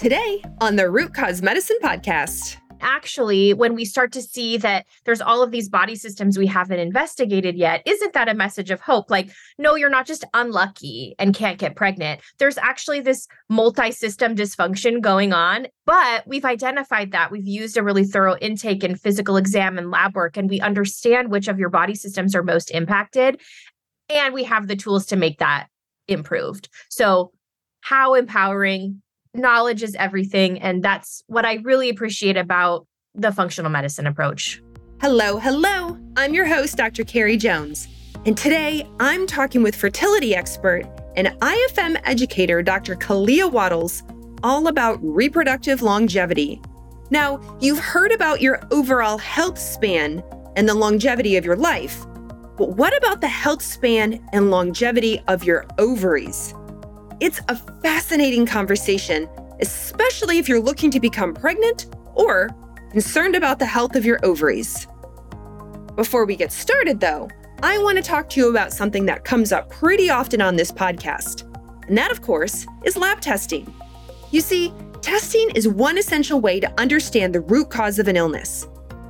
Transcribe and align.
Today 0.00 0.42
on 0.62 0.76
the 0.76 0.90
Root 0.90 1.12
Cause 1.12 1.42
Medicine 1.42 1.76
Podcast 1.82 2.56
actually, 2.80 3.52
when 3.52 3.74
we 3.74 3.84
start 3.84 4.12
to 4.12 4.22
see 4.22 4.56
that 4.56 4.86
there's 5.04 5.20
all 5.20 5.42
of 5.42 5.50
these 5.50 5.68
body 5.68 5.94
systems 5.94 6.38
we 6.38 6.46
haven't 6.46 6.78
investigated 6.78 7.54
yet, 7.54 7.82
isn't 7.84 8.14
that 8.14 8.26
a 8.26 8.32
message 8.32 8.70
of 8.70 8.80
hope? 8.80 9.10
Like, 9.10 9.30
no, 9.58 9.74
you're 9.74 9.90
not 9.90 10.06
just 10.06 10.24
unlucky 10.32 11.14
and 11.18 11.34
can't 11.34 11.58
get 11.58 11.76
pregnant. 11.76 12.22
There's 12.38 12.56
actually 12.56 13.00
this 13.00 13.28
multi 13.50 13.92
system 13.92 14.34
dysfunction 14.34 15.02
going 15.02 15.34
on, 15.34 15.66
but 15.84 16.26
we've 16.26 16.46
identified 16.46 17.12
that. 17.12 17.30
We've 17.30 17.46
used 17.46 17.76
a 17.76 17.82
really 17.82 18.04
thorough 18.04 18.38
intake 18.38 18.82
and 18.82 18.98
physical 18.98 19.36
exam 19.36 19.76
and 19.76 19.90
lab 19.90 20.16
work, 20.16 20.38
and 20.38 20.48
we 20.48 20.62
understand 20.62 21.30
which 21.30 21.46
of 21.46 21.58
your 21.58 21.68
body 21.68 21.94
systems 21.94 22.34
are 22.34 22.42
most 22.42 22.70
impacted. 22.70 23.38
And 24.08 24.32
we 24.32 24.44
have 24.44 24.66
the 24.66 24.76
tools 24.76 25.04
to 25.08 25.16
make 25.16 25.40
that 25.40 25.66
improved. 26.08 26.70
So, 26.88 27.32
how 27.82 28.14
empowering 28.14 29.02
knowledge 29.34 29.82
is 29.82 29.94
everything. 29.96 30.60
And 30.60 30.82
that's 30.82 31.22
what 31.26 31.44
I 31.44 31.54
really 31.62 31.88
appreciate 31.88 32.36
about 32.36 32.86
the 33.14 33.32
functional 33.32 33.70
medicine 33.70 34.06
approach. 34.06 34.62
Hello, 35.00 35.38
hello. 35.38 35.98
I'm 36.16 36.34
your 36.34 36.46
host, 36.46 36.76
Dr. 36.76 37.04
Carrie 37.04 37.36
Jones. 37.36 37.88
And 38.26 38.36
today 38.36 38.86
I'm 39.00 39.26
talking 39.26 39.62
with 39.62 39.74
fertility 39.74 40.34
expert 40.34 40.84
and 41.16 41.28
IFM 41.40 42.00
educator, 42.04 42.62
Dr. 42.62 42.96
Kalea 42.96 43.50
Wattles, 43.50 44.02
all 44.42 44.66
about 44.66 44.98
reproductive 45.02 45.82
longevity. 45.82 46.60
Now, 47.10 47.40
you've 47.60 47.78
heard 47.78 48.12
about 48.12 48.40
your 48.40 48.60
overall 48.70 49.18
health 49.18 49.58
span 49.58 50.22
and 50.56 50.68
the 50.68 50.74
longevity 50.74 51.36
of 51.36 51.44
your 51.44 51.56
life, 51.56 52.06
but 52.56 52.76
what 52.76 52.96
about 52.96 53.20
the 53.20 53.28
health 53.28 53.62
span 53.62 54.24
and 54.32 54.50
longevity 54.50 55.20
of 55.26 55.42
your 55.42 55.66
ovaries? 55.78 56.54
It's 57.20 57.38
a 57.48 57.56
fascinating 57.82 58.46
conversation, 58.46 59.28
especially 59.60 60.38
if 60.38 60.48
you're 60.48 60.58
looking 60.58 60.90
to 60.90 60.98
become 60.98 61.34
pregnant 61.34 61.94
or 62.14 62.48
concerned 62.92 63.36
about 63.36 63.58
the 63.58 63.66
health 63.66 63.94
of 63.94 64.06
your 64.06 64.18
ovaries. 64.24 64.86
Before 65.96 66.24
we 66.24 66.34
get 66.34 66.50
started, 66.50 66.98
though, 66.98 67.28
I 67.62 67.76
want 67.76 67.98
to 67.98 68.02
talk 68.02 68.30
to 68.30 68.40
you 68.40 68.48
about 68.48 68.72
something 68.72 69.04
that 69.04 69.24
comes 69.24 69.52
up 69.52 69.68
pretty 69.68 70.08
often 70.08 70.40
on 70.40 70.56
this 70.56 70.72
podcast. 70.72 71.42
And 71.88 71.98
that, 71.98 72.10
of 72.10 72.22
course, 72.22 72.66
is 72.86 72.96
lab 72.96 73.20
testing. 73.20 73.70
You 74.30 74.40
see, 74.40 74.72
testing 75.02 75.50
is 75.54 75.68
one 75.68 75.98
essential 75.98 76.40
way 76.40 76.58
to 76.58 76.80
understand 76.80 77.34
the 77.34 77.42
root 77.42 77.68
cause 77.68 77.98
of 77.98 78.08
an 78.08 78.16
illness. 78.16 78.66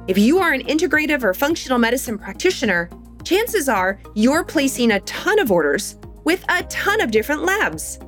If 0.09 0.19
you 0.19 0.41
are 0.41 0.53
an 0.53 0.63
integrative 0.63 1.23
or 1.23 1.33
functional 1.33 1.79
medicine 1.79 2.19
practitioner, 2.19 2.91
chances 3.23 3.69
are 3.69 4.01
you're 4.17 4.43
placing 4.43 4.91
a 4.91 5.01
ton 5.01 5.39
of 5.39 5.53
orders 5.53 5.97
with 6.25 6.45
a 6.49 6.65
ton 6.65 7.01
of 7.01 7.11
different 7.11 7.45
labs. 7.45 7.99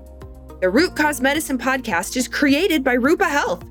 The 0.62 0.70
Root 0.70 0.94
Cause 0.94 1.20
Medicine 1.20 1.58
podcast 1.58 2.16
is 2.16 2.28
created 2.28 2.84
by 2.84 2.92
Rupa 2.92 3.24
Health. 3.24 3.64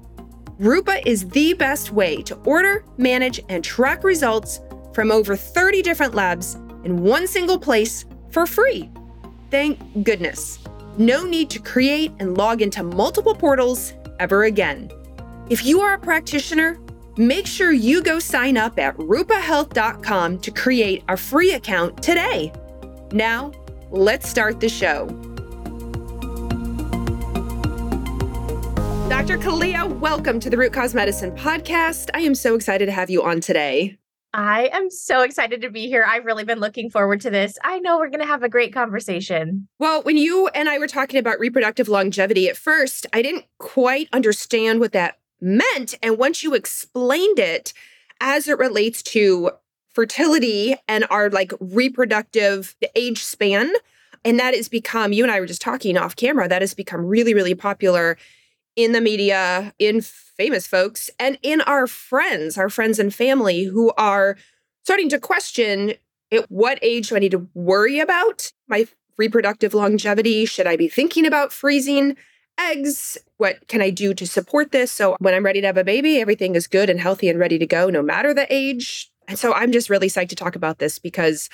Rupa 0.60 1.08
is 1.08 1.26
the 1.30 1.54
best 1.54 1.94
way 1.94 2.22
to 2.24 2.36
order, 2.40 2.84
manage, 2.98 3.40
and 3.48 3.64
track 3.64 4.04
results 4.04 4.60
from 4.94 5.10
over 5.10 5.38
30 5.38 5.82
different 5.84 6.16
labs 6.16 6.56
in 6.84 7.02
one 7.02 7.28
single 7.28 7.58
place 7.58 8.04
for 8.30 8.46
free. 8.46 8.90
Thank 9.52 10.04
goodness. 10.04 10.60
No 10.98 11.24
need 11.24 11.50
to 11.52 11.60
create 11.60 12.12
and 12.20 12.38
log 12.38 12.62
into 12.62 12.84
multiple 12.84 13.36
portals 13.36 13.94
ever 14.20 14.44
again. 14.44 14.92
If 15.50 15.64
you 15.64 15.80
are 15.80 15.94
a 15.94 15.98
practitioner, 15.98 16.78
make 17.16 17.48
sure 17.48 17.72
you 17.72 18.04
go 18.04 18.20
sign 18.20 18.58
up 18.58 18.78
at 18.78 18.98
rupahealth.com 18.98 20.40
to 20.40 20.52
create 20.52 21.06
a 21.08 21.16
free 21.16 21.54
account 21.54 22.04
today. 22.04 22.52
Now, 23.14 23.54
let's 23.92 24.28
start 24.28 24.60
the 24.60 24.68
show. 24.68 25.31
Dr. 29.22 29.38
Kalea, 29.38 30.00
welcome 30.00 30.40
to 30.40 30.50
the 30.50 30.58
Root 30.58 30.74
Cause 30.74 30.96
Medicine 30.96 31.30
podcast. 31.36 32.10
I 32.16 32.22
am 32.22 32.34
so 32.34 32.56
excited 32.56 32.88
to 32.88 32.92
have 32.92 33.12
you 33.12 33.22
on 33.22 33.40
today. 33.40 34.00
I 34.34 34.72
am 34.74 34.90
so 34.90 35.22
excited 35.22 35.62
to 35.62 35.70
be 35.70 35.86
here. 35.86 36.04
I've 36.08 36.26
really 36.26 36.44
been 36.44 36.60
looking 36.60 36.90
forward 36.90 37.22
to 37.22 37.30
this. 37.30 37.56
I 37.64 37.78
know 37.78 38.00
we're 38.00 38.10
going 38.10 38.22
to 38.22 38.26
have 38.26 38.42
a 38.42 38.50
great 38.50 38.74
conversation. 38.74 39.68
Well, 39.78 40.02
when 40.02 40.18
you 40.18 40.48
and 40.56 40.68
I 40.68 40.80
were 40.80 40.88
talking 40.88 41.20
about 41.20 41.40
reproductive 41.40 41.88
longevity 41.88 42.50
at 42.50 42.58
first, 42.58 43.06
I 43.14 43.22
didn't 43.22 43.46
quite 43.60 44.10
understand 44.12 44.80
what 44.80 44.92
that 44.94 45.20
meant. 45.40 45.94
And 46.02 46.18
once 46.18 46.42
you 46.42 46.56
explained 46.56 47.38
it 47.38 47.74
as 48.22 48.48
it 48.48 48.58
relates 48.58 49.04
to 49.04 49.52
fertility 49.94 50.78
and 50.88 51.06
our 51.12 51.30
like 51.30 51.54
reproductive 51.60 52.76
age 52.96 53.24
span. 53.24 53.72
And 54.26 54.40
that 54.40 54.56
has 54.56 54.68
become, 54.68 55.14
you 55.14 55.24
and 55.24 55.32
I 55.32 55.40
were 55.40 55.46
just 55.46 55.62
talking 55.62 55.96
off 55.96 56.16
camera, 56.16 56.48
that 56.48 56.64
has 56.64 56.74
become 56.74 57.06
really, 57.06 57.36
really 57.36 57.54
popular 57.54 58.18
in 58.84 58.92
the 58.92 59.02
media, 59.02 59.74
in 59.80 60.02
famous 60.02 60.68
folks, 60.68 61.10
and 61.20 61.38
in 61.42 61.62
our 61.62 61.88
friends, 61.88 62.58
our 62.58 62.70
friends 62.70 63.00
and 63.00 63.14
family 63.14 63.66
who 63.66 63.92
are 63.98 64.38
starting 64.84 65.10
to 65.10 65.20
question 65.20 65.94
at 66.32 66.50
what 66.50 66.80
age 66.82 67.10
do 67.10 67.16
I 67.16 67.20
need 67.20 67.32
to 67.32 67.48
worry 67.54 68.00
about 68.00 68.52
my 68.68 68.88
reproductive 69.18 69.74
longevity? 69.74 70.46
Should 70.46 70.68
I 70.68 70.78
be 70.78 70.88
thinking 70.88 71.26
about 71.26 71.52
freezing 71.52 72.16
eggs? 72.60 73.18
What 73.38 73.68
can 73.68 73.82
I 73.82 73.90
do 73.90 74.14
to 74.14 74.26
support 74.26 74.72
this? 74.72 74.92
So 74.92 75.16
when 75.20 75.34
I'm 75.34 75.46
ready 75.46 75.62
to 75.62 75.68
have 75.68 75.78
a 75.78 75.84
baby, 75.84 76.20
everything 76.20 76.56
is 76.56 76.68
good 76.68 76.90
and 76.90 77.00
healthy 77.00 77.30
and 77.30 77.40
ready 77.40 77.60
to 77.60 77.68
go, 77.68 77.90
no 77.90 78.02
matter 78.02 78.34
the 78.34 78.52
age. 78.54 79.12
And 79.28 79.38
so 79.38 79.54
I'm 79.54 79.72
just 79.72 79.90
really 79.90 80.08
psyched 80.08 80.30
to 80.30 80.36
talk 80.36 80.56
about 80.56 80.80
this 80.80 81.00
because 81.00 81.50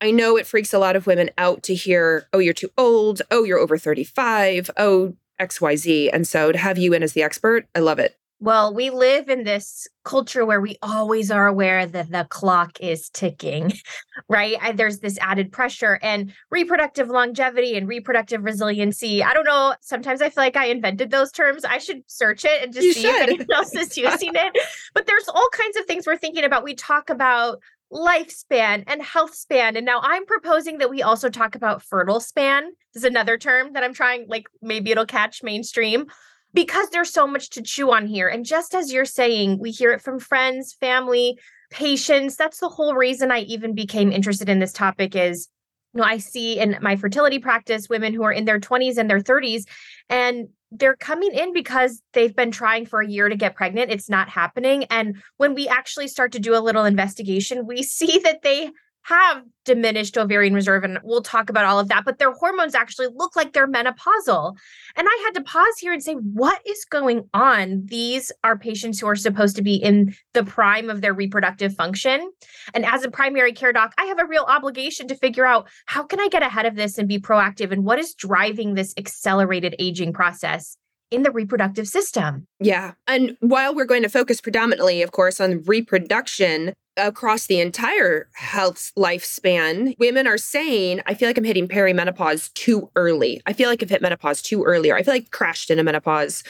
I 0.00 0.10
know 0.10 0.36
it 0.36 0.46
freaks 0.46 0.72
a 0.72 0.78
lot 0.78 0.96
of 0.96 1.06
women 1.06 1.30
out 1.38 1.62
to 1.64 1.74
hear, 1.74 2.28
oh, 2.32 2.38
you're 2.38 2.54
too 2.54 2.70
old. 2.78 3.22
Oh, 3.30 3.44
you're 3.44 3.58
over 3.58 3.78
35. 3.78 4.70
Oh, 4.76 5.14
XYZ. 5.40 6.10
And 6.12 6.26
so 6.26 6.52
to 6.52 6.58
have 6.58 6.78
you 6.78 6.92
in 6.92 7.02
as 7.02 7.12
the 7.12 7.22
expert, 7.22 7.66
I 7.74 7.80
love 7.80 7.98
it. 7.98 8.18
Well, 8.40 8.72
we 8.72 8.90
live 8.90 9.28
in 9.28 9.42
this 9.42 9.88
culture 10.04 10.46
where 10.46 10.60
we 10.60 10.78
always 10.80 11.28
are 11.32 11.48
aware 11.48 11.86
that 11.86 12.12
the 12.12 12.24
clock 12.30 12.78
is 12.80 13.10
ticking, 13.10 13.72
right? 14.28 14.56
I, 14.60 14.70
there's 14.70 15.00
this 15.00 15.18
added 15.20 15.50
pressure 15.50 15.98
and 16.02 16.32
reproductive 16.48 17.08
longevity 17.08 17.76
and 17.76 17.88
reproductive 17.88 18.44
resiliency. 18.44 19.24
I 19.24 19.34
don't 19.34 19.44
know. 19.44 19.74
Sometimes 19.80 20.22
I 20.22 20.30
feel 20.30 20.44
like 20.44 20.56
I 20.56 20.66
invented 20.66 21.10
those 21.10 21.32
terms. 21.32 21.64
I 21.64 21.78
should 21.78 22.04
search 22.06 22.44
it 22.44 22.62
and 22.62 22.72
just 22.72 22.86
you 22.86 22.92
see 22.92 23.02
should. 23.02 23.14
if 23.14 23.22
anyone 23.22 23.52
else 23.52 23.74
is 23.74 23.96
using 23.96 24.32
it. 24.32 24.56
But 24.94 25.06
there's 25.06 25.28
all 25.28 25.48
kinds 25.52 25.76
of 25.76 25.86
things 25.86 26.06
we're 26.06 26.16
thinking 26.16 26.44
about. 26.44 26.62
We 26.62 26.74
talk 26.74 27.10
about 27.10 27.60
lifespan 27.92 28.84
and 28.86 29.02
health 29.02 29.34
span. 29.34 29.76
And 29.76 29.86
now 29.86 30.00
I'm 30.02 30.26
proposing 30.26 30.78
that 30.78 30.90
we 30.90 31.02
also 31.02 31.30
talk 31.30 31.54
about 31.54 31.82
fertile 31.82 32.20
span. 32.20 32.64
This 32.92 33.02
is 33.02 33.04
another 33.04 33.38
term 33.38 33.72
that 33.72 33.84
I'm 33.84 33.94
trying, 33.94 34.26
like 34.28 34.46
maybe 34.60 34.90
it'll 34.90 35.06
catch 35.06 35.42
mainstream 35.42 36.06
because 36.54 36.90
there's 36.90 37.12
so 37.12 37.26
much 37.26 37.50
to 37.50 37.62
chew 37.62 37.90
on 37.92 38.06
here. 38.06 38.28
And 38.28 38.44
just 38.44 38.74
as 38.74 38.92
you're 38.92 39.04
saying, 39.04 39.58
we 39.58 39.70
hear 39.70 39.92
it 39.92 40.02
from 40.02 40.18
friends, 40.18 40.74
family, 40.74 41.38
patients. 41.70 42.36
That's 42.36 42.60
the 42.60 42.68
whole 42.68 42.94
reason 42.94 43.30
I 43.30 43.40
even 43.40 43.74
became 43.74 44.12
interested 44.12 44.48
in 44.48 44.58
this 44.58 44.72
topic 44.72 45.14
is 45.14 45.48
you 45.94 46.02
know, 46.02 46.06
I 46.06 46.18
see 46.18 46.58
in 46.58 46.76
my 46.82 46.96
fertility 46.96 47.38
practice 47.38 47.88
women 47.88 48.12
who 48.12 48.22
are 48.22 48.32
in 48.32 48.44
their 48.44 48.60
20s 48.60 48.98
and 48.98 49.08
their 49.08 49.20
30s 49.20 49.62
and 50.10 50.48
they're 50.70 50.96
coming 50.96 51.32
in 51.32 51.52
because 51.52 52.02
they've 52.12 52.34
been 52.34 52.50
trying 52.50 52.86
for 52.86 53.00
a 53.00 53.08
year 53.08 53.28
to 53.28 53.36
get 53.36 53.54
pregnant. 53.54 53.90
It's 53.90 54.10
not 54.10 54.28
happening. 54.28 54.84
And 54.84 55.22
when 55.36 55.54
we 55.54 55.68
actually 55.68 56.08
start 56.08 56.32
to 56.32 56.38
do 56.38 56.54
a 56.54 56.60
little 56.60 56.84
investigation, 56.84 57.66
we 57.66 57.82
see 57.82 58.18
that 58.24 58.42
they 58.42 58.70
have 59.02 59.42
diminished 59.64 60.16
ovarian 60.16 60.54
reserve 60.54 60.84
and 60.84 60.98
we'll 61.02 61.22
talk 61.22 61.50
about 61.50 61.64
all 61.64 61.78
of 61.78 61.88
that 61.88 62.04
but 62.04 62.18
their 62.18 62.32
hormones 62.32 62.74
actually 62.74 63.08
look 63.14 63.36
like 63.36 63.52
they're 63.52 63.68
menopausal 63.68 64.56
and 64.96 65.06
i 65.08 65.22
had 65.24 65.34
to 65.34 65.42
pause 65.42 65.78
here 65.78 65.92
and 65.92 66.02
say 66.02 66.14
what 66.14 66.60
is 66.66 66.84
going 66.84 67.28
on 67.34 67.82
these 67.84 68.32
are 68.44 68.58
patients 68.58 68.98
who 68.98 69.06
are 69.06 69.16
supposed 69.16 69.56
to 69.56 69.62
be 69.62 69.74
in 69.74 70.14
the 70.34 70.44
prime 70.44 70.88
of 70.88 71.00
their 71.00 71.14
reproductive 71.14 71.74
function 71.74 72.30
and 72.74 72.84
as 72.86 73.04
a 73.04 73.10
primary 73.10 73.52
care 73.52 73.72
doc 73.72 73.92
i 73.98 74.04
have 74.04 74.18
a 74.18 74.26
real 74.26 74.44
obligation 74.48 75.06
to 75.06 75.14
figure 75.14 75.46
out 75.46 75.68
how 75.86 76.02
can 76.02 76.20
i 76.20 76.28
get 76.28 76.42
ahead 76.42 76.66
of 76.66 76.76
this 76.76 76.98
and 76.98 77.08
be 77.08 77.18
proactive 77.18 77.70
and 77.70 77.84
what 77.84 77.98
is 77.98 78.14
driving 78.14 78.74
this 78.74 78.94
accelerated 78.96 79.74
aging 79.78 80.12
process 80.12 80.76
in 81.10 81.22
the 81.22 81.30
reproductive 81.30 81.88
system. 81.88 82.46
Yeah. 82.60 82.92
And 83.06 83.36
while 83.40 83.74
we're 83.74 83.86
going 83.86 84.02
to 84.02 84.08
focus 84.08 84.40
predominantly, 84.40 85.02
of 85.02 85.12
course, 85.12 85.40
on 85.40 85.62
reproduction, 85.62 86.74
across 86.98 87.46
the 87.46 87.60
entire 87.60 88.28
health 88.34 88.92
lifespan, 88.96 89.96
women 89.98 90.26
are 90.26 90.38
saying, 90.38 91.00
I 91.06 91.14
feel 91.14 91.28
like 91.28 91.38
I'm 91.38 91.44
hitting 91.44 91.68
perimenopause 91.68 92.52
too 92.54 92.90
early. 92.96 93.40
I 93.46 93.52
feel 93.52 93.68
like 93.68 93.82
I've 93.82 93.90
hit 93.90 94.02
menopause 94.02 94.42
too 94.42 94.64
early, 94.64 94.90
or 94.90 94.96
I 94.96 95.02
feel 95.02 95.14
like 95.14 95.30
crashed 95.30 95.70
into 95.70 95.82
menopause. 95.82 96.42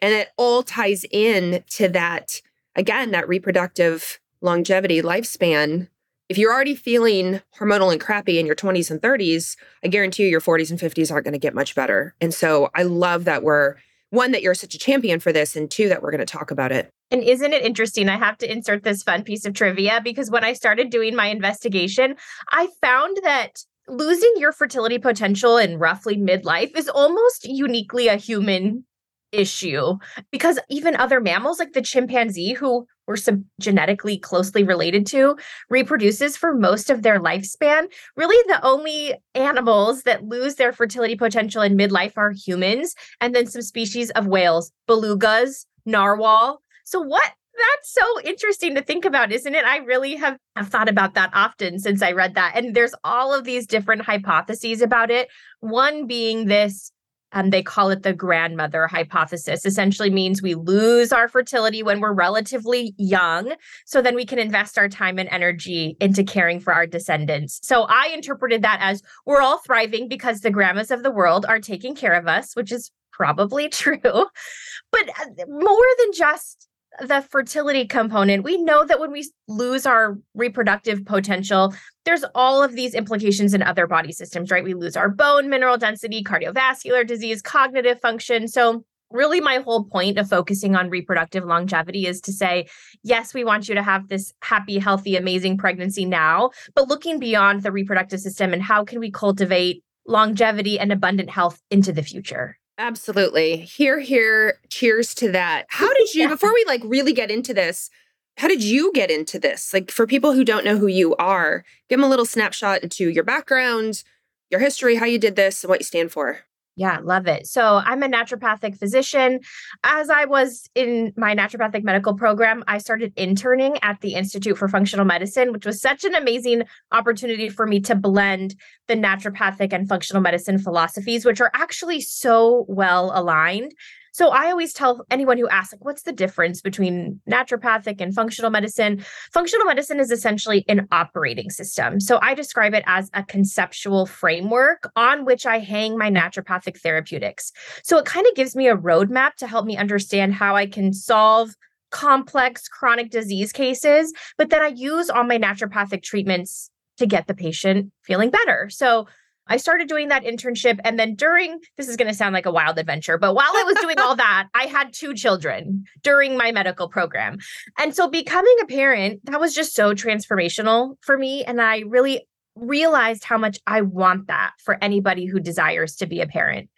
And 0.00 0.12
it 0.12 0.30
all 0.36 0.62
ties 0.62 1.04
in 1.10 1.64
to 1.70 1.88
that, 1.88 2.40
again, 2.76 3.10
that 3.12 3.28
reproductive 3.28 4.20
longevity 4.40 5.00
lifespan. 5.02 5.88
If 6.28 6.38
you're 6.38 6.52
already 6.52 6.74
feeling 6.74 7.40
hormonal 7.58 7.92
and 7.92 8.00
crappy 8.00 8.38
in 8.38 8.46
your 8.46 8.56
20s 8.56 8.90
and 8.90 9.00
30s, 9.00 9.56
I 9.84 9.88
guarantee 9.88 10.24
you 10.24 10.28
your 10.28 10.40
40s 10.40 10.70
and 10.70 10.78
50s 10.80 11.12
aren't 11.12 11.24
going 11.24 11.32
to 11.32 11.38
get 11.38 11.54
much 11.54 11.74
better. 11.74 12.14
And 12.20 12.32
so 12.32 12.70
I 12.74 12.82
love 12.84 13.24
that 13.24 13.42
we're 13.42 13.76
one, 14.10 14.32
that 14.32 14.42
you're 14.42 14.54
such 14.54 14.74
a 14.74 14.78
champion 14.78 15.20
for 15.20 15.32
this, 15.32 15.56
and 15.56 15.70
two, 15.70 15.88
that 15.88 16.02
we're 16.02 16.10
going 16.10 16.18
to 16.18 16.26
talk 16.26 16.50
about 16.50 16.70
it. 16.70 16.90
And 17.12 17.22
isn't 17.22 17.52
it 17.52 17.62
interesting? 17.62 18.08
I 18.08 18.16
have 18.16 18.38
to 18.38 18.50
insert 18.50 18.84
this 18.84 19.02
fun 19.02 19.22
piece 19.22 19.44
of 19.44 19.52
trivia 19.52 20.00
because 20.02 20.30
when 20.30 20.44
I 20.44 20.54
started 20.54 20.88
doing 20.88 21.14
my 21.14 21.26
investigation, 21.26 22.16
I 22.50 22.68
found 22.80 23.18
that 23.22 23.62
losing 23.86 24.32
your 24.38 24.50
fertility 24.50 24.98
potential 24.98 25.58
in 25.58 25.78
roughly 25.78 26.16
midlife 26.16 26.74
is 26.76 26.88
almost 26.88 27.44
uniquely 27.44 28.08
a 28.08 28.16
human 28.16 28.86
issue 29.32 29.96
because 30.30 30.58
even 30.68 30.94
other 30.96 31.20
mammals 31.20 31.58
like 31.58 31.72
the 31.72 31.80
chimpanzee 31.80 32.52
who 32.52 32.86
we're 33.06 33.16
some 33.16 33.46
genetically 33.58 34.18
closely 34.18 34.62
related 34.62 35.06
to 35.06 35.34
reproduces 35.70 36.36
for 36.36 36.54
most 36.54 36.90
of 36.90 37.02
their 37.02 37.18
lifespan 37.18 37.86
really 38.14 38.36
the 38.48 38.62
only 38.62 39.14
animals 39.34 40.02
that 40.02 40.22
lose 40.22 40.56
their 40.56 40.70
fertility 40.70 41.16
potential 41.16 41.62
in 41.62 41.78
midlife 41.78 42.12
are 42.16 42.32
humans 42.32 42.94
and 43.22 43.34
then 43.34 43.46
some 43.46 43.62
species 43.62 44.10
of 44.10 44.26
whales 44.26 44.70
belugas 44.86 45.64
narwhal 45.86 46.60
so 46.84 47.00
what 47.00 47.32
that's 47.54 47.92
so 47.92 48.20
interesting 48.22 48.74
to 48.74 48.82
think 48.82 49.04
about, 49.04 49.30
isn't 49.30 49.54
it? 49.54 49.64
I 49.64 49.78
really 49.78 50.16
have, 50.16 50.38
have 50.56 50.68
thought 50.68 50.88
about 50.88 51.14
that 51.14 51.30
often 51.34 51.78
since 51.78 52.02
I 52.02 52.12
read 52.12 52.34
that. 52.34 52.52
And 52.56 52.74
there's 52.74 52.94
all 53.04 53.34
of 53.34 53.44
these 53.44 53.66
different 53.66 54.02
hypotheses 54.02 54.80
about 54.80 55.10
it. 55.10 55.28
One 55.60 56.06
being 56.06 56.46
this 56.46 56.90
um, 57.34 57.50
they 57.50 57.62
call 57.62 57.90
it 57.90 58.02
the 58.02 58.12
grandmother 58.12 58.86
hypothesis 58.86 59.64
essentially 59.64 60.10
means 60.10 60.42
we 60.42 60.54
lose 60.54 61.12
our 61.12 61.28
fertility 61.28 61.82
when 61.82 62.00
we're 62.00 62.12
relatively 62.12 62.94
young 62.98 63.54
so 63.86 64.02
then 64.02 64.14
we 64.14 64.26
can 64.26 64.38
invest 64.38 64.76
our 64.76 64.88
time 64.88 65.18
and 65.18 65.30
energy 65.30 65.96
into 65.98 66.24
caring 66.24 66.60
for 66.60 66.74
our 66.74 66.86
descendants 66.86 67.58
so 67.62 67.86
i 67.88 68.10
interpreted 68.12 68.60
that 68.62 68.78
as 68.82 69.02
we're 69.24 69.40
all 69.40 69.58
thriving 69.58 70.08
because 70.08 70.40
the 70.40 70.50
grandmas 70.50 70.90
of 70.90 71.02
the 71.02 71.10
world 71.10 71.46
are 71.48 71.58
taking 71.58 71.94
care 71.94 72.12
of 72.12 72.26
us 72.26 72.54
which 72.54 72.70
is 72.70 72.90
probably 73.12 73.68
true 73.70 73.98
but 74.02 75.08
uh, 75.20 75.46
more 75.48 75.86
than 76.00 76.12
just 76.12 76.68
the 77.00 77.22
fertility 77.30 77.86
component, 77.86 78.44
we 78.44 78.58
know 78.58 78.84
that 78.84 79.00
when 79.00 79.12
we 79.12 79.30
lose 79.48 79.86
our 79.86 80.18
reproductive 80.34 81.04
potential, 81.04 81.74
there's 82.04 82.24
all 82.34 82.62
of 82.62 82.72
these 82.72 82.94
implications 82.94 83.54
in 83.54 83.62
other 83.62 83.86
body 83.86 84.12
systems, 84.12 84.50
right? 84.50 84.64
We 84.64 84.74
lose 84.74 84.96
our 84.96 85.08
bone 85.08 85.48
mineral 85.48 85.78
density, 85.78 86.22
cardiovascular 86.22 87.06
disease, 87.06 87.40
cognitive 87.40 88.00
function. 88.00 88.48
So, 88.48 88.84
really, 89.10 89.40
my 89.40 89.56
whole 89.58 89.84
point 89.84 90.18
of 90.18 90.28
focusing 90.28 90.74
on 90.74 90.88
reproductive 90.88 91.44
longevity 91.44 92.06
is 92.06 92.20
to 92.22 92.32
say, 92.32 92.66
yes, 93.02 93.34
we 93.34 93.44
want 93.44 93.68
you 93.68 93.74
to 93.74 93.82
have 93.82 94.08
this 94.08 94.32
happy, 94.42 94.78
healthy, 94.78 95.16
amazing 95.16 95.58
pregnancy 95.58 96.04
now, 96.04 96.50
but 96.74 96.88
looking 96.88 97.18
beyond 97.18 97.62
the 97.62 97.72
reproductive 97.72 98.20
system 98.20 98.52
and 98.52 98.62
how 98.62 98.84
can 98.84 99.00
we 99.00 99.10
cultivate 99.10 99.82
longevity 100.06 100.78
and 100.78 100.92
abundant 100.92 101.30
health 101.30 101.60
into 101.70 101.92
the 101.92 102.02
future? 102.02 102.58
Absolutely. 102.82 103.58
Hear, 103.58 104.00
hear, 104.00 104.58
cheers 104.68 105.14
to 105.14 105.30
that. 105.30 105.66
How 105.68 105.92
did 105.94 106.14
you, 106.14 106.22
yeah. 106.22 106.28
before 106.28 106.52
we 106.52 106.64
like 106.66 106.82
really 106.84 107.12
get 107.12 107.30
into 107.30 107.54
this, 107.54 107.90
how 108.38 108.48
did 108.48 108.64
you 108.64 108.92
get 108.92 109.08
into 109.08 109.38
this? 109.38 109.72
Like 109.72 109.92
for 109.92 110.04
people 110.04 110.32
who 110.32 110.44
don't 110.44 110.64
know 110.64 110.76
who 110.76 110.88
you 110.88 111.14
are, 111.16 111.64
give 111.88 111.98
them 111.98 112.04
a 112.04 112.08
little 112.08 112.24
snapshot 112.24 112.82
into 112.82 113.08
your 113.08 113.22
background, 113.22 114.02
your 114.50 114.58
history, 114.58 114.96
how 114.96 115.06
you 115.06 115.18
did 115.18 115.36
this, 115.36 115.62
and 115.62 115.68
what 115.68 115.78
you 115.78 115.84
stand 115.84 116.10
for. 116.10 116.40
Yeah, 116.74 117.00
love 117.02 117.26
it. 117.26 117.46
So 117.46 117.82
I'm 117.84 118.02
a 118.02 118.08
naturopathic 118.08 118.78
physician. 118.78 119.40
As 119.84 120.08
I 120.08 120.24
was 120.24 120.70
in 120.74 121.12
my 121.16 121.34
naturopathic 121.34 121.84
medical 121.84 122.14
program, 122.14 122.64
I 122.66 122.78
started 122.78 123.12
interning 123.16 123.76
at 123.82 124.00
the 124.00 124.14
Institute 124.14 124.56
for 124.56 124.68
Functional 124.68 125.04
Medicine, 125.04 125.52
which 125.52 125.66
was 125.66 125.82
such 125.82 126.04
an 126.04 126.14
amazing 126.14 126.62
opportunity 126.90 127.50
for 127.50 127.66
me 127.66 127.80
to 127.80 127.94
blend 127.94 128.54
the 128.88 128.94
naturopathic 128.94 129.72
and 129.72 129.86
functional 129.86 130.22
medicine 130.22 130.58
philosophies, 130.58 131.26
which 131.26 131.42
are 131.42 131.50
actually 131.54 132.00
so 132.00 132.64
well 132.68 133.12
aligned. 133.14 133.72
So 134.12 134.28
I 134.28 134.50
always 134.50 134.72
tell 134.72 135.04
anyone 135.10 135.38
who 135.38 135.48
asks, 135.48 135.72
like, 135.72 135.84
what's 135.84 136.02
the 136.02 136.12
difference 136.12 136.60
between 136.60 137.20
naturopathic 137.28 138.00
and 138.00 138.14
functional 138.14 138.50
medicine? 138.50 139.04
Functional 139.32 139.66
medicine 139.66 139.98
is 139.98 140.10
essentially 140.10 140.64
an 140.68 140.86
operating 140.92 141.50
system. 141.50 141.98
So 141.98 142.18
I 142.22 142.34
describe 142.34 142.74
it 142.74 142.84
as 142.86 143.10
a 143.14 143.24
conceptual 143.24 144.06
framework 144.06 144.90
on 144.96 145.24
which 145.24 145.46
I 145.46 145.58
hang 145.58 145.96
my 145.96 146.10
naturopathic 146.10 146.78
therapeutics. 146.78 147.52
So 147.82 147.98
it 147.98 148.04
kind 148.04 148.26
of 148.26 148.34
gives 148.34 148.54
me 148.54 148.68
a 148.68 148.76
roadmap 148.76 149.34
to 149.36 149.46
help 149.46 149.64
me 149.64 149.76
understand 149.76 150.34
how 150.34 150.56
I 150.56 150.66
can 150.66 150.92
solve 150.92 151.54
complex 151.90 152.68
chronic 152.68 153.10
disease 153.10 153.52
cases, 153.52 154.12
but 154.38 154.50
then 154.50 154.62
I 154.62 154.68
use 154.68 155.10
all 155.10 155.24
my 155.24 155.38
naturopathic 155.38 156.02
treatments 156.02 156.70
to 156.98 157.06
get 157.06 157.26
the 157.26 157.34
patient 157.34 157.92
feeling 158.02 158.30
better. 158.30 158.68
So 158.70 159.06
I 159.52 159.58
started 159.58 159.86
doing 159.86 160.08
that 160.08 160.24
internship. 160.24 160.78
And 160.82 160.98
then 160.98 161.14
during, 161.14 161.60
this 161.76 161.86
is 161.86 161.96
going 161.98 162.08
to 162.08 162.14
sound 162.14 162.32
like 162.32 162.46
a 162.46 162.50
wild 162.50 162.78
adventure, 162.78 163.18
but 163.18 163.34
while 163.34 163.52
I 163.54 163.64
was 163.64 163.76
doing 163.82 163.98
all 163.98 164.16
that, 164.16 164.48
I 164.54 164.64
had 164.64 164.94
two 164.94 165.12
children 165.12 165.84
during 166.02 166.38
my 166.38 166.52
medical 166.52 166.88
program. 166.88 167.36
And 167.78 167.94
so 167.94 168.08
becoming 168.08 168.56
a 168.62 168.66
parent, 168.66 169.20
that 169.26 169.38
was 169.38 169.54
just 169.54 169.74
so 169.74 169.92
transformational 169.92 170.96
for 171.02 171.18
me. 171.18 171.44
And 171.44 171.60
I 171.60 171.80
really 171.80 172.26
realized 172.56 173.24
how 173.24 173.36
much 173.36 173.58
I 173.66 173.82
want 173.82 174.28
that 174.28 174.52
for 174.64 174.78
anybody 174.82 175.26
who 175.26 175.38
desires 175.38 175.96
to 175.96 176.06
be 176.06 176.22
a 176.22 176.26
parent. 176.26 176.70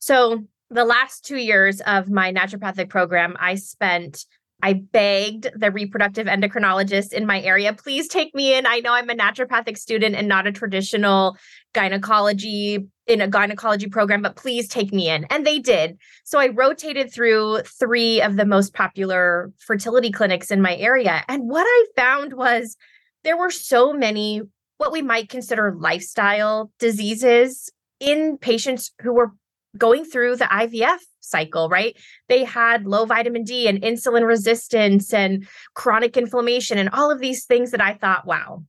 So 0.00 0.44
the 0.68 0.84
last 0.84 1.24
two 1.24 1.38
years 1.38 1.80
of 1.82 2.10
my 2.10 2.32
naturopathic 2.32 2.88
program, 2.88 3.36
I 3.38 3.54
spent 3.54 4.26
I 4.62 4.72
begged 4.72 5.48
the 5.54 5.70
reproductive 5.70 6.26
endocrinologist 6.26 7.12
in 7.12 7.26
my 7.26 7.42
area, 7.42 7.72
please 7.72 8.08
take 8.08 8.34
me 8.34 8.54
in. 8.54 8.66
I 8.66 8.80
know 8.80 8.92
I'm 8.92 9.10
a 9.10 9.14
naturopathic 9.14 9.76
student 9.76 10.16
and 10.16 10.28
not 10.28 10.46
a 10.46 10.52
traditional 10.52 11.36
gynecology 11.74 12.86
in 13.06 13.20
a 13.20 13.28
gynecology 13.28 13.86
program, 13.88 14.22
but 14.22 14.36
please 14.36 14.66
take 14.66 14.92
me 14.92 15.08
in. 15.08 15.24
And 15.24 15.46
they 15.46 15.58
did. 15.58 15.98
So 16.24 16.38
I 16.38 16.48
rotated 16.48 17.12
through 17.12 17.60
three 17.78 18.20
of 18.22 18.36
the 18.36 18.46
most 18.46 18.72
popular 18.72 19.52
fertility 19.58 20.10
clinics 20.10 20.50
in 20.50 20.62
my 20.62 20.74
area. 20.76 21.22
And 21.28 21.48
what 21.48 21.64
I 21.66 21.86
found 21.94 22.32
was 22.32 22.76
there 23.24 23.36
were 23.36 23.50
so 23.50 23.92
many 23.92 24.42
what 24.78 24.92
we 24.92 25.02
might 25.02 25.28
consider 25.28 25.74
lifestyle 25.78 26.70
diseases 26.78 27.70
in 27.98 28.36
patients 28.38 28.92
who 29.00 29.12
were 29.14 29.32
going 29.76 30.04
through 30.04 30.36
the 30.36 30.44
IVF 30.44 30.98
cycle, 31.26 31.68
right? 31.68 31.96
They 32.28 32.44
had 32.44 32.86
low 32.86 33.04
vitamin 33.04 33.44
D 33.44 33.68
and 33.68 33.80
insulin 33.82 34.26
resistance 34.26 35.12
and 35.12 35.46
chronic 35.74 36.16
inflammation 36.16 36.78
and 36.78 36.90
all 36.90 37.10
of 37.10 37.20
these 37.20 37.44
things 37.44 37.70
that 37.72 37.80
I 37.80 37.94
thought, 37.94 38.26
wow, 38.26 38.62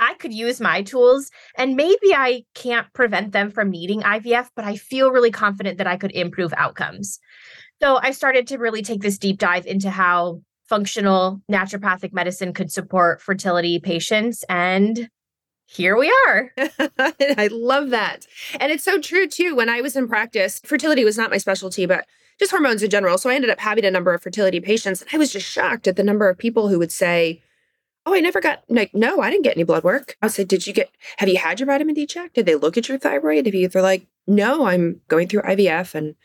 I 0.00 0.14
could 0.14 0.32
use 0.32 0.60
my 0.60 0.82
tools 0.82 1.30
and 1.56 1.76
maybe 1.76 2.14
I 2.14 2.44
can't 2.54 2.92
prevent 2.94 3.32
them 3.32 3.50
from 3.50 3.70
needing 3.70 4.00
IVF, 4.00 4.48
but 4.56 4.64
I 4.64 4.76
feel 4.76 5.10
really 5.10 5.30
confident 5.30 5.78
that 5.78 5.86
I 5.86 5.96
could 5.96 6.12
improve 6.12 6.54
outcomes. 6.56 7.18
So 7.82 7.98
I 8.02 8.10
started 8.10 8.46
to 8.48 8.58
really 8.58 8.82
take 8.82 9.02
this 9.02 9.18
deep 9.18 9.38
dive 9.38 9.66
into 9.66 9.90
how 9.90 10.40
functional 10.68 11.42
naturopathic 11.50 12.12
medicine 12.12 12.54
could 12.54 12.72
support 12.72 13.20
fertility 13.20 13.78
patients 13.78 14.44
and 14.48 15.08
here 15.70 15.96
we 15.96 16.12
are. 16.26 16.52
I 16.58 17.48
love 17.52 17.90
that. 17.90 18.26
And 18.58 18.72
it's 18.72 18.82
so 18.82 19.00
true 19.00 19.28
too. 19.28 19.54
When 19.54 19.68
I 19.68 19.80
was 19.80 19.94
in 19.94 20.08
practice, 20.08 20.60
fertility 20.64 21.04
was 21.04 21.16
not 21.16 21.30
my 21.30 21.38
specialty, 21.38 21.86
but 21.86 22.06
just 22.40 22.50
hormones 22.50 22.82
in 22.82 22.90
general. 22.90 23.18
So 23.18 23.30
I 23.30 23.36
ended 23.36 23.50
up 23.50 23.60
having 23.60 23.84
a 23.84 23.90
number 23.90 24.12
of 24.12 24.20
fertility 24.20 24.58
patients. 24.58 25.02
And 25.02 25.10
I 25.12 25.18
was 25.18 25.32
just 25.32 25.46
shocked 25.48 25.86
at 25.86 25.94
the 25.94 26.02
number 26.02 26.28
of 26.28 26.38
people 26.38 26.68
who 26.68 26.78
would 26.80 26.90
say, 26.90 27.40
Oh, 28.04 28.14
I 28.14 28.20
never 28.20 28.40
got 28.40 28.64
like, 28.68 28.94
no, 28.94 29.20
I 29.20 29.30
didn't 29.30 29.44
get 29.44 29.56
any 29.56 29.62
blood 29.62 29.84
work. 29.84 30.16
I 30.22 30.28
said, 30.28 30.48
Did 30.48 30.66
you 30.66 30.72
get 30.72 30.90
have 31.18 31.28
you 31.28 31.38
had 31.38 31.60
your 31.60 31.68
vitamin 31.68 31.94
D 31.94 32.04
checked? 32.04 32.34
Did 32.34 32.46
they 32.46 32.56
look 32.56 32.76
at 32.76 32.88
your 32.88 32.98
thyroid? 32.98 33.46
If 33.46 33.54
you 33.54 33.68
they're 33.68 33.80
like, 33.80 34.06
No, 34.26 34.66
I'm 34.66 35.02
going 35.06 35.28
through 35.28 35.42
IVF 35.42 35.94
and 35.94 36.16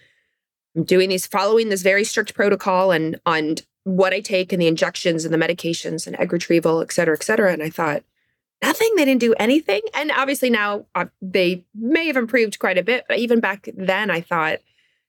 I'm 0.76 0.86
doing 0.86 1.10
these 1.10 1.28
following 1.28 1.70
this 1.70 1.84
very 1.84 2.04
strict 2.04 2.34
protocol 2.34 2.92
and 2.92 3.20
on 3.28 3.58
what 3.84 4.12
I 4.14 4.22
take 4.22 4.52
and 4.52 4.60
the 4.60 4.68
injections 4.68 5.24
and 5.24 5.34
the 5.34 5.38
medications 5.38 6.08
and 6.08 6.20
egg 6.20 6.34
retrieval, 6.34 6.82
et 6.82 6.92
cetera, 6.92 7.16
et 7.16 7.24
cetera. 7.24 7.54
And 7.54 7.62
I 7.62 7.70
thought, 7.70 8.04
nothing. 8.62 8.90
They 8.96 9.06
didn't 9.06 9.22
do 9.22 9.34
anything. 9.40 9.82
And 9.94 10.12
obviously 10.12 10.50
now 10.50 10.86
uh, 10.96 11.06
they 11.22 11.66
may 11.74 12.08
have 12.08 12.18
improved 12.18 12.60
quite 12.60 12.78
a 12.78 12.84
bit. 12.84 13.06
But 13.08 13.20
even 13.20 13.40
back 13.40 13.70
then, 13.76 14.10
I 14.10 14.22
thought 14.22 14.60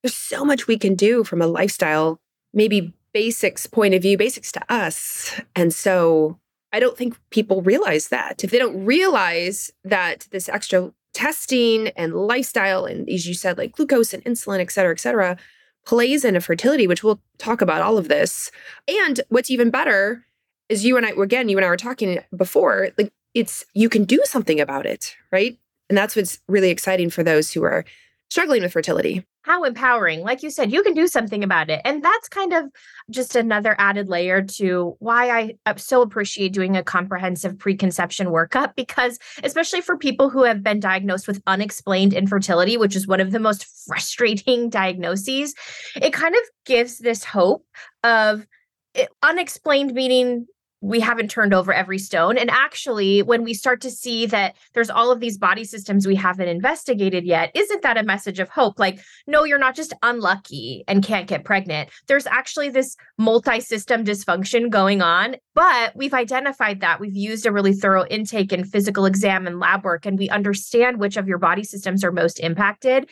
there's 0.03 0.15
so 0.15 0.45
much 0.45 0.67
we 0.67 0.79
can 0.79 0.95
do 0.95 1.25
from 1.25 1.41
a 1.41 1.47
lifestyle, 1.47 2.21
maybe 2.53 2.93
basics 3.12 3.67
point 3.67 3.95
of 3.95 4.03
view, 4.03 4.19
basics 4.19 4.53
to 4.53 4.73
us. 4.73 5.41
And 5.55 5.73
so 5.73 6.38
I 6.73 6.81
don't 6.81 6.99
think 6.99 7.19
people 7.31 7.62
realize 7.62 8.09
that. 8.09 8.45
If 8.45 8.50
they 8.50 8.59
don't 8.59 8.85
realize 8.85 9.73
that 9.85 10.26
this 10.31 10.49
extra 10.49 10.93
testing 11.15 11.88
and 11.97 12.15
lifestyle, 12.15 12.85
and 12.85 13.09
as 13.09 13.26
you 13.26 13.33
said, 13.33 13.57
like 13.57 13.73
glucose 13.73 14.12
and 14.12 14.23
insulin, 14.25 14.61
et 14.61 14.71
cetera, 14.71 14.93
et 14.93 15.00
cetera, 15.00 15.38
plays 15.87 16.25
into 16.25 16.41
fertility, 16.41 16.87
which 16.87 17.03
we'll 17.03 17.21
talk 17.38 17.62
about 17.62 17.81
all 17.81 17.97
of 17.97 18.09
this. 18.09 18.50
And 18.87 19.21
what's 19.31 19.50
even 19.50 19.71
better 19.71 20.26
is 20.69 20.85
you 20.85 20.97
and 20.97 21.07
I, 21.07 21.11
again, 21.11 21.49
you 21.49 21.57
and 21.57 21.65
I 21.65 21.69
were 21.69 21.76
talking 21.76 22.19
before, 22.37 22.88
like 22.99 23.12
it's 23.37 23.66
you 23.75 23.90
can 23.90 24.05
do 24.05 24.19
something 24.25 24.61
about 24.61 24.87
it, 24.87 25.14
right? 25.31 25.59
And 25.90 25.97
that's 25.97 26.16
what's 26.16 26.40
really 26.49 26.71
exciting 26.71 27.11
for 27.11 27.23
those 27.23 27.52
who 27.52 27.62
are 27.64 27.85
struggling 28.31 28.62
with 28.62 28.73
fertility. 28.73 29.25
How 29.43 29.62
empowering. 29.62 30.23
Like 30.23 30.43
you 30.43 30.50
said, 30.50 30.73
you 30.73 30.83
can 30.83 30.95
do 30.95 31.07
something 31.07 31.45
about 31.45 31.71
it. 31.71 31.81
And 31.85 32.02
that's 32.02 32.28
kind 32.28 32.52
of 32.55 32.64
just 33.11 33.37
another 33.37 33.76
added 33.78 34.09
layer 34.09 34.43
to 34.43 34.97
why 34.99 35.31
I 35.31 35.55
uh, 35.66 35.76
so 35.76 36.02
appreciate 36.02 36.52
doing 36.52 36.76
a 36.76 36.83
comprehensive 36.83 37.57
preconception 37.57 38.28
workup 38.28 38.75
because, 38.75 39.19
especially 39.45 39.83
for 39.83 39.97
people 39.97 40.31
who 40.31 40.43
have 40.43 40.64
been 40.64 40.81
diagnosed 40.81 41.28
with 41.28 41.43
unexplained 41.47 42.14
infertility, 42.14 42.76
which 42.76 42.97
is 42.97 43.07
one 43.07 43.21
of 43.21 43.31
the 43.33 43.38
most 43.38 43.66
frustrating 43.87 44.71
diagnoses, 44.81 45.55
it 45.95 46.12
kind 46.12 46.35
of 46.35 46.43
gives 46.64 46.99
this 46.99 47.23
hope 47.23 47.64
of 48.02 48.47
it, 48.95 49.11
unexplained 49.23 49.93
meaning 49.93 50.47
we 50.87 51.00
haven't 51.00 51.31
turned 51.31 51.52
over 51.52 51.73
every 51.73 51.99
stone. 51.99 52.38
And 52.38 52.49
actually, 52.49 53.21
when 53.23 53.43
we 53.43 53.55
start 53.55 53.81
to 53.81 53.90
see 53.90 54.25
that 54.26 54.55
there's 54.73 54.88
all 54.88 55.11
of 55.11 55.19
these 55.19 55.37
body 55.37 55.64
systems 55.64 56.07
we 56.07 56.14
haven't 56.14 56.49
investigated 56.49 57.25
yet, 57.25 57.50
isn't 57.55 57.83
that 57.83 57.99
a 57.99 58.05
message 58.05 58.38
of 58.38 58.49
hope? 58.49 58.78
Like, 58.78 59.00
no, 59.26 59.43
you're 59.43 59.59
not 59.59 59.75
just 59.75 59.93
unlucky 60.05 60.85
and 60.87 61.02
can't 61.02 61.26
get 61.26 61.45
pregnant. 61.45 61.90
There's 62.07 62.26
actually 62.28 62.69
this 62.69 62.97
multi 63.19 63.59
system 63.59 64.05
dysfunction 64.05 64.71
going 64.71 65.02
on, 65.02 65.37
but 65.55 65.95
we've 65.97 66.14
identified 66.14 66.81
that. 66.81 67.00
We've 67.00 67.16
used 67.16 67.47
a 67.47 67.52
really 67.52 67.73
thorough 67.73 68.07
intake 68.07 68.52
and 68.52 68.71
physical 68.71 69.07
exam 69.07 69.49
and 69.49 69.59
lab 69.59 69.83
work, 69.85 70.07
and 70.07 70.16
we 70.16 70.28
understand 70.28 71.00
which 71.00 71.16
of 71.16 71.26
your 71.26 71.38
body 71.38 71.64
systems 71.64 72.05
are 72.05 72.12
most 72.12 72.38
impacted. 72.38 73.11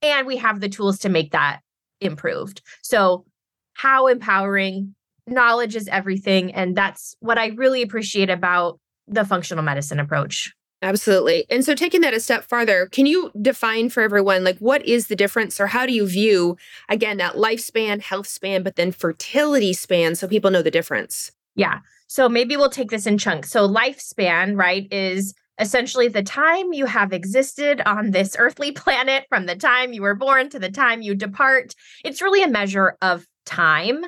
And 0.00 0.28
we 0.28 0.36
have 0.36 0.60
the 0.60 0.68
tools 0.68 1.00
to 1.00 1.08
make 1.08 1.32
that 1.32 1.58
improved. 2.00 2.62
So, 2.82 3.26
how 3.74 4.06
empowering 4.06 4.94
knowledge 5.26 5.76
is 5.76 5.88
everything. 5.88 6.52
And 6.52 6.76
that's 6.76 7.16
what 7.20 7.38
I 7.38 7.48
really 7.48 7.82
appreciate 7.82 8.30
about 8.30 8.78
the 9.06 9.24
functional 9.24 9.64
medicine 9.64 10.00
approach. 10.00 10.52
Absolutely. 10.82 11.44
And 11.50 11.64
so 11.64 11.74
taking 11.74 12.00
that 12.00 12.14
a 12.14 12.20
step 12.20 12.44
farther, 12.44 12.86
can 12.90 13.04
you 13.04 13.30
define 13.40 13.90
for 13.90 14.02
everyone 14.02 14.44
like 14.44 14.58
what 14.58 14.84
is 14.86 15.08
the 15.08 15.16
difference 15.16 15.60
or 15.60 15.66
how 15.66 15.84
do 15.84 15.92
you 15.92 16.06
view 16.06 16.56
again 16.88 17.18
that 17.18 17.34
lifespan, 17.34 18.00
health 18.00 18.26
span, 18.26 18.62
but 18.62 18.76
then 18.76 18.90
fertility 18.90 19.74
span 19.74 20.14
so 20.14 20.26
people 20.26 20.50
know 20.50 20.62
the 20.62 20.70
difference? 20.70 21.32
Yeah. 21.54 21.80
So 22.06 22.28
maybe 22.28 22.56
we'll 22.56 22.70
take 22.70 22.90
this 22.90 23.06
in 23.06 23.18
chunks. 23.18 23.50
So 23.50 23.68
lifespan, 23.68 24.56
right, 24.56 24.90
is 24.90 25.34
essentially 25.60 26.08
the 26.08 26.22
time 26.22 26.72
you 26.72 26.86
have 26.86 27.12
existed 27.12 27.82
on 27.84 28.12
this 28.12 28.34
earthly 28.38 28.72
planet 28.72 29.26
from 29.28 29.44
the 29.46 29.56
time 29.56 29.92
you 29.92 30.00
were 30.02 30.14
born 30.14 30.48
to 30.50 30.58
the 30.58 30.70
time 30.70 31.02
you 31.02 31.14
depart. 31.14 31.74
It's 32.04 32.22
really 32.22 32.42
a 32.42 32.48
measure 32.48 32.96
of 33.02 33.26
time 33.44 34.04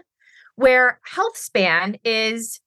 where 0.56 1.00
health 1.04 1.36
span 1.36 1.96
is 2.04 2.60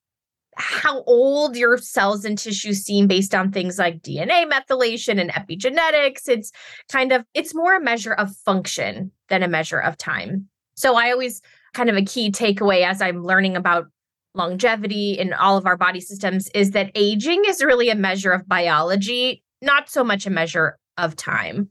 how 0.58 1.04
old 1.04 1.58
your 1.58 1.78
cells 1.78 2.24
and 2.24 2.38
tissues 2.38 2.82
seem 2.82 3.08
based 3.08 3.36
on 3.36 3.52
things 3.52 3.78
like 3.78 4.02
DNA 4.02 4.50
methylation 4.50 5.20
and 5.20 5.30
epigenetics. 5.32 6.30
It's 6.30 6.52
kind 6.90 7.12
of 7.12 7.26
it's 7.34 7.54
more 7.54 7.76
a 7.76 7.82
measure 7.82 8.14
of 8.14 8.36
function 8.38 9.12
than 9.30 9.44
a 9.44 9.48
measure 9.48 9.80
of 9.80 9.98
time. 9.98 10.48
So 10.76 10.96
I 10.96 11.12
always 11.12 11.42
kind 11.74 11.90
of 11.90 11.98
a 11.98 12.06
key 12.06 12.32
takeaway 12.32 12.86
as 12.86 13.02
I'm 13.02 13.24
learning 13.24 13.56
about 13.56 13.88
longevity 14.34 15.14
in 15.14 15.34
all 15.34 15.58
of 15.58 15.66
our 15.66 15.78
body 15.78 16.02
systems 16.02 16.50
is 16.50 16.72
that 16.72 16.92
aging 16.96 17.44
is 17.48 17.64
really 17.64 17.90
a 17.90 17.96
measure 17.96 18.32
of 18.32 18.48
biology, 18.48 19.44
not 19.62 19.90
so 19.90 20.04
much 20.04 20.26
a 20.26 20.30
measure 20.30 20.78
of 20.98 21.16
time. 21.16 21.70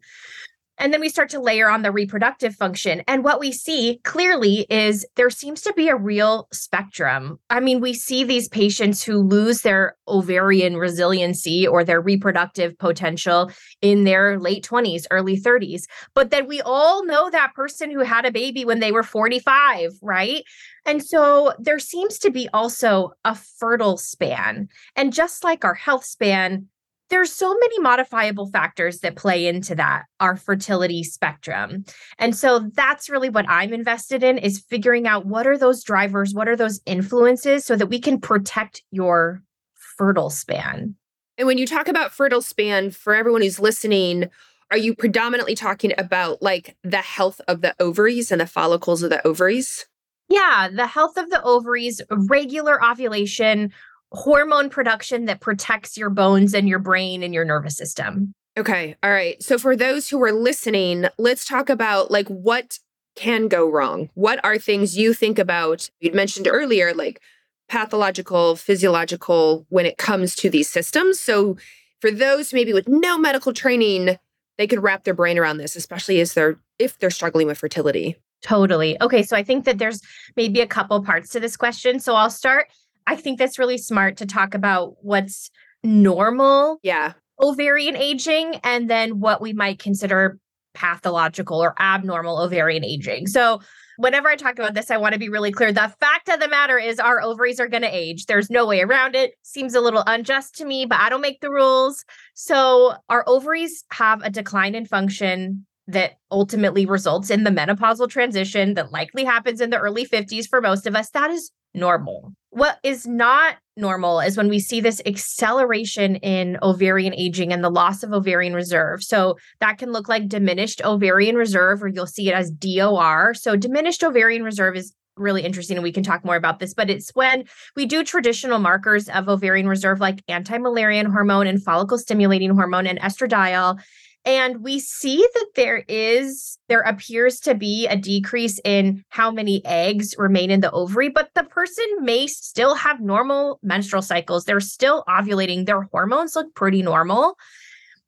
And 0.79 0.93
then 0.93 1.01
we 1.01 1.09
start 1.09 1.29
to 1.31 1.41
layer 1.41 1.71
on 1.71 1.83
the 1.83 1.93
reproductive 1.93 2.55
function. 2.55 3.03
And 3.07 3.23
what 3.23 3.41
we 3.41 3.53
see 3.53 4.01
clearly 4.05 4.67
is 4.69 5.07
there 5.17 5.31
seems 5.31 5.63
to 5.63 5.73
be 5.73 5.89
a 5.89 5.97
real 5.97 6.49
spectrum. 6.53 7.39
I 7.51 7.61
mean, 7.61 7.81
we 7.81 7.95
see 7.95 8.25
these 8.25 8.49
patients 8.49 9.03
who 9.03 9.19
lose 9.19 9.63
their 9.63 9.97
ovarian 10.09 10.77
resiliency 10.77 11.67
or 11.67 11.85
their 11.85 12.01
reproductive 12.01 12.77
potential 12.79 13.51
in 13.81 14.05
their 14.05 14.39
late 14.39 14.65
20s, 14.65 15.07
early 15.11 15.41
30s. 15.41 15.85
But 16.15 16.31
then 16.31 16.47
we 16.47 16.61
all 16.63 17.05
know 17.05 17.31
that 17.31 17.55
person 17.55 17.91
who 17.91 18.01
had 18.01 18.25
a 18.25 18.33
baby 18.33 18.65
when 18.65 18.81
they 18.81 18.93
were 18.93 19.03
45, 19.03 19.93
right? 20.03 20.45
And 20.87 21.03
so 21.03 21.55
there 21.59 21.79
seems 21.79 22.19
to 22.19 22.31
be 22.31 22.49
also 22.53 23.13
a 23.25 23.35
fertile 23.35 23.97
span. 23.97 24.69
And 24.97 25.13
just 25.13 25.45
like 25.45 25.65
our 25.65 25.75
health 25.75 26.05
span, 26.05 26.69
there's 27.11 27.33
so 27.33 27.55
many 27.55 27.79
modifiable 27.81 28.47
factors 28.47 29.01
that 29.01 29.17
play 29.17 29.47
into 29.47 29.75
that 29.75 30.05
our 30.21 30.37
fertility 30.37 31.03
spectrum. 31.03 31.85
And 32.19 32.37
so 32.37 32.71
that's 32.75 33.11
really 33.11 33.31
what 33.31 33.49
i'm 33.49 33.73
invested 33.73 34.23
in 34.23 34.39
is 34.39 34.65
figuring 34.69 35.07
out 35.07 35.27
what 35.27 35.47
are 35.47 35.59
those 35.59 35.83
drivers 35.83 36.35
what 36.35 36.49
are 36.49 36.57
those 36.57 36.81
influences 36.87 37.65
so 37.65 37.77
that 37.77 37.87
we 37.87 38.01
can 38.01 38.21
protect 38.21 38.83
your 38.91 39.43
fertile 39.75 40.31
span. 40.31 40.95
And 41.37 41.47
when 41.47 41.59
you 41.59 41.67
talk 41.67 41.89
about 41.89 42.13
fertile 42.13 42.43
span 42.43 42.91
for 42.91 43.15
everyone 43.15 43.43
who's 43.43 43.61
listening 43.61 44.31
are 44.71 44.79
you 44.79 44.95
predominantly 44.95 45.55
talking 45.55 45.93
about 45.99 46.43
like 46.43 46.77
the 46.83 46.97
health 46.99 47.41
of 47.47 47.61
the 47.61 47.75
ovaries 47.79 48.33
and 48.33 48.41
the 48.41 48.47
follicles 48.47 49.03
of 49.03 49.11
the 49.11 49.25
ovaries? 49.27 49.87
Yeah 50.29 50.69
the 50.73 50.87
health 50.87 51.17
of 51.17 51.31
the 51.31 51.43
ovaries 51.43 52.01
regular 52.11 52.83
ovulation 52.85 53.73
hormone 54.15 54.71
production 54.71 55.27
that 55.27 55.41
protects 55.41 55.97
your 55.97 56.11
bones 56.11 56.55
and 56.55 56.69
your 56.69 56.79
brain 56.79 57.23
and 57.23 57.35
your 57.35 57.45
nervous 57.45 57.77
system. 57.77 58.33
Okay. 58.57 58.97
All 59.03 59.11
right. 59.11 59.43
So 59.43 59.59
for 59.59 59.75
those 59.77 60.09
who 60.09 60.23
are 60.23 60.33
listening, 60.33 61.07
let's 61.19 61.45
talk 61.45 61.69
about 61.69 62.11
like 62.11 62.29
what 62.29 62.79
can 63.17 63.49
go 63.49 63.69
wrong. 63.69 64.11
What 64.15 64.45
are 64.45 64.59
things 64.59 64.97
you 64.97 65.13
think 65.13 65.39
about? 65.39 65.91
You'd 66.01 66.15
mentioned 66.15 66.49
earlier, 66.49 66.95
like 66.95 67.21
pathological, 67.69 68.57
physiological 68.57 69.67
when 69.71 69.87
it 69.87 69.99
comes 69.99 70.37
to 70.37 70.51
these 70.51 70.69
systems. 70.69 71.19
So 71.19 71.57
for 72.01 72.11
those 72.11 72.53
maybe 72.53 72.73
with 72.73 72.89
no 72.89 73.19
medical 73.19 73.53
training, 73.53 74.19
they 74.59 74.67
could 74.67 74.83
wrap 74.83 75.05
their 75.05 75.15
brain 75.15 75.39
around 75.39 75.59
this, 75.59 75.75
especially 75.75 76.21
as 76.21 76.35
they're 76.35 76.59
if 76.79 76.99
they're 76.99 77.11
struggling 77.11 77.47
with 77.47 77.59
fertility. 77.59 78.17
Totally. 78.43 79.01
Okay, 79.01 79.23
so 79.23 79.37
I 79.37 79.43
think 79.43 79.65
that 79.65 79.79
there's 79.79 80.01
maybe 80.37 80.61
a 80.61 80.67
couple 80.67 81.03
parts 81.03 81.31
to 81.31 81.41
this 81.41 81.57
question. 81.57 81.99
So 81.99 82.15
I'll 82.15 82.31
start 82.31 82.69
I 83.07 83.17
think 83.17 83.39
that's 83.39 83.59
really 83.59 83.79
smart 83.79 84.17
to 84.19 84.27
talk 84.27 84.55
about 84.55 84.95
what's 85.03 85.51
normal. 85.83 86.79
Yeah. 86.83 87.13
Ovarian 87.41 87.97
aging 87.97 88.57
and 88.63 88.89
then 88.89 89.21
what 89.21 89.41
we 89.41 89.53
might 89.53 89.79
consider 89.79 90.39
pathological 90.75 91.63
or 91.63 91.75
abnormal 91.81 92.39
ovarian 92.39 92.85
aging. 92.85 93.27
So, 93.27 93.61
whenever 93.97 94.29
I 94.29 94.35
talk 94.35 94.59
about 94.59 94.75
this, 94.75 94.91
I 94.91 94.97
want 94.97 95.13
to 95.13 95.19
be 95.21 95.29
really 95.29 95.53
clear. 95.53 95.73
The 95.73 95.95
fact 96.01 96.29
of 96.29 96.41
the 96.41 96.49
matter 96.49 96.79
is, 96.79 96.99
our 96.99 97.23
ovaries 97.23 97.61
are 97.61 97.69
going 97.69 97.83
to 97.83 97.97
age. 97.97 98.27
There's 98.27 98.51
no 98.51 98.67
way 98.67 98.81
around 98.81 99.15
it. 99.15 99.35
Seems 99.43 99.75
a 99.75 99.81
little 99.81 100.03
unjust 100.07 100.57
to 100.57 100.65
me, 100.65 100.85
but 100.85 100.99
I 100.99 101.09
don't 101.09 101.21
make 101.21 101.41
the 101.41 101.51
rules. 101.51 102.05
So, 102.35 102.95
our 103.09 103.25
ovaries 103.27 103.85
have 103.93 104.23
a 104.23 104.31
decline 104.31 104.75
in 104.75 104.85
function 104.85 105.67
that 105.87 106.13
ultimately 106.31 106.87
results 106.87 107.31
in 107.31 107.45
the 107.45 107.51
menopausal 107.51 108.09
transition 108.09 108.75
that 108.75 108.91
likely 108.91 109.23
happens 109.25 109.61
in 109.61 109.71
the 109.71 109.79
early 109.79 110.07
50s 110.07 110.49
for 110.49 110.61
most 110.61 110.87
of 110.87 110.97
us. 110.97 111.11
That 111.11 111.31
is 111.31 111.51
normal. 111.75 112.33
What 112.51 112.79
is 112.85 113.07
not 113.07 113.57
normal 113.77 114.21
is 114.21 114.37
when 114.37 114.49
we 114.49 114.61
see 114.61 114.81
this 114.81 115.03
acceleration 115.05 116.17
in 116.17 116.57
ovarian 116.63 117.13
aging 117.15 117.53
and 117.53 117.65
the 117.65 117.71
loss 117.71 118.05
of 118.05 118.13
ovarian 118.13 118.55
reserve. 118.55 119.03
So 119.03 119.37
that 119.61 119.79
can 119.79 119.93
look 119.93 120.09
like 120.09 120.29
diminished 120.29 120.81
ovarian 120.85 121.35
reserve, 121.35 121.83
or 121.83 121.89
you'll 121.89 122.07
see 122.07 122.29
it 122.29 122.35
as 122.35 122.51
DOR. 122.51 123.35
So 123.35 123.57
diminished 123.57 124.05
ovarian 124.05 124.45
reserve 124.45 124.77
is 124.77 124.95
really 125.17 125.43
interesting 125.43 125.77
and 125.77 125.85
we 125.85 125.93
can 125.93 126.03
talk 126.03 126.25
more 126.25 126.35
about 126.35 126.59
this 126.59 126.75
but 126.75 126.91
it's 126.91 127.11
when 127.15 127.45
we 127.77 127.87
do 127.87 128.03
traditional 128.03 128.59
markers 128.59 129.09
of 129.09 129.29
ovarian 129.29 129.69
reserve 129.69 130.01
like 130.01 130.21
anti-Müllerian 130.27 131.07
hormone 131.07 131.47
and 131.47 131.63
follicle 131.63 131.99
stimulating 131.99 132.51
hormone 132.51 132.87
and 132.87 132.99
estradiol 133.01 133.79
and 134.25 134.63
we 134.63 134.79
see 134.79 135.17
that 135.35 135.49
there 135.55 135.85
is, 135.87 136.59
there 136.69 136.81
appears 136.81 137.41
to 137.41 137.55
be 137.55 137.87
a 137.87 137.97
decrease 137.97 138.59
in 138.65 139.05
how 139.11 139.31
many 139.31 139.65
eggs 139.67 140.15
remain 140.17 140.51
in 140.51 140.61
the 140.61 140.71
ovary, 140.71 141.11
but 141.11 141.31
the 141.35 141.45
person 141.45 141.85
may 142.01 142.27
still 142.27 142.75
have 142.75 143.01
normal 143.01 143.59
menstrual 143.63 144.03
cycles. 144.03 144.45
They're 144.45 144.61
still 144.61 145.05
ovulating. 145.09 145.67
Their 145.67 145.83
hormones 145.93 146.35
look 146.37 146.55
pretty 146.55 146.83
normal. 146.83 147.37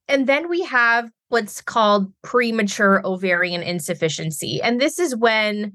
And 0.08 0.26
then 0.26 0.48
we 0.48 0.62
have 0.62 1.10
what's 1.28 1.60
called 1.60 2.12
premature 2.22 3.02
ovarian 3.04 3.62
insufficiency. 3.62 4.62
And 4.62 4.80
this 4.80 4.98
is 4.98 5.14
when 5.14 5.72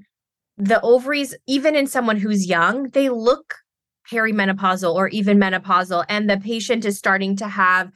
the 0.56 0.80
ovaries, 0.80 1.34
even 1.46 1.76
in 1.76 1.86
someone 1.86 2.16
who's 2.16 2.46
young, 2.46 2.88
they 2.90 3.10
look 3.10 3.54
perimenopausal 4.10 4.92
or 4.92 5.08
even 5.08 5.38
menopausal, 5.38 6.04
and 6.08 6.28
the 6.28 6.38
patient 6.38 6.84
is 6.84 6.98
starting 6.98 7.36
to 7.36 7.48
have 7.48 7.92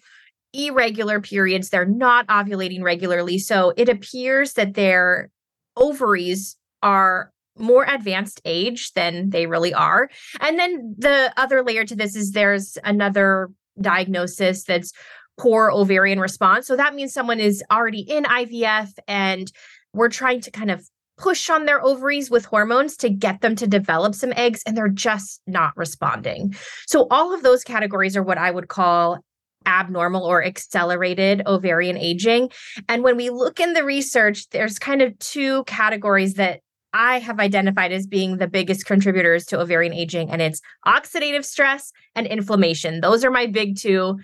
irregular 0.56 1.20
periods. 1.20 1.68
They're 1.68 1.84
not 1.84 2.26
ovulating 2.28 2.82
regularly. 2.82 3.38
So 3.38 3.72
it 3.76 3.88
appears 3.88 4.54
that 4.54 4.74
their 4.74 5.30
ovaries 5.76 6.56
are 6.82 7.32
more 7.58 7.84
advanced 7.84 8.40
age 8.44 8.92
than 8.92 9.30
they 9.30 9.46
really 9.46 9.72
are. 9.72 10.10
And 10.40 10.58
then 10.58 10.94
the 10.98 11.32
other 11.36 11.62
layer 11.62 11.84
to 11.84 11.96
this 11.96 12.14
is 12.14 12.32
there's 12.32 12.76
another 12.84 13.50
diagnosis 13.80 14.64
that's 14.64 14.92
poor 15.38 15.70
ovarian 15.70 16.20
response. 16.20 16.66
So 16.66 16.76
that 16.76 16.94
means 16.94 17.12
someone 17.12 17.40
is 17.40 17.62
already 17.70 18.00
in 18.00 18.24
IVF 18.24 18.90
and 19.06 19.50
we're 19.92 20.08
trying 20.08 20.40
to 20.42 20.50
kind 20.50 20.70
of 20.70 20.86
push 21.18 21.48
on 21.48 21.64
their 21.64 21.82
ovaries 21.82 22.30
with 22.30 22.44
hormones 22.44 22.96
to 22.98 23.08
get 23.08 23.40
them 23.40 23.56
to 23.56 23.66
develop 23.66 24.14
some 24.14 24.32
eggs 24.36 24.62
and 24.66 24.76
they're 24.76 24.88
just 24.88 25.40
not 25.46 25.74
responding. 25.76 26.54
So 26.86 27.06
all 27.10 27.34
of 27.34 27.42
those 27.42 27.64
categories 27.64 28.16
are 28.16 28.22
what 28.22 28.38
I 28.38 28.50
would 28.50 28.68
call 28.68 29.18
abnormal 29.66 30.24
or 30.24 30.44
accelerated 30.44 31.42
ovarian 31.46 31.96
aging. 31.96 32.50
And 32.88 33.02
when 33.02 33.16
we 33.16 33.30
look 33.30 33.60
in 33.60 33.72
the 33.72 33.84
research, 33.84 34.48
there's 34.50 34.78
kind 34.78 35.02
of 35.02 35.18
two 35.18 35.64
categories 35.64 36.34
that 36.34 36.60
I 36.92 37.18
have 37.18 37.40
identified 37.40 37.92
as 37.92 38.06
being 38.06 38.38
the 38.38 38.48
biggest 38.48 38.86
contributors 38.86 39.44
to 39.46 39.60
ovarian 39.60 39.92
aging, 39.92 40.30
and 40.30 40.40
it's 40.40 40.62
oxidative 40.86 41.44
stress 41.44 41.92
and 42.14 42.26
inflammation. 42.26 43.00
Those 43.02 43.22
are 43.24 43.30
my 43.30 43.46
big 43.46 43.76
two. 43.76 44.18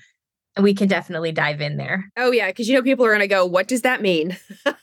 And 0.55 0.65
we 0.65 0.75
can 0.75 0.87
definitely 0.87 1.33
dive 1.33 1.63
in 1.63 1.79
there. 1.79 2.11
Oh, 2.19 2.31
yeah. 2.31 2.49
Because 2.49 2.69
you 2.69 2.75
know, 2.75 2.83
people 2.83 3.07
are 3.07 3.11
going 3.11 3.21
to 3.21 3.27
go, 3.27 3.47
What 3.47 3.69
does 3.69 3.83
that 3.83 4.03
mean? 4.03 4.37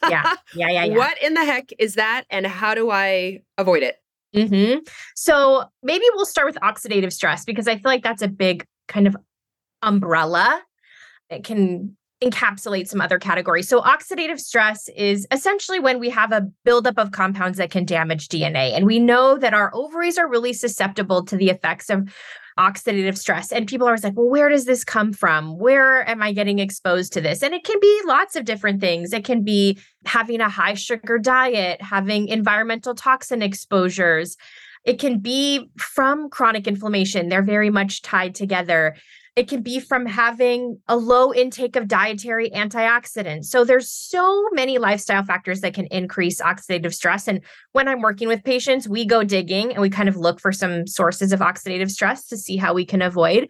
yeah. 0.08 0.34
Yeah. 0.54 0.68
Yeah. 0.68 0.84
Yeah. 0.84 0.96
What 0.96 1.22
in 1.22 1.34
the 1.34 1.44
heck 1.44 1.70
is 1.78 1.94
that? 1.94 2.24
And 2.28 2.44
how 2.44 2.74
do 2.74 2.90
I 2.90 3.38
avoid 3.56 3.84
it? 3.84 3.96
Mm-hmm. 4.34 4.80
So 5.14 5.64
maybe 5.82 6.04
we'll 6.14 6.26
start 6.26 6.46
with 6.46 6.56
oxidative 6.56 7.12
stress 7.12 7.44
because 7.44 7.68
I 7.68 7.74
feel 7.74 7.82
like 7.84 8.02
that's 8.02 8.22
a 8.22 8.28
big 8.28 8.64
kind 8.88 9.06
of 9.06 9.16
umbrella. 9.82 10.62
It 11.28 11.44
can 11.44 11.96
encapsulate 12.22 12.86
some 12.86 13.00
other 13.00 13.18
categories. 13.18 13.68
So, 13.68 13.80
oxidative 13.80 14.38
stress 14.38 14.88
is 14.94 15.26
essentially 15.30 15.80
when 15.80 15.98
we 15.98 16.10
have 16.10 16.32
a 16.32 16.46
buildup 16.64 16.98
of 16.98 17.12
compounds 17.12 17.58
that 17.58 17.70
can 17.70 17.84
damage 17.84 18.28
DNA. 18.28 18.76
And 18.76 18.84
we 18.84 18.98
know 18.98 19.38
that 19.38 19.54
our 19.54 19.70
ovaries 19.74 20.18
are 20.18 20.28
really 20.28 20.52
susceptible 20.52 21.24
to 21.24 21.36
the 21.36 21.48
effects 21.48 21.88
of 21.88 22.12
oxidative 22.58 23.16
stress. 23.16 23.52
And 23.52 23.66
people 23.66 23.86
are 23.86 23.90
always 23.90 24.04
like, 24.04 24.16
well, 24.16 24.28
where 24.28 24.50
does 24.50 24.66
this 24.66 24.84
come 24.84 25.14
from? 25.14 25.58
Where 25.58 26.06
am 26.08 26.22
I 26.22 26.32
getting 26.32 26.58
exposed 26.58 27.12
to 27.14 27.20
this? 27.20 27.42
And 27.42 27.54
it 27.54 27.64
can 27.64 27.78
be 27.80 28.02
lots 28.04 28.36
of 28.36 28.44
different 28.44 28.80
things. 28.80 29.14
It 29.14 29.24
can 29.24 29.42
be 29.42 29.78
having 30.04 30.42
a 30.42 30.48
high 30.48 30.74
sugar 30.74 31.18
diet, 31.18 31.80
having 31.80 32.28
environmental 32.28 32.94
toxin 32.94 33.40
exposures. 33.40 34.36
It 34.84 34.98
can 34.98 35.20
be 35.20 35.70
from 35.78 36.28
chronic 36.28 36.66
inflammation. 36.66 37.28
They're 37.28 37.42
very 37.42 37.70
much 37.70 38.02
tied 38.02 38.34
together. 38.34 38.96
It 39.36 39.48
can 39.48 39.62
be 39.62 39.80
from 39.80 40.06
having 40.06 40.80
a 40.88 40.96
low 40.96 41.32
intake 41.32 41.76
of 41.76 41.88
dietary 41.88 42.50
antioxidants. 42.50 43.46
So 43.46 43.64
there's 43.64 43.90
so 43.90 44.48
many 44.52 44.78
lifestyle 44.78 45.24
factors 45.24 45.60
that 45.60 45.72
can 45.72 45.86
increase 45.86 46.40
oxidative 46.40 46.92
stress. 46.92 47.28
And 47.28 47.40
when 47.72 47.88
I'm 47.88 48.02
working 48.02 48.28
with 48.28 48.44
patients, 48.44 48.88
we 48.88 49.04
go 49.04 49.22
digging 49.22 49.72
and 49.72 49.80
we 49.80 49.88
kind 49.88 50.08
of 50.08 50.16
look 50.16 50.40
for 50.40 50.52
some 50.52 50.86
sources 50.86 51.32
of 51.32 51.40
oxidative 51.40 51.90
stress 51.90 52.26
to 52.26 52.36
see 52.36 52.56
how 52.56 52.74
we 52.74 52.84
can 52.84 53.02
avoid. 53.02 53.48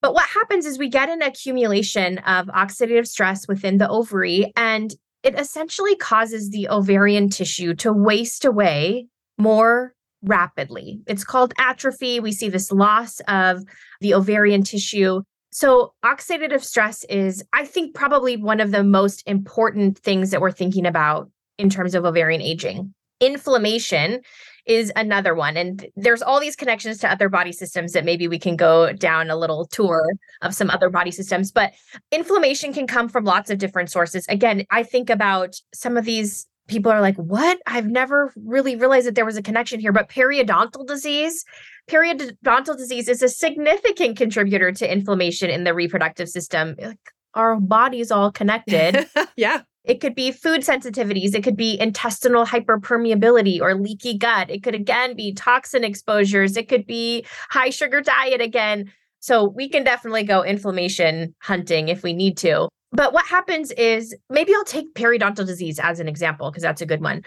But 0.00 0.14
what 0.14 0.28
happens 0.28 0.66
is 0.66 0.78
we 0.78 0.88
get 0.88 1.08
an 1.08 1.22
accumulation 1.22 2.18
of 2.18 2.46
oxidative 2.46 3.06
stress 3.06 3.46
within 3.46 3.78
the 3.78 3.88
ovary, 3.88 4.52
and 4.56 4.92
it 5.22 5.38
essentially 5.38 5.94
causes 5.94 6.50
the 6.50 6.68
ovarian 6.68 7.28
tissue 7.28 7.74
to 7.76 7.92
waste 7.92 8.44
away 8.44 9.06
more 9.38 9.94
rapidly. 10.22 11.00
It's 11.06 11.24
called 11.24 11.52
atrophy. 11.58 12.20
We 12.20 12.32
see 12.32 12.48
this 12.48 12.70
loss 12.72 13.20
of 13.28 13.62
the 14.00 14.14
ovarian 14.14 14.62
tissue. 14.62 15.22
So, 15.50 15.92
oxidative 16.04 16.64
stress 16.64 17.04
is, 17.04 17.44
I 17.52 17.66
think, 17.66 17.94
probably 17.94 18.36
one 18.36 18.60
of 18.60 18.70
the 18.70 18.82
most 18.82 19.22
important 19.26 19.98
things 19.98 20.30
that 20.30 20.40
we're 20.40 20.50
thinking 20.50 20.86
about 20.86 21.30
in 21.58 21.68
terms 21.68 21.94
of 21.94 22.04
ovarian 22.04 22.40
aging. 22.40 22.94
Inflammation 23.20 24.22
is 24.66 24.92
another 24.94 25.34
one. 25.34 25.56
And 25.56 25.86
there's 25.96 26.22
all 26.22 26.40
these 26.40 26.56
connections 26.56 26.98
to 26.98 27.10
other 27.10 27.28
body 27.28 27.52
systems 27.52 27.92
that 27.92 28.04
maybe 28.04 28.28
we 28.28 28.38
can 28.38 28.56
go 28.56 28.92
down 28.92 29.30
a 29.30 29.36
little 29.36 29.66
tour 29.66 30.04
of 30.40 30.54
some 30.54 30.70
other 30.70 30.88
body 30.88 31.10
systems. 31.10 31.50
But 31.50 31.72
inflammation 32.10 32.72
can 32.72 32.86
come 32.86 33.08
from 33.08 33.24
lots 33.24 33.50
of 33.50 33.58
different 33.58 33.90
sources. 33.90 34.24
Again, 34.28 34.64
I 34.70 34.82
think 34.84 35.10
about 35.10 35.56
some 35.74 35.96
of 35.96 36.04
these 36.04 36.46
people 36.68 36.92
are 36.92 37.00
like, 37.00 37.16
what? 37.16 37.60
I've 37.66 37.86
never 37.86 38.32
really 38.36 38.76
realized 38.76 39.06
that 39.06 39.14
there 39.14 39.24
was 39.24 39.36
a 39.36 39.42
connection 39.42 39.80
here. 39.80 39.92
But 39.92 40.08
periodontal 40.08 40.86
disease, 40.86 41.44
periodontal 41.88 42.76
disease 42.76 43.08
is 43.08 43.22
a 43.22 43.28
significant 43.28 44.16
contributor 44.16 44.72
to 44.72 44.90
inflammation 44.90 45.50
in 45.50 45.64
the 45.64 45.74
reproductive 45.74 46.28
system. 46.28 46.76
Our 47.34 47.58
body's 47.58 48.10
all 48.10 48.30
connected. 48.30 49.06
yeah. 49.36 49.62
It 49.84 50.00
could 50.00 50.14
be 50.14 50.30
food 50.30 50.60
sensitivities. 50.60 51.34
It 51.34 51.42
could 51.42 51.56
be 51.56 51.78
intestinal 51.80 52.46
hyperpermeability 52.46 53.60
or 53.60 53.74
leaky 53.74 54.16
gut. 54.16 54.48
It 54.48 54.62
could 54.62 54.76
again 54.76 55.16
be 55.16 55.34
toxin 55.34 55.82
exposures. 55.82 56.56
It 56.56 56.68
could 56.68 56.86
be 56.86 57.26
high 57.50 57.70
sugar 57.70 58.00
diet 58.00 58.40
again. 58.40 58.92
So 59.22 59.44
we 59.44 59.68
can 59.68 59.84
definitely 59.84 60.24
go 60.24 60.42
inflammation 60.42 61.34
hunting 61.40 61.88
if 61.88 62.02
we 62.02 62.12
need 62.12 62.36
to. 62.38 62.68
But 62.90 63.12
what 63.12 63.24
happens 63.24 63.70
is 63.72 64.14
maybe 64.28 64.52
I'll 64.54 64.64
take 64.64 64.94
periodontal 64.94 65.46
disease 65.46 65.78
as 65.78 66.00
an 66.00 66.08
example 66.08 66.50
because 66.50 66.64
that's 66.64 66.82
a 66.82 66.86
good 66.86 67.00
one. 67.00 67.22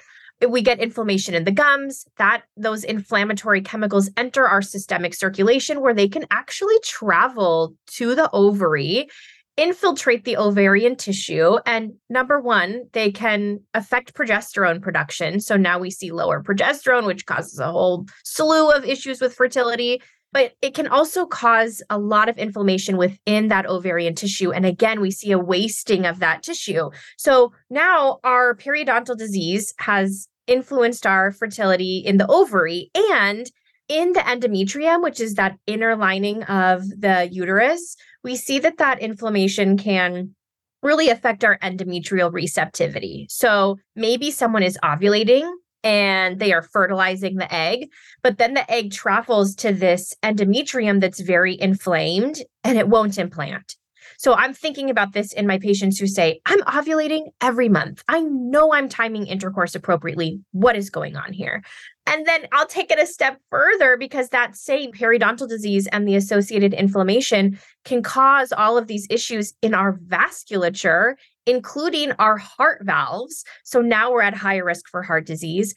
We 0.45 0.61
get 0.61 0.79
inflammation 0.79 1.33
in 1.33 1.45
the 1.45 1.51
gums, 1.51 2.05
that 2.17 2.43
those 2.57 2.83
inflammatory 2.83 3.61
chemicals 3.61 4.09
enter 4.17 4.45
our 4.45 4.61
systemic 4.61 5.15
circulation 5.15 5.79
where 5.79 5.93
they 5.93 6.09
can 6.09 6.25
actually 6.29 6.77
travel 6.83 7.73
to 7.91 8.13
the 8.13 8.29
ovary, 8.31 9.07
infiltrate 9.55 10.25
the 10.25 10.35
ovarian 10.35 10.97
tissue. 10.97 11.57
And 11.65 11.93
number 12.09 12.41
one, 12.41 12.89
they 12.91 13.13
can 13.13 13.61
affect 13.73 14.13
progesterone 14.13 14.81
production. 14.81 15.39
So 15.39 15.55
now 15.55 15.79
we 15.79 15.89
see 15.89 16.11
lower 16.11 16.43
progesterone, 16.43 17.05
which 17.05 17.25
causes 17.25 17.57
a 17.57 17.71
whole 17.71 18.05
slew 18.25 18.69
of 18.69 18.83
issues 18.83 19.21
with 19.21 19.33
fertility 19.33 20.01
but 20.35 20.51
it 20.61 20.73
can 20.73 20.89
also 20.89 21.25
cause 21.25 21.81
a 21.89 21.97
lot 21.97 22.27
of 22.27 22.37
inflammation 22.37 22.97
within 22.97 23.47
that 23.47 23.65
ovarian 23.67 24.13
tissue. 24.13 24.51
And 24.51 24.65
again, 24.65 24.99
we 24.99 25.09
see 25.09 25.31
a 25.31 25.39
wasting 25.39 26.05
of 26.05 26.19
that 26.19 26.43
tissue. 26.43 26.89
So 27.17 27.53
now 27.69 28.19
our 28.25 28.53
periodontal 28.53 29.17
disease 29.17 29.73
has 29.79 30.27
influenced 30.45 31.07
our 31.07 31.31
fertility 31.31 31.99
in 31.99 32.17
the 32.17 32.27
ovary 32.27 32.91
and 33.13 33.49
in 33.87 34.11
the 34.11 34.19
endometrium, 34.19 35.01
which 35.01 35.21
is 35.21 35.35
that 35.35 35.57
inner 35.67 35.95
lining 35.95 36.43
of 36.43 36.81
the 36.89 37.29
uterus, 37.31 37.95
we 38.21 38.35
see 38.35 38.59
that 38.59 38.77
that 38.77 38.99
inflammation 38.99 39.77
can 39.77 40.35
really 40.83 41.07
affect 41.07 41.45
our 41.45 41.57
endometrial 41.59 42.29
receptivity. 42.33 43.25
So 43.29 43.77
maybe 43.95 44.31
someone 44.31 44.63
is 44.63 44.77
ovulating 44.83 45.49
and 45.85 46.39
they 46.39 46.51
are 46.51 46.63
fertilizing 46.63 47.35
the 47.35 47.53
egg. 47.53 47.91
But 48.23 48.39
then 48.39 48.55
the 48.55 48.69
egg 48.69 48.91
travels 48.91 49.55
to 49.57 49.71
this 49.71 50.13
endometrium 50.23 50.99
that's 50.99 51.21
very 51.21 51.59
inflamed 51.61 52.41
and 52.63 52.77
it 52.77 52.89
won't 52.89 53.19
implant. 53.19 53.75
So 54.17 54.33
I'm 54.33 54.53
thinking 54.53 54.89
about 54.89 55.13
this 55.13 55.33
in 55.33 55.47
my 55.47 55.57
patients 55.57 55.99
who 55.99 56.07
say, 56.07 56.39
I'm 56.45 56.61
ovulating 56.61 57.27
every 57.41 57.69
month. 57.69 58.03
I 58.07 58.21
know 58.21 58.73
I'm 58.73 58.89
timing 58.89 59.27
intercourse 59.27 59.75
appropriately. 59.75 60.39
What 60.51 60.75
is 60.75 60.89
going 60.89 61.15
on 61.15 61.33
here? 61.33 61.63
And 62.07 62.25
then 62.27 62.47
I'll 62.51 62.67
take 62.67 62.91
it 62.91 62.99
a 62.99 63.07
step 63.07 63.39
further 63.49 63.97
because 63.97 64.29
that 64.29 64.55
same 64.55 64.91
periodontal 64.91 65.49
disease 65.49 65.87
and 65.87 66.07
the 66.07 66.15
associated 66.15 66.73
inflammation 66.73 67.59
can 67.83 68.03
cause 68.03 68.51
all 68.51 68.77
of 68.77 68.87
these 68.87 69.07
issues 69.09 69.53
in 69.61 69.73
our 69.73 69.97
vasculature, 69.97 71.15
including 71.45 72.11
our 72.13 72.37
heart 72.37 72.81
valves. 72.83 73.43
So 73.63 73.81
now 73.81 74.11
we're 74.11 74.21
at 74.21 74.35
higher 74.35 74.65
risk 74.65 74.87
for 74.87 75.01
heart 75.01 75.25
disease. 75.25 75.73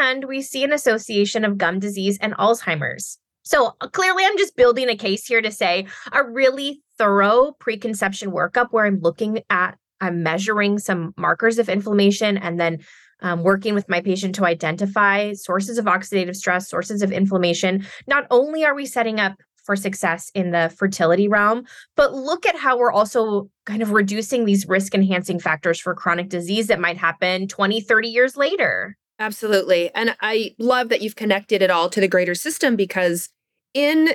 And 0.00 0.24
we 0.24 0.42
see 0.42 0.64
an 0.64 0.72
association 0.72 1.44
of 1.44 1.56
gum 1.56 1.78
disease 1.78 2.18
and 2.20 2.34
Alzheimer's. 2.34 3.18
So 3.48 3.74
uh, 3.80 3.88
clearly, 3.88 4.26
I'm 4.26 4.36
just 4.36 4.56
building 4.56 4.90
a 4.90 4.94
case 4.94 5.24
here 5.24 5.40
to 5.40 5.50
say 5.50 5.86
a 6.12 6.22
really 6.22 6.82
thorough 6.98 7.56
preconception 7.58 8.30
workup 8.30 8.66
where 8.72 8.84
I'm 8.84 9.00
looking 9.00 9.40
at, 9.48 9.78
I'm 10.02 10.22
measuring 10.22 10.78
some 10.78 11.14
markers 11.16 11.58
of 11.58 11.70
inflammation 11.70 12.36
and 12.36 12.60
then 12.60 12.80
um, 13.22 13.42
working 13.44 13.72
with 13.72 13.88
my 13.88 14.02
patient 14.02 14.34
to 14.34 14.44
identify 14.44 15.32
sources 15.32 15.78
of 15.78 15.86
oxidative 15.86 16.36
stress, 16.36 16.68
sources 16.68 17.00
of 17.00 17.10
inflammation. 17.10 17.86
Not 18.06 18.26
only 18.30 18.66
are 18.66 18.74
we 18.74 18.84
setting 18.84 19.18
up 19.18 19.40
for 19.64 19.76
success 19.76 20.30
in 20.34 20.50
the 20.50 20.70
fertility 20.76 21.26
realm, 21.26 21.64
but 21.96 22.12
look 22.12 22.44
at 22.44 22.54
how 22.54 22.76
we're 22.76 22.92
also 22.92 23.48
kind 23.64 23.80
of 23.80 23.92
reducing 23.92 24.44
these 24.44 24.68
risk 24.68 24.94
enhancing 24.94 25.40
factors 25.40 25.80
for 25.80 25.94
chronic 25.94 26.28
disease 26.28 26.66
that 26.66 26.80
might 26.80 26.98
happen 26.98 27.48
20, 27.48 27.80
30 27.80 28.08
years 28.08 28.36
later. 28.36 28.94
Absolutely. 29.18 29.90
And 29.94 30.14
I 30.20 30.54
love 30.58 30.90
that 30.90 31.00
you've 31.00 31.16
connected 31.16 31.62
it 31.62 31.70
all 31.70 31.88
to 31.88 32.00
the 32.00 32.08
greater 32.08 32.34
system 32.34 32.76
because 32.76 33.30
in 33.74 34.10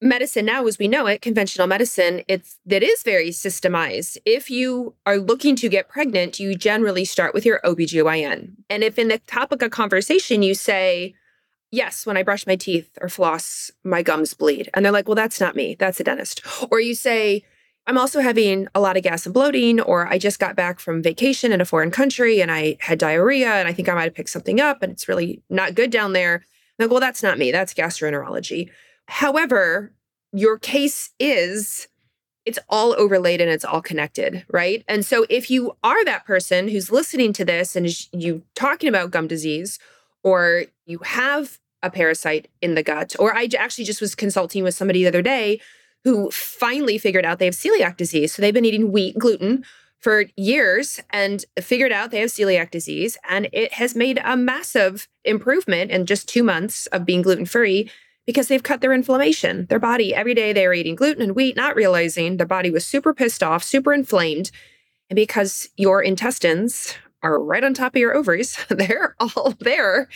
medicine 0.00 0.44
now 0.44 0.66
as 0.66 0.78
we 0.78 0.86
know 0.86 1.06
it 1.06 1.20
conventional 1.20 1.66
medicine 1.66 2.22
it's 2.28 2.58
that 2.64 2.82
is 2.82 3.02
very 3.02 3.30
systemized. 3.30 4.16
If 4.24 4.50
you 4.50 4.94
are 5.06 5.18
looking 5.18 5.56
to 5.56 5.68
get 5.68 5.88
pregnant 5.88 6.38
you 6.38 6.54
generally 6.54 7.04
start 7.04 7.34
with 7.34 7.44
your 7.44 7.60
obgyn 7.64 8.54
and 8.70 8.84
if 8.84 8.98
in 8.98 9.08
the 9.08 9.18
topic 9.18 9.62
of 9.62 9.70
conversation 9.70 10.42
you 10.42 10.54
say 10.54 11.14
yes 11.72 12.06
when 12.06 12.16
i 12.16 12.22
brush 12.22 12.46
my 12.46 12.54
teeth 12.54 12.96
or 13.00 13.08
floss 13.08 13.70
my 13.82 14.02
gums 14.02 14.34
bleed. 14.34 14.70
And 14.72 14.84
they're 14.84 14.92
like 14.92 15.08
well 15.08 15.16
that's 15.16 15.40
not 15.40 15.56
me 15.56 15.74
that's 15.78 15.98
a 16.00 16.04
dentist. 16.04 16.42
Or 16.70 16.78
you 16.78 16.94
say 16.94 17.42
i'm 17.88 17.98
also 17.98 18.20
having 18.20 18.68
a 18.76 18.80
lot 18.80 18.96
of 18.96 19.02
gas 19.02 19.26
and 19.26 19.34
bloating 19.34 19.80
or 19.80 20.06
i 20.06 20.16
just 20.16 20.38
got 20.38 20.54
back 20.54 20.78
from 20.78 21.02
vacation 21.02 21.50
in 21.50 21.60
a 21.60 21.64
foreign 21.64 21.90
country 21.90 22.40
and 22.40 22.52
i 22.52 22.76
had 22.78 23.00
diarrhea 23.00 23.54
and 23.54 23.66
i 23.66 23.72
think 23.72 23.88
i 23.88 23.94
might 23.94 24.04
have 24.04 24.14
picked 24.14 24.30
something 24.30 24.60
up 24.60 24.80
and 24.80 24.92
it's 24.92 25.08
really 25.08 25.42
not 25.50 25.74
good 25.74 25.90
down 25.90 26.12
there. 26.12 26.44
Like 26.78 26.90
well 26.90 27.00
that's 27.00 27.24
not 27.24 27.36
me 27.36 27.50
that's 27.50 27.74
gastroenterology 27.74 28.70
However, 29.08 29.94
your 30.32 30.58
case 30.58 31.10
is 31.18 31.88
it's 32.44 32.58
all 32.68 32.94
overlaid 32.94 33.40
and 33.40 33.50
it's 33.50 33.64
all 33.64 33.82
connected, 33.82 34.44
right? 34.50 34.84
And 34.86 35.04
so 35.04 35.26
if 35.28 35.50
you 35.50 35.76
are 35.82 36.04
that 36.04 36.24
person 36.24 36.68
who's 36.68 36.92
listening 36.92 37.32
to 37.34 37.44
this 37.44 37.74
and 37.74 37.88
you 38.12 38.42
talking 38.54 38.88
about 38.88 39.10
gum 39.10 39.26
disease 39.26 39.78
or 40.22 40.64
you 40.86 40.98
have 41.00 41.58
a 41.82 41.90
parasite 41.90 42.48
in 42.62 42.74
the 42.74 42.82
gut 42.82 43.16
or 43.18 43.34
I 43.34 43.48
actually 43.58 43.84
just 43.84 44.00
was 44.00 44.14
consulting 44.14 44.62
with 44.62 44.74
somebody 44.74 45.02
the 45.02 45.08
other 45.08 45.22
day 45.22 45.60
who 46.04 46.30
finally 46.30 46.96
figured 46.96 47.24
out 47.24 47.38
they 47.38 47.44
have 47.46 47.54
celiac 47.54 47.96
disease. 47.96 48.34
So 48.34 48.40
they've 48.40 48.54
been 48.54 48.64
eating 48.64 48.92
wheat 48.92 49.18
gluten 49.18 49.64
for 49.98 50.24
years 50.36 51.00
and 51.10 51.44
figured 51.60 51.92
out 51.92 52.10
they 52.10 52.20
have 52.20 52.30
celiac 52.30 52.70
disease 52.70 53.18
and 53.28 53.48
it 53.52 53.74
has 53.74 53.94
made 53.94 54.20
a 54.24 54.36
massive 54.36 55.08
improvement 55.24 55.90
in 55.90 56.06
just 56.06 56.28
2 56.28 56.42
months 56.42 56.86
of 56.88 57.04
being 57.04 57.22
gluten 57.22 57.46
free 57.46 57.90
because 58.28 58.48
they've 58.48 58.62
cut 58.62 58.82
their 58.82 58.92
inflammation. 58.92 59.64
Their 59.70 59.78
body, 59.78 60.14
every 60.14 60.34
day 60.34 60.52
they 60.52 60.66
were 60.66 60.74
eating 60.74 60.96
gluten 60.96 61.22
and 61.22 61.34
wheat, 61.34 61.56
not 61.56 61.74
realizing 61.74 62.36
their 62.36 62.46
body 62.46 62.70
was 62.70 62.84
super 62.84 63.14
pissed 63.14 63.42
off, 63.42 63.64
super 63.64 63.94
inflamed. 63.94 64.50
And 65.08 65.16
because 65.16 65.70
your 65.78 66.02
intestines 66.02 66.94
are 67.22 67.42
right 67.42 67.64
on 67.64 67.72
top 67.72 67.94
of 67.94 68.00
your 68.00 68.14
ovaries, 68.14 68.62
they're 68.68 69.16
all 69.18 69.54
there. 69.60 70.10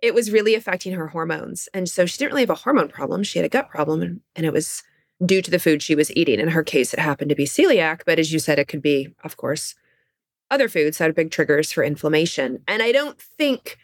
it 0.00 0.14
was 0.14 0.30
really 0.30 0.54
affecting 0.54 0.92
her 0.92 1.08
hormones. 1.08 1.68
And 1.74 1.88
so 1.88 2.06
she 2.06 2.18
didn't 2.18 2.30
really 2.30 2.42
have 2.42 2.50
a 2.50 2.54
hormone 2.54 2.86
problem. 2.86 3.24
She 3.24 3.40
had 3.40 3.46
a 3.46 3.48
gut 3.48 3.68
problem, 3.68 4.00
and, 4.00 4.20
and 4.36 4.46
it 4.46 4.52
was 4.52 4.84
due 5.24 5.42
to 5.42 5.50
the 5.50 5.58
food 5.58 5.82
she 5.82 5.96
was 5.96 6.14
eating. 6.14 6.38
In 6.38 6.50
her 6.50 6.62
case, 6.62 6.94
it 6.94 7.00
happened 7.00 7.30
to 7.30 7.34
be 7.34 7.46
celiac, 7.46 8.02
but 8.06 8.20
as 8.20 8.32
you 8.32 8.38
said, 8.38 8.60
it 8.60 8.68
could 8.68 8.82
be, 8.82 9.12
of 9.24 9.36
course, 9.36 9.74
other 10.52 10.68
foods 10.68 10.98
that 10.98 11.10
are 11.10 11.12
big 11.12 11.32
triggers 11.32 11.72
for 11.72 11.82
inflammation. 11.82 12.62
And 12.68 12.80
I 12.80 12.92
don't 12.92 13.20
think 13.20 13.76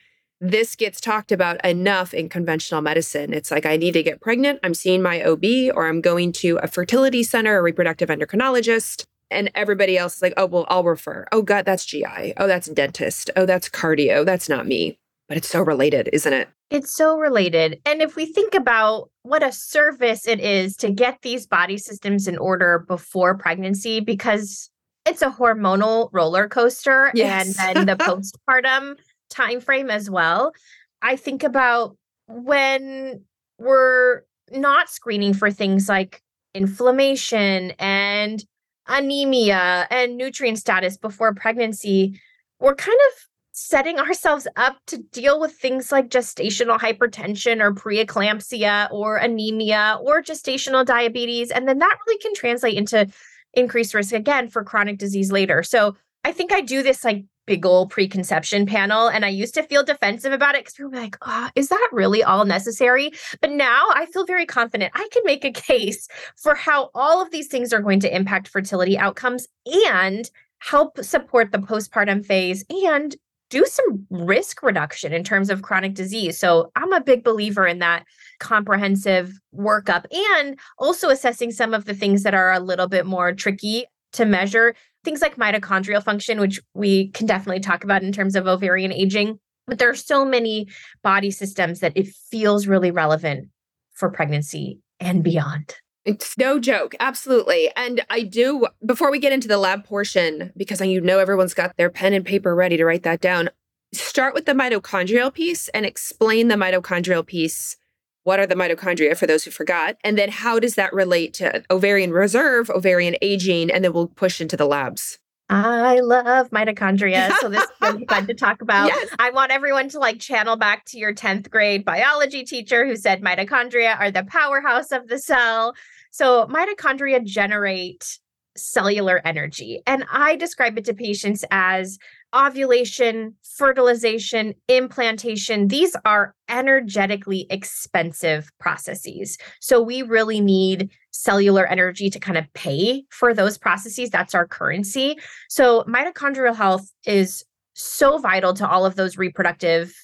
this 0.43 0.75
gets 0.75 1.01
talked 1.01 1.31
about 1.31 1.65
enough 1.65 2.13
in 2.13 2.29
conventional 2.29 2.83
medicine. 2.83 3.33
It's 3.33 3.53
like, 3.53 3.65
I 3.65 3.77
need 3.77 3.93
to 3.93 4.03
get 4.03 4.21
pregnant, 4.21 4.59
I'm 4.65 4.75
seeing 4.75 5.01
my 5.01 5.23
OB, 5.23 5.45
or 5.73 5.87
I'm 5.87 6.01
going 6.01 6.33
to 6.33 6.57
a 6.57 6.67
fertility 6.67 7.23
center, 7.23 7.57
a 7.57 7.63
reproductive 7.63 8.09
endocrinologist. 8.09 9.05
And 9.31 9.53
everybody 9.55 9.97
else 9.97 10.17
is 10.17 10.23
like, 10.23 10.35
oh, 10.37 10.47
well, 10.47 10.67
I'll 10.69 10.83
refer. 10.83 11.27
Oh, 11.31 11.43
God, 11.43 11.65
that's 11.65 11.87
GI. 11.87 12.35
Oh, 12.37 12.49
that's 12.49 12.69
dentist. 12.69 13.31
Oh, 13.37 13.47
that's 13.47 13.69
cardio. 13.69 14.27
That's 14.27 14.49
not 14.49 14.67
me. 14.67 14.99
But 15.29 15.39
it's 15.39 15.49
so 15.49 15.63
related, 15.63 16.11
isn't 16.13 16.33
it? 16.33 16.49
It's 16.71 16.95
so 16.95 17.17
related. 17.17 17.81
And 17.87 18.03
if 18.03 18.17
we 18.17 18.27
think 18.27 18.53
about 18.53 19.11
what 19.23 19.43
a 19.43 19.53
service 19.53 20.27
it 20.27 20.41
is 20.41 20.77
to 20.79 20.91
get 20.91 21.23
these 21.23 21.47
body 21.47 21.79
systems 21.79 22.27
in 22.27 22.37
order 22.37 22.85
before 22.89 23.39
pregnancy, 23.39 24.01
because 24.01 24.71
it's 25.07 25.23
a 25.23 25.31
hormonal 25.31 26.11
roller 26.13 26.49
coaster 26.49 27.13
yes. 27.15 27.57
and 27.59 27.77
then 27.77 27.87
the 27.87 27.97
postpartum 28.05 28.97
time 29.33 29.61
frame 29.61 29.91
as 29.91 30.09
well. 30.09 30.53
I 31.01 31.17
think 31.17 31.43
about 31.43 31.97
when 32.29 33.25
we're 33.59 34.23
not 34.51 34.89
screening 34.89 35.35
for 35.35 35.51
things 35.51 35.89
like 35.89 36.23
inflammation 36.55 37.73
and 37.79 38.45
anemia 38.87 39.87
and 39.91 40.17
nutrient 40.17 40.59
status 40.59 40.97
before 40.97 41.35
pregnancy, 41.35 42.21
we're 42.61 42.75
kind 42.75 42.99
of 43.11 43.27
setting 43.53 43.99
ourselves 43.99 44.49
up 44.57 44.79
to 44.87 44.99
deal 44.99 45.39
with 45.39 45.53
things 45.53 45.93
like 45.93 46.09
gestational 46.09 46.79
hypertension 46.79 47.61
or 47.61 47.73
preeclampsia 47.73 48.91
or 48.91 49.17
anemia 49.19 49.99
or 50.03 50.23
gestational 50.23 50.85
diabetes. 50.85 51.51
And 51.51 51.69
then 51.69 51.79
that 51.79 51.99
really 52.07 52.19
can 52.19 52.35
translate 52.35 52.77
into 52.77 53.07
increased 53.55 53.93
risk 53.93 54.15
again 54.15 54.49
for 54.49 54.65
chronic 54.65 54.99
disease 54.99 55.31
later. 55.31 55.63
So 55.63 55.97
I 56.25 56.33
think 56.33 56.53
I 56.53 56.63
do 56.63 56.83
this 56.83 57.05
like 57.05 57.25
big 57.53 57.67
old 57.67 57.91
preconception 57.91 58.65
panel. 58.65 59.09
And 59.09 59.27
I 59.27 59.29
used 59.29 59.53
to 59.57 59.63
feel 59.63 59.85
defensive 59.85 60.33
about 60.33 60.55
it 60.55 60.65
because 60.65 60.79
we 60.79 60.87
were 60.87 60.97
like, 60.97 61.19
oh, 61.21 61.51
is 61.55 61.69
that 61.69 61.89
really 61.93 62.25
all 62.25 62.47
necessary? 62.47 63.13
But 63.43 63.51
now 63.51 63.89
I 63.95 64.07
feel 64.07 64.25
very 64.25 64.47
confident 64.47 64.91
I 64.95 65.07
can 65.13 65.23
make 65.27 65.45
a 65.45 65.51
case 65.51 66.09
for 66.35 66.55
how 66.55 66.89
all 66.95 67.21
of 67.21 67.31
these 67.31 67.49
things 67.49 67.71
are 67.75 67.83
going 67.83 68.01
to 68.01 68.17
impact 68.17 68.49
fertility 68.49 68.97
outcomes 68.97 69.49
and 69.67 70.31
help 70.61 70.99
support 71.05 71.53
the 71.53 71.59
postpartum 71.59 72.25
phase 72.25 72.65
and 72.71 73.17
do 73.51 73.67
some 73.67 74.07
risk 74.09 74.63
reduction 74.63 75.13
in 75.13 75.23
terms 75.23 75.51
of 75.51 75.61
chronic 75.61 75.93
disease. 75.93 76.39
So 76.39 76.73
I'm 76.75 76.95
a 76.95 77.03
big 77.03 77.23
believer 77.23 77.67
in 77.67 77.81
that 77.81 78.07
comprehensive 78.41 79.39
workup 79.55 80.07
and 80.11 80.59
also 80.79 81.11
assessing 81.11 81.53
some 81.53 81.75
of 81.75 81.85
the 81.85 81.93
things 81.93 82.23
that 82.23 82.33
are 82.33 82.51
a 82.51 82.61
little 82.61 82.89
bit 82.89 83.05
more 83.05 83.35
tricky 83.35 83.85
to 84.15 84.25
measure 84.25 84.75
things 85.05 85.21
like 85.21 85.37
mitochondrial 85.37 86.03
function, 86.03 86.41
which 86.41 86.61
we 86.75 87.09
can 87.09 87.27
definitely 87.27 87.61
talk 87.61 87.85
about 87.85 88.03
in 88.03 88.13
terms 88.13 88.37
of 88.37 88.47
ovarian 88.47 88.93
aging. 88.93 89.39
But 89.67 89.79
there 89.79 89.91
are 89.91 89.95
so 89.95 90.25
many 90.25 90.69
body 91.03 91.31
systems 91.31 91.81
that 91.81 91.93
it 91.97 92.09
feels 92.31 92.67
really 92.67 92.91
relevant 92.91 93.49
for 93.93 94.11
pregnancy 94.11 94.81
and 95.01 95.23
beyond. 95.23 95.75
It's 96.05 96.37
no 96.37 96.59
joke. 96.59 96.97
Absolutely. 96.99 97.71
And 97.77 98.05
I 98.11 98.23
do, 98.23 98.67
before 98.85 99.13
we 99.13 99.21
get 99.21 99.33
into 99.33 99.47
the 99.47 99.59
lab 99.59 99.85
portion, 99.85 100.53
because 100.57 100.81
you 100.81 101.01
know 101.01 101.21
everyone's 101.21 101.55
got 101.55 101.77
their 101.77 101.91
pen 101.91 102.13
and 102.13 102.25
paper 102.25 102.57
ready 102.57 102.77
to 102.77 102.85
write 102.85 103.05
that 103.05 103.21
down, 103.21 103.51
start 103.95 104.35
with 104.35 104.47
the 104.47 104.53
mitochondrial 104.53 105.33
piece 105.33 105.69
and 105.69 105.87
explain 105.87 106.49
the 106.49 106.57
mitochondrial 106.57 107.25
piece 107.25 107.77
what 108.25 108.39
are 108.39 108.47
the 108.47 108.55
mitochondria 108.55 109.17
for 109.17 109.27
those 109.27 109.45
who 109.45 109.51
forgot? 109.51 109.97
And 110.05 110.17
then 110.17 110.31
how 110.31 110.59
does 110.59 110.75
that 110.77 110.93
relate 110.93 111.35
to 111.35 111.63
ovarian 111.71 112.13
reserve, 112.13 112.71
ovarian 112.71 113.17
aging? 113.23 113.71
And 113.71 113.85
then 113.85 113.93
we'll 113.93 114.09
push 114.09 114.41
into 114.41 114.57
the 114.57 114.67
labs. 114.67 115.19
I 115.49 116.01
love 116.01 116.51
mitochondria. 116.51 117.31
So 117.41 117.49
this 117.49 117.63
is 117.63 118.05
fun 118.09 118.27
to 118.27 118.35
talk 118.35 118.63
about. 118.63 118.87
Yes. 118.87 119.09
I 119.19 119.31
want 119.31 119.53
everyone 119.53 119.89
to 119.91 119.99
like 119.99 120.19
channel 120.19 120.57
back 120.57 120.85
to 120.87 120.99
your 120.99 121.13
10th 121.13 121.51
grade 121.51 121.85
biology 121.85 122.45
teacher 122.45 122.87
who 122.87 122.97
said 122.97 123.21
mitochondria 123.21 123.99
are 123.99 124.11
the 124.11 124.25
powerhouse 124.25 124.93
of 124.93 125.09
the 125.09 125.19
cell. 125.19 125.75
So 126.11 126.47
mitochondria 126.47 127.25
generate 127.25 128.19
cellular 128.57 129.21
energy. 129.25 129.83
And 129.87 130.05
I 130.13 130.37
describe 130.37 130.79
it 130.79 130.85
to 130.87 130.95
patients 130.95 131.45
as 131.51 131.99
ovulation, 132.35 133.35
fertilization, 133.43 134.55
implantation, 134.69 135.69
these 135.69 135.95
are 136.05 136.35
energetically 136.49 137.47
expensive 137.51 138.51
processes. 138.59 139.39
So 139.61 139.81
we 139.81 140.03
really 140.03 140.41
need 140.41 140.91
cellular 141.11 141.67
energy 141.67 142.11
to 142.11 142.19
kind 142.19 142.39
of 142.39 142.53
pay 142.55 143.05
for 143.11 143.35
those 143.35 143.59
processes. 143.59 144.11
That's 144.11 144.35
our 144.35 144.47
currency. 144.47 145.17
So 145.49 145.85
mitochondrial 145.85 146.57
health 146.57 146.91
is 147.07 147.45
so 147.75 148.19
vital 148.19 148.55
to 148.55 148.69
all 148.69 148.87
of 148.87 148.97
those 148.97 149.19
reproductive 149.19 149.95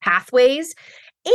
pathways. 0.00 0.74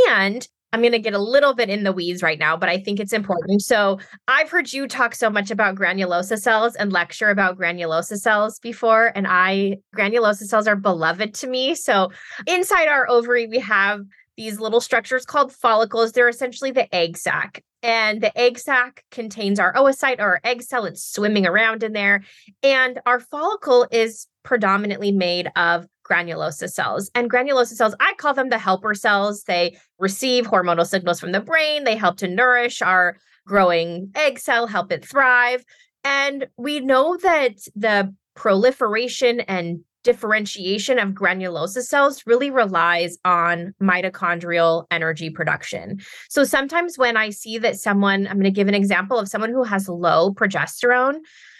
And 0.08 0.46
I'm 0.72 0.80
going 0.80 0.92
to 0.92 0.98
get 0.98 1.14
a 1.14 1.18
little 1.18 1.54
bit 1.54 1.70
in 1.70 1.82
the 1.82 1.92
weeds 1.92 2.22
right 2.22 2.38
now, 2.38 2.56
but 2.56 2.68
I 2.68 2.78
think 2.78 3.00
it's 3.00 3.12
important. 3.12 3.62
So, 3.62 3.98
I've 4.26 4.50
heard 4.50 4.72
you 4.72 4.86
talk 4.86 5.14
so 5.14 5.30
much 5.30 5.50
about 5.50 5.76
granulosa 5.76 6.38
cells 6.38 6.74
and 6.74 6.92
lecture 6.92 7.30
about 7.30 7.58
granulosa 7.58 8.18
cells 8.18 8.58
before, 8.58 9.12
and 9.14 9.26
I 9.28 9.78
granulosa 9.96 10.44
cells 10.44 10.66
are 10.66 10.76
beloved 10.76 11.34
to 11.34 11.46
me. 11.46 11.74
So, 11.74 12.10
inside 12.46 12.88
our 12.88 13.08
ovary, 13.08 13.46
we 13.46 13.58
have 13.60 14.00
these 14.36 14.60
little 14.60 14.80
structures 14.80 15.24
called 15.24 15.52
follicles. 15.52 16.12
They're 16.12 16.28
essentially 16.28 16.70
the 16.70 16.94
egg 16.94 17.18
sac. 17.18 17.62
And 17.82 18.20
the 18.20 18.36
egg 18.38 18.58
sac 18.58 19.04
contains 19.10 19.60
our 19.60 19.72
oocyte 19.74 20.18
or 20.18 20.24
our 20.24 20.40
egg 20.44 20.62
cell. 20.62 20.84
It's 20.84 21.04
swimming 21.04 21.46
around 21.46 21.82
in 21.82 21.92
there. 21.92 22.22
And 22.62 23.00
our 23.06 23.20
follicle 23.20 23.86
is 23.90 24.26
predominantly 24.44 25.12
made 25.12 25.48
of 25.56 25.86
granulosa 26.10 26.70
cells. 26.70 27.10
And 27.14 27.30
granulosa 27.30 27.74
cells, 27.74 27.94
I 28.00 28.14
call 28.14 28.34
them 28.34 28.48
the 28.48 28.58
helper 28.58 28.94
cells. 28.94 29.44
They 29.44 29.76
receive 29.98 30.46
hormonal 30.46 30.86
signals 30.86 31.20
from 31.20 31.32
the 31.32 31.40
brain, 31.40 31.84
they 31.84 31.96
help 31.96 32.16
to 32.18 32.28
nourish 32.28 32.82
our 32.82 33.16
growing 33.46 34.10
egg 34.14 34.38
cell, 34.38 34.66
help 34.66 34.92
it 34.92 35.04
thrive. 35.04 35.64
And 36.04 36.46
we 36.56 36.80
know 36.80 37.16
that 37.16 37.56
the 37.74 38.14
proliferation 38.34 39.40
and 39.40 39.80
differentiation 40.04 40.98
of 40.98 41.10
granulosa 41.10 41.82
cells 41.82 42.22
really 42.24 42.50
relies 42.50 43.18
on 43.24 43.74
mitochondrial 43.82 44.86
energy 44.90 45.28
production. 45.28 46.00
So 46.28 46.44
sometimes 46.44 46.96
when 46.96 47.16
I 47.16 47.30
see 47.30 47.58
that 47.58 47.78
someone, 47.78 48.26
I'm 48.26 48.34
going 48.34 48.44
to 48.44 48.50
give 48.50 48.68
an 48.68 48.74
example 48.74 49.18
of 49.18 49.28
someone 49.28 49.50
who 49.50 49.64
has 49.64 49.88
low 49.88 50.32
progesterone. 50.32 51.16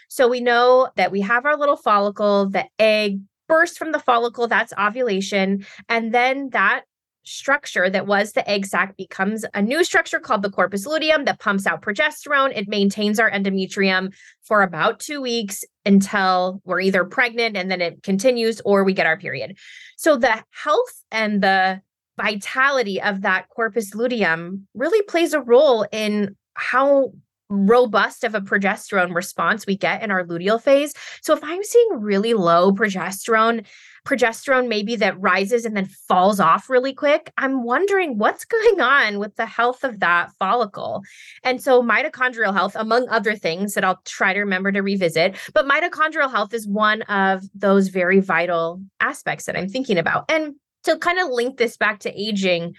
So 0.07 0.27
we 0.27 0.39
know 0.39 0.89
that 0.95 1.11
we 1.11 1.21
have 1.21 1.45
our 1.45 1.57
little 1.57 1.77
follicle, 1.77 2.49
the 2.49 2.65
egg 2.79 3.19
burst 3.49 3.77
from 3.77 3.91
the 3.91 3.99
follicle, 3.99 4.47
that's 4.47 4.71
ovulation. 4.79 5.65
And 5.89 6.13
then 6.13 6.51
that 6.51 6.83
structure 7.23 7.89
that 7.89 8.07
was 8.07 8.31
the 8.31 8.49
egg 8.49 8.65
sac 8.65 8.95
becomes 8.97 9.45
a 9.53 9.61
new 9.61 9.83
structure 9.83 10.19
called 10.19 10.41
the 10.41 10.49
corpus 10.49 10.85
luteum 10.85 11.25
that 11.25 11.39
pumps 11.39 11.67
out 11.67 11.81
progesterone. 11.81 12.55
It 12.55 12.67
maintains 12.67 13.19
our 13.19 13.29
endometrium 13.29 14.13
for 14.41 14.61
about 14.61 14.99
two 14.99 15.21
weeks 15.21 15.63
until 15.85 16.61
we're 16.63 16.79
either 16.79 17.03
pregnant 17.03 17.57
and 17.57 17.69
then 17.69 17.81
it 17.81 18.01
continues 18.03 18.61
or 18.65 18.83
we 18.83 18.93
get 18.93 19.05
our 19.05 19.17
period. 19.17 19.57
So 19.97 20.15
the 20.15 20.43
health 20.51 21.03
and 21.11 21.43
the 21.43 21.81
vitality 22.17 23.01
of 23.01 23.21
that 23.21 23.47
corpus 23.49 23.93
luteum 23.93 24.67
really 24.73 25.01
plays 25.03 25.33
a 25.33 25.41
role 25.41 25.85
in 25.91 26.35
how 26.53 27.11
robust 27.49 28.23
of 28.23 28.35
a 28.35 28.41
progesterone 28.41 29.13
response 29.13 29.65
we 29.65 29.75
get 29.75 30.03
in 30.03 30.11
our 30.11 30.23
luteal 30.23 30.61
phase. 30.61 30.93
So 31.21 31.33
if 31.33 31.43
I'm 31.43 31.63
seeing 31.63 31.89
really 31.93 32.33
low 32.33 32.71
progesterone, 32.71 33.65
progesterone 34.05 34.67
maybe 34.67 34.95
that 34.97 35.19
rises 35.19 35.65
and 35.65 35.75
then 35.75 35.85
falls 35.85 36.39
off 36.39 36.69
really 36.69 36.93
quick, 36.93 37.31
I'm 37.37 37.63
wondering 37.63 38.17
what's 38.17 38.45
going 38.45 38.81
on 38.81 39.19
with 39.19 39.35
the 39.35 39.45
health 39.45 39.83
of 39.83 39.99
that 39.99 40.31
follicle. 40.37 41.03
And 41.43 41.61
so 41.61 41.81
mitochondrial 41.81 42.53
health 42.53 42.75
among 42.75 43.09
other 43.09 43.35
things 43.35 43.73
that 43.73 43.83
I'll 43.83 44.01
try 44.05 44.33
to 44.33 44.39
remember 44.39 44.71
to 44.71 44.81
revisit, 44.81 45.37
but 45.53 45.67
mitochondrial 45.67 46.31
health 46.31 46.53
is 46.53 46.67
one 46.67 47.01
of 47.03 47.43
those 47.55 47.87
very 47.87 48.19
vital 48.19 48.81
aspects 48.99 49.45
that 49.45 49.57
I'm 49.57 49.69
thinking 49.69 49.97
about. 49.97 50.25
And 50.29 50.55
to 50.83 50.97
kind 50.97 51.19
of 51.19 51.29
link 51.29 51.57
this 51.57 51.77
back 51.77 51.99
to 51.99 52.19
aging, 52.21 52.75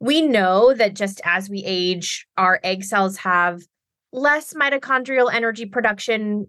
we 0.00 0.20
know 0.22 0.74
that 0.74 0.94
just 0.94 1.20
as 1.24 1.48
we 1.48 1.62
age, 1.64 2.26
our 2.36 2.60
egg 2.62 2.84
cells 2.84 3.16
have 3.18 3.62
less 4.12 4.54
mitochondrial 4.54 5.32
energy 5.32 5.66
production, 5.66 6.46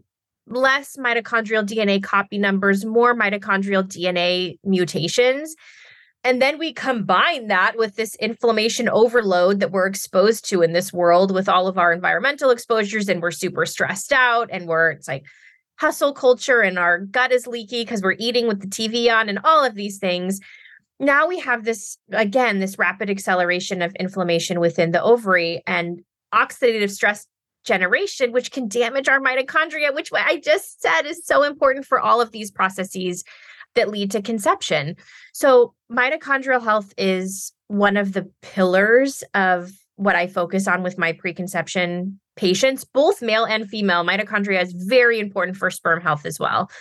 less 0.48 0.96
mitochondrial 0.98 1.66
DNA 1.66 2.02
copy 2.02 2.38
numbers, 2.38 2.86
more 2.86 3.16
mitochondrial 3.16 3.84
DNA 3.84 4.58
mutations. 4.64 5.56
And 6.24 6.42
then 6.42 6.58
we 6.58 6.74
combine 6.74 7.48
that 7.48 7.78
with 7.78 7.96
this 7.96 8.16
inflammation 8.16 8.90
overload 8.90 9.60
that 9.60 9.72
we're 9.72 9.88
exposed 9.88 10.50
to 10.50 10.62
in 10.62 10.74
this 10.74 10.92
world 10.92 11.34
with 11.34 11.48
all 11.48 11.68
of 11.68 11.78
our 11.78 11.94
environmental 11.94 12.50
exposures, 12.50 13.08
and 13.08 13.22
we're 13.22 13.32
super 13.32 13.66
stressed 13.66 14.12
out, 14.12 14.50
and 14.52 14.68
we're, 14.68 14.92
it's 14.92 15.08
like, 15.08 15.26
hustle 15.80 16.12
culture 16.14 16.62
and 16.62 16.80
our 16.80 17.00
gut 17.00 17.32
is 17.32 17.48
leaky 17.48 17.84
because 17.84 18.02
we're 18.02 18.16
eating 18.18 18.48
with 18.48 18.62
the 18.62 18.68
TV 18.68 19.14
on 19.14 19.30
and 19.30 19.40
all 19.44 19.64
of 19.64 19.76
these 19.76 20.00
things. 20.00 20.40
now 21.00 21.28
we 21.28 21.40
have 21.40 21.64
this, 21.64 21.98
again, 22.12 22.60
this 22.60 22.80
rapid 22.80 23.10
acceleration 23.10 23.84
of 23.84 23.94
inflammation 23.96 24.60
within 24.60 24.92
the 24.92 25.02
ovary 25.02 25.62
and 25.68 26.02
oxidative 26.34 26.90
stress 26.90 27.28
generation, 27.68 28.32
which 28.32 28.52
can 28.52 28.68
damage 28.68 29.08
our 29.08 29.20
mitochondria, 29.20 29.94
which 29.94 30.10
I 30.14 30.40
just 30.40 30.82
said 30.82 31.04
is 31.06 31.26
so 31.26 31.44
important 31.44 31.86
for 31.86 32.00
all 32.00 32.22
of 32.22 32.32
these 32.32 32.50
processes 32.50 33.24
that 33.76 33.90
lead 33.90 34.12
to 34.12 34.22
conception. 34.22 34.96
So, 35.34 35.74
mitochondrial 35.92 36.64
health 36.64 36.94
is 36.98 37.54
one 37.68 37.98
of 37.98 38.14
the 38.14 38.32
pillars 38.42 39.24
of 39.34 39.72
what 39.98 40.16
I 40.16 40.28
focus 40.28 40.68
on 40.68 40.84
with 40.84 40.98
my 40.98 41.12
preconception 41.12 42.20
patients, 42.36 42.84
both 42.84 43.22
male 43.22 43.46
and 43.46 43.68
female. 43.70 44.04
Mitochondria 44.04 44.62
is 44.62 44.74
very 44.74 45.20
important 45.20 45.58
for 45.58 45.70
sperm 45.70 46.02
health 46.02 46.26
as 46.26 46.40
well. 46.40 46.72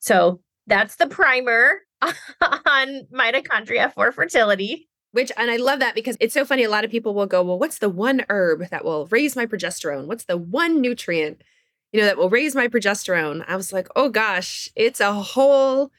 So, 0.00 0.40
that's 0.66 0.96
the 0.96 1.06
primer 1.06 1.80
on 2.02 3.02
mitochondria 3.12 3.92
for 3.94 4.12
fertility. 4.12 4.88
Which, 5.12 5.30
and 5.36 5.50
I 5.50 5.56
love 5.56 5.78
that 5.80 5.94
because 5.94 6.16
it's 6.20 6.34
so 6.34 6.44
funny. 6.44 6.64
A 6.64 6.70
lot 6.70 6.84
of 6.84 6.90
people 6.90 7.14
will 7.14 7.26
go, 7.26 7.42
Well, 7.42 7.58
what's 7.58 7.78
the 7.78 7.88
one 7.90 8.24
herb 8.28 8.68
that 8.70 8.84
will 8.84 9.06
raise 9.06 9.36
my 9.36 9.46
progesterone? 9.46 10.06
What's 10.06 10.24
the 10.24 10.38
one 10.38 10.80
nutrient, 10.80 11.42
you 11.92 12.00
know, 12.00 12.06
that 12.06 12.16
will 12.16 12.30
raise 12.30 12.54
my 12.54 12.66
progesterone? 12.66 13.44
I 13.46 13.56
was 13.56 13.72
like, 13.72 13.88
Oh 13.94 14.08
gosh, 14.08 14.70
it's 14.74 15.00
a 15.00 15.12
whole 15.12 15.90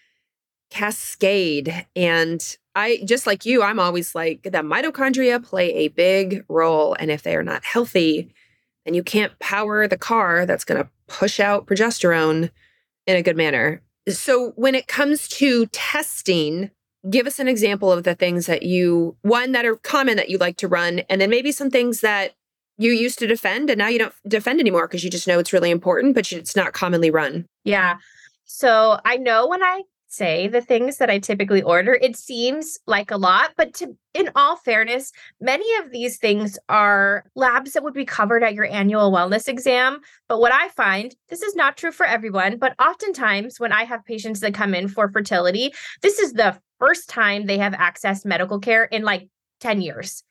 cascade. 0.72 1.86
And 1.96 2.58
I, 2.76 3.02
just 3.06 3.28
like 3.28 3.46
you, 3.46 3.62
I'm 3.62 3.80
always 3.80 4.16
like, 4.16 4.44
the 4.44 4.50
mitochondria 4.50 5.44
play 5.44 5.72
a 5.74 5.90
big 5.90 6.44
role. 6.50 6.96
And 7.00 7.12
if 7.12 7.22
they 7.22 7.36
are 7.36 7.44
not 7.44 7.64
healthy, 7.64 8.34
then 8.84 8.96
you 8.96 9.04
can't 9.04 9.38
power 9.38 9.88
the 9.88 9.98
car 9.98 10.48
that's 10.48 10.66
going 10.66 10.84
to 10.84 10.90
push 11.08 11.40
out 11.40 11.68
progesterone 11.68 12.50
in 13.06 13.16
a 13.16 13.22
good 13.22 13.38
manner. 13.38 13.82
So, 14.10 14.52
when 14.56 14.76
it 14.76 14.88
comes 14.88 15.30
to 15.30 15.68
testing, 15.68 16.72
give 17.10 17.28
us 17.28 17.40
an 17.40 17.48
example 17.48 17.92
of 17.92 18.04
the 18.04 18.16
things 18.16 18.46
that 18.46 18.64
you, 18.64 19.16
one 19.22 19.52
that 19.52 19.66
are 19.66 19.76
common 19.76 20.18
that 20.18 20.30
you 20.30 20.38
like 20.38 20.58
to 20.58 20.68
run, 20.68 21.00
and 21.10 21.20
then 21.20 21.30
maybe 21.30 21.52
some 21.52 21.70
things 21.70 22.02
that 22.02 22.34
you 22.78 22.92
used 22.92 23.20
to 23.20 23.28
defend 23.28 23.70
and 23.70 23.78
now 23.78 23.88
you 23.88 24.00
don't 24.00 24.14
defend 24.28 24.60
anymore 24.60 24.88
because 24.88 25.04
you 25.04 25.10
just 25.10 25.28
know 25.28 25.40
it's 25.40 25.54
really 25.54 25.70
important, 25.72 26.16
but 26.16 26.32
it's 26.32 26.56
not 26.56 26.74
commonly 26.74 27.12
run. 27.12 27.46
Yeah. 27.64 27.98
So, 28.46 29.00
I 29.06 29.18
know 29.18 29.48
when 29.48 29.64
I 29.64 29.84
say 30.14 30.48
the 30.48 30.62
things 30.62 30.98
that 30.98 31.10
I 31.10 31.20
typically 31.20 31.62
order. 31.62 31.98
It 32.00 32.16
seems 32.16 32.78
like 32.86 33.10
a 33.12 33.18
lot, 33.18 33.52
but 33.58 33.74
to 33.76 33.98
in 34.14 34.30
all 34.36 34.56
fairness, 34.56 35.12
many 35.42 35.66
of 35.78 35.92
these 35.92 36.18
things 36.18 36.58
are 36.70 37.26
labs 37.36 37.74
that 37.74 37.84
would 37.84 37.96
be 37.96 38.06
covered 38.06 38.44
at 38.44 38.54
your 38.54 38.66
annual 38.66 39.12
wellness 39.12 39.48
exam. 39.48 40.00
But 40.30 40.40
what 40.40 40.52
I 40.52 40.70
find, 40.70 41.16
this 41.30 41.42
is 41.42 41.56
not 41.56 41.78
true 41.78 41.92
for 41.92 42.06
everyone, 42.06 42.58
but 42.58 42.76
oftentimes 42.80 43.60
when 43.60 43.72
I 43.72 43.86
have 43.86 44.06
patients 44.06 44.40
that 44.42 44.54
come 44.54 44.76
in 44.76 44.88
for 44.88 45.12
fertility, 45.12 45.74
this 46.04 46.20
is 46.20 46.34
the 46.34 46.60
first 46.86 47.10
time 47.10 47.46
they 47.46 47.58
have 47.58 47.74
accessed 47.74 48.26
medical 48.26 48.60
care 48.60 48.84
in 48.84 49.04
like 49.04 49.30
10 49.62 49.82
years. 49.82 50.24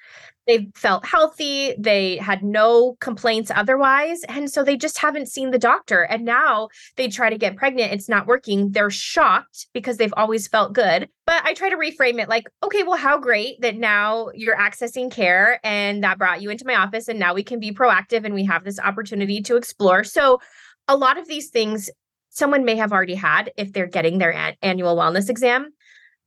They 0.46 0.68
felt 0.74 1.06
healthy 1.06 1.74
they 1.78 2.16
had 2.16 2.42
no 2.42 2.96
complaints 3.00 3.50
otherwise 3.54 4.24
and 4.24 4.50
so 4.50 4.64
they 4.64 4.76
just 4.76 4.98
haven't 4.98 5.28
seen 5.28 5.52
the 5.52 5.58
doctor 5.58 6.02
and 6.02 6.24
now 6.24 6.68
they 6.96 7.06
try 7.08 7.30
to 7.30 7.38
get 7.38 7.56
pregnant 7.56 7.92
it's 7.92 8.08
not 8.08 8.26
working 8.26 8.72
they're 8.72 8.90
shocked 8.90 9.68
because 9.72 9.98
they've 9.98 10.12
always 10.16 10.48
felt 10.48 10.72
good 10.72 11.08
but 11.26 11.40
i 11.44 11.54
try 11.54 11.70
to 11.70 11.76
reframe 11.76 12.20
it 12.20 12.28
like 12.28 12.48
okay 12.64 12.82
well 12.82 12.98
how 12.98 13.16
great 13.16 13.60
that 13.60 13.76
now 13.76 14.30
you're 14.34 14.56
accessing 14.56 15.12
care 15.12 15.60
and 15.62 16.02
that 16.02 16.18
brought 16.18 16.42
you 16.42 16.50
into 16.50 16.66
my 16.66 16.74
office 16.74 17.06
and 17.06 17.20
now 17.20 17.32
we 17.32 17.44
can 17.44 17.60
be 17.60 17.70
proactive 17.70 18.24
and 18.24 18.34
we 18.34 18.44
have 18.44 18.64
this 18.64 18.80
opportunity 18.80 19.40
to 19.42 19.54
explore. 19.54 20.02
So 20.02 20.40
a 20.88 20.96
lot 20.96 21.18
of 21.18 21.28
these 21.28 21.50
things 21.50 21.88
someone 22.30 22.64
may 22.64 22.76
have 22.76 22.92
already 22.92 23.14
had 23.14 23.52
if 23.56 23.72
they're 23.72 23.86
getting 23.86 24.18
their 24.18 24.32
an- 24.32 24.56
annual 24.62 24.96
wellness 24.96 25.28
exam 25.28 25.72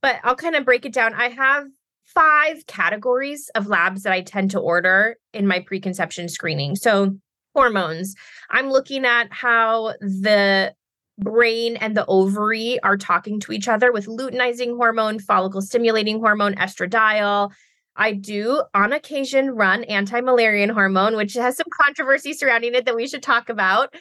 but 0.02 0.18
I'll 0.24 0.36
kind 0.36 0.56
of 0.56 0.66
break 0.66 0.86
it 0.86 0.94
down. 0.94 1.14
I 1.14 1.30
have 1.30 1.66
five 2.06 2.66
categories 2.68 3.50
of 3.56 3.68
labs 3.68 4.04
that 4.04 4.14
I 4.14 4.22
tend 4.22 4.52
to 4.52 4.60
order 4.60 5.18
in 5.34 5.48
my 5.48 5.60
preconception 5.60 6.30
screening. 6.30 6.76
So, 6.76 7.18
hormones, 7.54 8.16
I'm 8.50 8.70
looking 8.70 9.06
at 9.06 9.32
how 9.32 9.94
the 10.02 10.74
brain 11.18 11.78
and 11.78 11.96
the 11.96 12.06
ovary 12.08 12.80
are 12.84 12.98
talking 12.98 13.40
to 13.40 13.52
each 13.52 13.68
other 13.68 13.92
with 13.92 14.08
luteinizing 14.08 14.76
hormone, 14.76 15.20
follicle 15.20 15.62
stimulating 15.62 16.20
hormone, 16.20 16.56
estradiol. 16.56 17.52
I 17.96 18.12
do 18.12 18.62
on 18.74 18.92
occasion 18.92 19.52
run 19.52 19.86
anti 19.86 20.20
Müllerian 20.20 20.72
hormone, 20.72 21.16
which 21.16 21.34
has 21.36 21.56
some 21.56 21.68
controversy 21.82 22.34
surrounding 22.34 22.76
it 22.76 22.86
that 22.86 22.96
we 22.96 23.08
should 23.08 23.24
talk 23.24 23.50
about. 23.50 23.94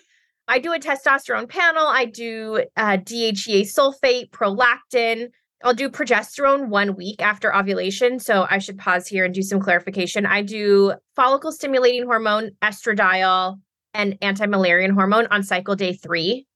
I 0.48 0.59
do 0.59 0.72
a 0.72 0.78
testosterone 0.78 1.48
panel. 1.48 1.87
I 1.87 2.04
do 2.04 2.64
uh, 2.76 2.98
DHEA 2.98 3.62
sulfate, 3.62 4.30
prolactin, 4.30 5.28
I'll 5.62 5.74
do 5.74 5.88
progesterone 5.88 6.68
one 6.68 6.94
week 6.96 7.22
after 7.22 7.54
ovulation. 7.54 8.18
So 8.18 8.46
I 8.50 8.58
should 8.58 8.78
pause 8.78 9.06
here 9.06 9.24
and 9.24 9.32
do 9.32 9.42
some 9.42 9.60
clarification. 9.60 10.26
I 10.26 10.42
do 10.42 10.94
follicle 11.16 11.52
stimulating 11.52 12.04
hormone, 12.04 12.50
estradiol, 12.62 13.58
and 13.94 14.18
anti 14.20 14.46
Müllerian 14.46 14.92
hormone 14.92 15.26
on 15.30 15.42
cycle 15.42 15.76
day 15.76 15.94
three. 15.94 16.46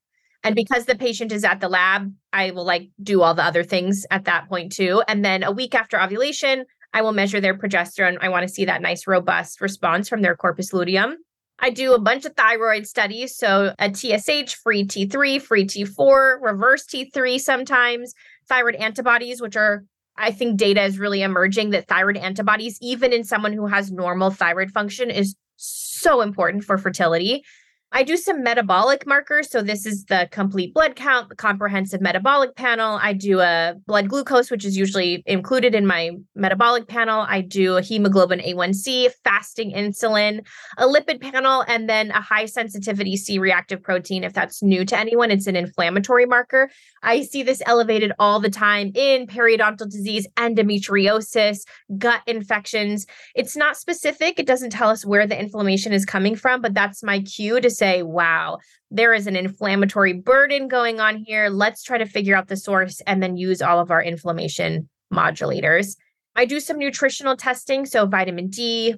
And 0.45 0.55
because 0.55 0.85
the 0.85 0.95
patient 0.95 1.33
is 1.33 1.45
at 1.45 1.61
the 1.61 1.69
lab, 1.69 2.13
I 2.33 2.51
will 2.53 2.65
like 2.65 2.91
do 3.03 3.23
all 3.23 3.35
the 3.35 3.45
other 3.45 3.65
things 3.65 4.07
at 4.11 4.25
that 4.25 4.49
point 4.49 4.73
too. 4.73 5.03
And 5.09 5.25
then 5.25 5.43
a 5.43 5.53
week 5.53 5.75
after 5.75 6.01
ovulation, 6.01 6.65
I 6.93 7.03
will 7.03 7.13
measure 7.13 7.41
their 7.41 7.57
progesterone. 7.57 8.19
I 8.21 8.29
want 8.29 8.47
to 8.47 8.53
see 8.53 8.65
that 8.65 8.83
nice, 8.83 9.07
robust 9.07 9.61
response 9.61 10.09
from 10.09 10.23
their 10.23 10.37
corpus 10.37 10.73
luteum. 10.73 11.17
I 11.61 11.71
do 11.71 11.93
a 11.93 12.01
bunch 12.01 12.25
of 12.25 12.35
thyroid 12.37 12.87
studies. 12.87 13.37
So 13.37 13.75
a 13.79 13.93
TSH, 13.93 14.55
free 14.55 14.85
T3, 14.85 15.43
free 15.43 15.67
T4, 15.67 16.37
reverse 16.41 16.87
T3 16.87 17.41
sometimes, 17.41 18.15
thyroid 18.49 18.75
antibodies, 18.77 19.41
which 19.41 19.57
are, 19.57 19.85
I 20.17 20.31
think 20.31 20.59
data 20.59 20.83
is 20.83 20.99
really 20.99 21.23
emerging 21.23 21.71
that 21.71 21.87
thyroid 21.87 22.17
antibodies, 22.17 22.79
even 22.81 23.13
in 23.13 23.25
someone 23.25 23.53
who 23.53 23.67
has 23.67 23.91
normal 23.91 24.31
thyroid 24.31 24.71
function, 24.71 25.11
is 25.11 25.35
so 25.57 26.21
important 26.21 26.65
for 26.65 26.79
fertility. 26.79 27.45
I 27.91 28.03
do 28.03 28.19
some 28.19 28.43
metabolic 28.43 29.07
markers. 29.07 29.51
So, 29.51 29.63
this 29.63 29.87
is 29.87 30.05
the 30.05 30.29
complete 30.31 30.75
blood 30.75 30.95
count, 30.95 31.31
the 31.31 31.35
comprehensive 31.35 32.03
metabolic 32.03 32.55
panel. 32.55 32.99
I 33.03 33.15
do 33.15 33.41
a 33.41 33.77
blood 33.87 34.09
glucose, 34.09 34.51
which 34.51 34.67
is 34.67 34.77
usually 34.77 35.23
included 35.25 35.75
in 35.75 35.87
my 35.87 36.11
metabolic 36.35 36.87
panel. 36.87 37.25
I 37.27 37.41
do 37.41 37.79
a 37.79 37.83
hemoglobin 37.83 38.41
A1C, 38.41 39.11
fasting 39.25 39.73
insulin, 39.73 40.47
a 40.77 40.85
lipid 40.87 41.23
panel, 41.23 41.65
and 41.67 41.89
then 41.89 42.11
a 42.11 42.21
high 42.21 42.45
sensitivity 42.45 43.17
C 43.17 43.39
reactive 43.39 43.83
protein. 43.83 44.23
If 44.23 44.35
that's 44.35 44.63
new 44.63 44.85
to 44.85 44.99
anyone, 44.99 45.31
it's 45.31 45.47
an 45.47 45.57
inflammatory 45.57 46.27
marker. 46.27 46.71
I 47.03 47.23
see 47.23 47.43
this 47.43 47.63
elevated 47.65 48.13
all 48.19 48.39
the 48.39 48.51
time 48.51 48.93
in 48.95 49.27
periodontal 49.27 49.91
disease, 49.91 50.27
endometriosis, 50.37 51.61
gut 51.97 52.21
infections. 52.27 53.07
It's 53.35 53.57
not 53.57 53.79
specific, 53.79 54.39
it 54.39 54.47
doesn't 54.47 54.71
tell 54.71 54.91
us 54.91 55.07
where 55.07 55.27
the 55.27 55.39
inflammation 55.39 55.93
is 55.95 56.05
coming 56.05 56.37
from, 56.37 56.61
but 56.61 56.75
that's 56.75 57.03
my 57.03 57.21
cue 57.21 57.61
to 57.61 57.71
say, 57.79 58.03
wow, 58.03 58.59
there 58.91 59.15
is 59.15 59.27
an 59.27 59.37
inflammatory 59.37 60.13
burden 60.13 60.69
going 60.69 61.01
on 61.01 61.17
here. 61.17 61.49
Let's 61.49 61.83
try 61.83 61.99
to 61.99 62.07
figure 62.07 62.37
out 62.37 62.49
the 62.49 62.57
source 62.57 63.01
and 63.07 63.23
then 63.23 63.37
use 63.37 63.63
all 63.63 63.79
of 63.81 63.91
our 63.91 64.03
inflammation 64.03 64.89
modulators. 65.13 65.97
I 66.37 66.45
do 66.45 66.61
some 66.61 66.79
nutritional 66.79 67.37
testing, 67.37 67.87
so 67.87 68.07
vitamin 68.07 68.49
D, 68.49 68.97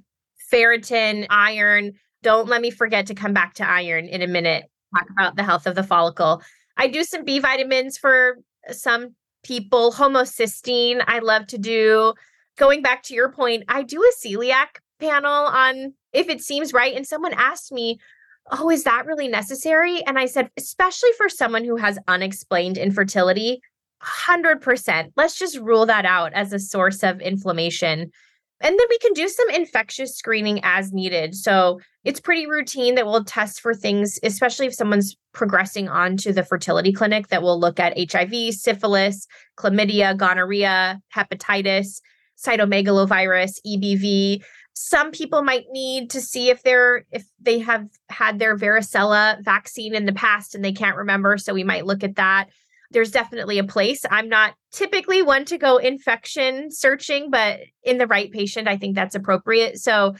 ferritin, 0.53 1.27
iron. 1.31 1.93
Don't 2.23 2.49
let 2.49 2.61
me 2.61 2.71
forget 2.71 3.07
to 3.07 3.15
come 3.15 3.33
back 3.33 3.55
to 3.55 3.69
iron 3.69 4.07
in 4.07 4.23
a 4.23 4.27
minute, 4.27 4.65
talk 4.97 5.09
about 5.11 5.37
the 5.37 5.43
health 5.43 5.67
of 5.67 5.75
the 5.75 5.83
follicle. 5.83 6.43
I 6.77 6.89
do 6.89 7.05
some 7.05 7.25
B 7.25 7.39
vitamins 7.39 7.97
for 7.99 8.39
some 8.71 9.15
people, 9.43 9.93
homocysteine, 9.93 11.03
I 11.07 11.21
love 11.21 11.47
to 11.49 11.59
do. 11.59 12.15
Going 12.59 12.83
back 12.83 13.03
to 13.05 13.15
your 13.15 13.33
point, 13.33 13.65
I 13.69 13.83
do 13.83 14.03
a 14.03 14.27
celiac 14.27 14.81
panel 14.99 15.33
on 15.33 15.95
if 16.13 16.29
it 16.29 16.43
seems 16.43 16.73
right. 16.73 16.95
And 16.95 17.07
someone 17.07 17.33
asked 17.33 17.73
me, 17.73 17.99
Oh, 18.51 18.71
is 18.71 18.85
that 18.85 19.07
really 19.07 19.29
necessary? 19.29 20.03
And 20.05 20.19
I 20.19 20.27
said, 20.27 20.51
especially 20.57 21.11
for 21.17 21.29
someone 21.29 21.65
who 21.65 21.77
has 21.77 21.99
unexplained 22.09 22.79
infertility, 22.79 23.61
100%. 24.03 25.13
Let's 25.17 25.39
just 25.39 25.59
rule 25.59 25.87
that 25.87 26.05
out 26.05 26.33
as 26.33 26.53
a 26.53 26.59
source 26.59 27.03
of 27.03 27.21
inflammation. 27.21 28.11
And 28.63 28.79
then 28.79 28.87
we 28.89 28.99
can 28.99 29.13
do 29.13 29.29
some 29.29 29.49
infectious 29.51 30.17
screening 30.17 30.61
as 30.63 30.93
needed. 30.93 31.35
So 31.35 31.81
it's 32.05 32.21
pretty 32.21 32.47
routine 32.47 32.95
that 32.95 33.07
we'll 33.07 33.25
test 33.25 33.61
for 33.61 33.75
things, 33.75 34.19
especially 34.23 34.67
if 34.67 34.75
someone's 34.75 35.17
progressing 35.33 35.89
on 35.89 36.17
to 36.19 36.33
the 36.33 36.45
fertility 36.45 36.93
clinic, 36.93 37.29
that 37.29 37.43
we'll 37.43 37.59
look 37.59 37.81
at 37.81 37.99
HIV, 37.99 38.55
syphilis, 38.55 39.27
chlamydia, 39.59 40.17
gonorrhea, 40.17 41.01
hepatitis, 41.15 42.01
cytomegalovirus, 42.39 43.61
EBV 43.67 44.43
some 44.83 45.11
people 45.11 45.43
might 45.43 45.67
need 45.71 46.09
to 46.11 46.23
see 46.23 46.49
if 46.49 46.63
they're 46.63 47.05
if 47.13 47.25
they 47.39 47.59
have 47.59 47.87
had 48.09 48.39
their 48.39 48.57
varicella 48.57 49.43
vaccine 49.45 49.95
in 49.95 50.07
the 50.07 50.13
past 50.13 50.55
and 50.55 50.65
they 50.65 50.73
can't 50.73 50.97
remember 50.97 51.37
so 51.37 51.53
we 51.53 51.65
might 51.65 51.85
look 51.85 52.03
at 52.03 52.17
that. 52.17 52.49
There's 52.91 53.11
definitely 53.11 53.59
a 53.59 53.65
place. 53.65 54.05
I'm 54.11 54.29
not 54.29 54.55
typically 54.73 55.23
one 55.23 55.45
to 55.45 55.59
go 55.59 55.77
infection 55.77 56.71
searching 56.71 57.31
but 57.31 57.61
in 57.83 57.99
the 57.99 58.07
right 58.07 58.33
patient 58.33 58.69
i 58.69 58.77
think 58.77 58.95
that's 58.95 59.15
appropriate. 59.15 59.79
So 59.79 60.15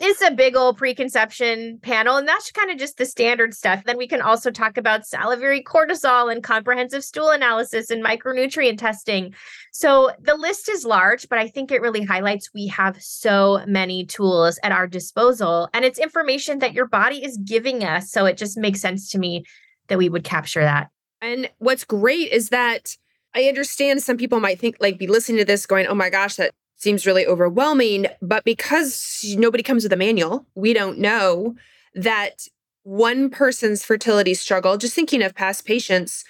is 0.00 0.22
a 0.22 0.30
big 0.30 0.56
old 0.56 0.78
preconception 0.78 1.78
panel, 1.82 2.16
and 2.16 2.26
that's 2.26 2.50
kind 2.50 2.70
of 2.70 2.78
just 2.78 2.96
the 2.96 3.04
standard 3.04 3.52
stuff. 3.54 3.84
Then 3.84 3.98
we 3.98 4.08
can 4.08 4.22
also 4.22 4.50
talk 4.50 4.78
about 4.78 5.06
salivary 5.06 5.62
cortisol 5.62 6.32
and 6.32 6.42
comprehensive 6.42 7.04
stool 7.04 7.30
analysis 7.30 7.90
and 7.90 8.02
micronutrient 8.02 8.78
testing. 8.78 9.34
So 9.72 10.10
the 10.20 10.36
list 10.36 10.68
is 10.68 10.84
large, 10.84 11.28
but 11.28 11.38
I 11.38 11.48
think 11.48 11.70
it 11.70 11.82
really 11.82 12.02
highlights 12.02 12.50
we 12.54 12.66
have 12.68 13.00
so 13.02 13.62
many 13.66 14.06
tools 14.06 14.58
at 14.62 14.72
our 14.72 14.86
disposal, 14.86 15.68
and 15.74 15.84
it's 15.84 15.98
information 15.98 16.60
that 16.60 16.72
your 16.72 16.86
body 16.86 17.22
is 17.22 17.38
giving 17.44 17.84
us. 17.84 18.10
So 18.10 18.24
it 18.24 18.38
just 18.38 18.56
makes 18.56 18.80
sense 18.80 19.10
to 19.10 19.18
me 19.18 19.44
that 19.88 19.98
we 19.98 20.08
would 20.08 20.24
capture 20.24 20.62
that. 20.62 20.88
And 21.20 21.50
what's 21.58 21.84
great 21.84 22.32
is 22.32 22.48
that 22.48 22.96
I 23.34 23.44
understand 23.44 24.02
some 24.02 24.16
people 24.16 24.40
might 24.40 24.58
think, 24.58 24.76
like, 24.80 24.98
be 24.98 25.06
listening 25.06 25.38
to 25.38 25.44
this 25.44 25.66
going, 25.66 25.86
oh 25.86 25.94
my 25.94 26.10
gosh, 26.10 26.36
that 26.36 26.52
seems 26.80 27.06
really 27.06 27.26
overwhelming. 27.26 28.06
But 28.22 28.44
because 28.44 29.24
nobody 29.36 29.62
comes 29.62 29.84
with 29.84 29.92
a 29.92 29.96
manual, 29.96 30.46
we 30.54 30.72
don't 30.72 30.98
know 30.98 31.54
that 31.94 32.48
one 32.82 33.28
person's 33.30 33.84
fertility 33.84 34.34
struggle, 34.34 34.78
just 34.78 34.94
thinking 34.94 35.22
of 35.22 35.34
past 35.34 35.66
patients, 35.66 36.24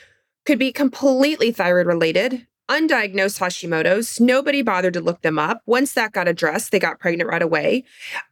could 0.45 0.59
be 0.59 0.73
completely 0.73 1.53
thyroid 1.53 1.87
related, 1.87 2.47
undiagnosed 2.69 3.39
Hashimoto's. 3.39 4.19
Nobody 4.19 4.63
bothered 4.63 4.95
to 4.95 5.01
look 5.01 5.23
them 5.23 5.39
up. 5.39 5.63
Once 5.67 5.93
that 5.93 6.13
got 6.13 6.27
addressed, 6.27 6.73
they 6.73 6.79
got 6.79 6.99
pregnant 6.99 7.31
right 7.31 7.43
away. 7.43 7.85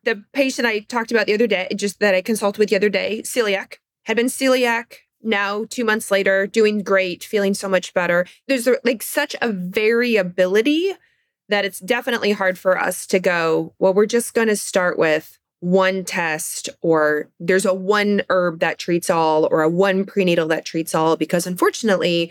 The 0.05 0.25
patient 0.33 0.67
I 0.67 0.81
talked 0.81 1.13
about 1.13 1.27
the 1.27 1.35
other 1.35 1.47
day, 1.47 1.69
just 1.77 2.01
that 2.01 2.15
I 2.15 2.23
consulted 2.23 2.59
with 2.59 2.71
the 2.71 2.77
other 2.77 2.89
day, 2.89 3.23
celiac, 3.23 3.75
had 4.05 4.17
been 4.17 4.27
celiac. 4.27 4.95
Now, 5.23 5.65
two 5.69 5.85
months 5.85 6.11
later, 6.11 6.47
doing 6.47 6.83
great, 6.83 7.23
feeling 7.23 7.55
so 7.55 7.69
much 7.69 7.95
better. 7.95 8.27
There's 8.47 8.69
like 8.85 9.03
such 9.03 9.37
a 9.41 9.53
variability 9.53 10.95
that 11.49 11.65
it's 11.65 11.81
definitely 11.81 12.33
hard 12.33 12.59
for 12.59 12.79
us 12.79 13.07
to 13.07 13.19
go, 13.19 13.75
well, 13.79 13.95
we're 13.95 14.07
just 14.07 14.35
going 14.35 14.49
to 14.49 14.57
start 14.57 14.99
with 14.99 15.39
one 15.61 16.05
test 16.05 16.69
or 16.83 17.29
there's 17.41 17.67
a 17.67 17.75
one 17.75 18.23
herb 18.31 18.61
that 18.61 18.79
treats 18.79 19.11
all 19.11 19.49
or 19.51 19.63
a 19.63 19.69
one 19.69 20.05
prenatal 20.05 20.47
that 20.49 20.65
treats 20.65 20.95
all 20.95 21.17
because 21.17 21.47
unfortunately 21.47 22.31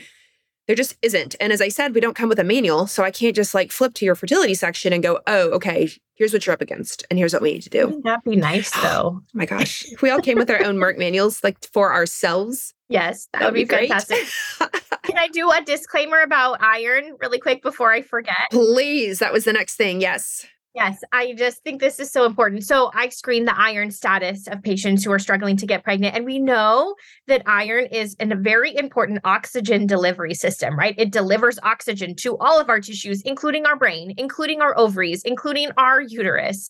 there 0.68 0.76
just 0.76 0.98
isn't. 1.02 1.36
And 1.40 1.52
as 1.52 1.62
I 1.62 1.70
said, 1.70 1.96
we 1.96 2.02
don't 2.02 2.16
come 2.16 2.30
with 2.30 2.40
a 2.40 2.44
manual. 2.44 2.88
So 2.88 3.04
I 3.04 3.12
can't 3.12 3.36
just 3.36 3.54
like 3.54 3.72
flip 3.72 3.94
to 3.96 4.06
your 4.06 4.16
fertility 4.16 4.54
section 4.54 4.94
and 4.94 5.02
go, 5.02 5.20
oh, 5.26 5.50
okay, 5.52 5.90
here's 6.16 6.34
what 6.34 6.46
you're 6.46 6.54
up 6.54 6.62
against. 6.62 7.06
And 7.10 7.18
here's 7.18 7.34
what 7.34 7.42
we 7.42 7.54
need 7.54 7.64
to 7.64 7.70
do. 7.70 7.86
Wouldn't 7.86 8.04
that 8.04 8.24
be 8.24 8.36
nice 8.36 8.72
oh 8.76 8.82
though? 8.82 9.22
oh 9.22 9.24
my 9.34 9.46
gosh. 9.46 9.86
If 9.92 10.02
we 10.02 10.10
all 10.10 10.22
came 10.22 10.38
with 10.38 10.50
our 10.50 10.64
own 10.64 10.76
Merck 10.76 10.98
manuals, 10.98 11.44
like 11.44 11.58
for 11.72 11.94
ourselves. 11.94 12.74
Yes, 12.90 13.28
that 13.34 13.44
would 13.44 13.54
be, 13.54 13.66
be 13.66 13.88
fantastic. 13.88 14.20
Can 15.04 15.18
I 15.18 15.28
do 15.28 15.52
a 15.52 15.62
disclaimer 15.62 16.22
about 16.22 16.62
iron 16.62 17.16
really 17.20 17.40
quick 17.40 17.62
before 17.62 17.92
I 17.92 18.02
forget? 18.02 18.48
Please. 18.52 19.20
That 19.20 19.34
was 19.34 19.44
the 19.46 19.54
next 19.54 19.76
thing. 19.76 20.00
Yes. 20.02 20.46
Yes, 20.78 21.02
I 21.12 21.34
just 21.34 21.64
think 21.64 21.82
this 21.82 22.00
is 22.00 22.12
so 22.12 22.28
important. 22.28 22.64
So, 22.64 22.92
I 22.94 23.10
screen 23.10 23.46
the 23.46 23.60
iron 23.60 23.90
status 23.90 24.46
of 24.46 24.62
patients 24.62 25.04
who 25.04 25.12
are 25.12 25.18
struggling 25.18 25.58
to 25.58 25.66
get 25.66 25.84
pregnant. 25.84 26.16
And 26.16 26.24
we 26.24 26.38
know 26.38 26.94
that 27.26 27.42
iron 27.48 27.88
is 27.88 28.16
a 28.20 28.36
very 28.36 28.78
important 28.78 29.22
oxygen 29.24 29.88
delivery 29.88 30.36
system, 30.36 30.78
right? 30.78 30.94
It 30.96 31.12
delivers 31.12 31.58
oxygen 31.64 32.14
to 32.18 32.38
all 32.38 32.62
of 32.62 32.70
our 32.70 32.80
tissues, 32.80 33.24
including 33.24 33.66
our 33.66 33.76
brain, 33.76 34.14
including 34.18 34.62
our 34.62 34.78
ovaries, 34.78 35.24
including 35.24 35.72
our 35.78 36.00
uterus. 36.00 36.70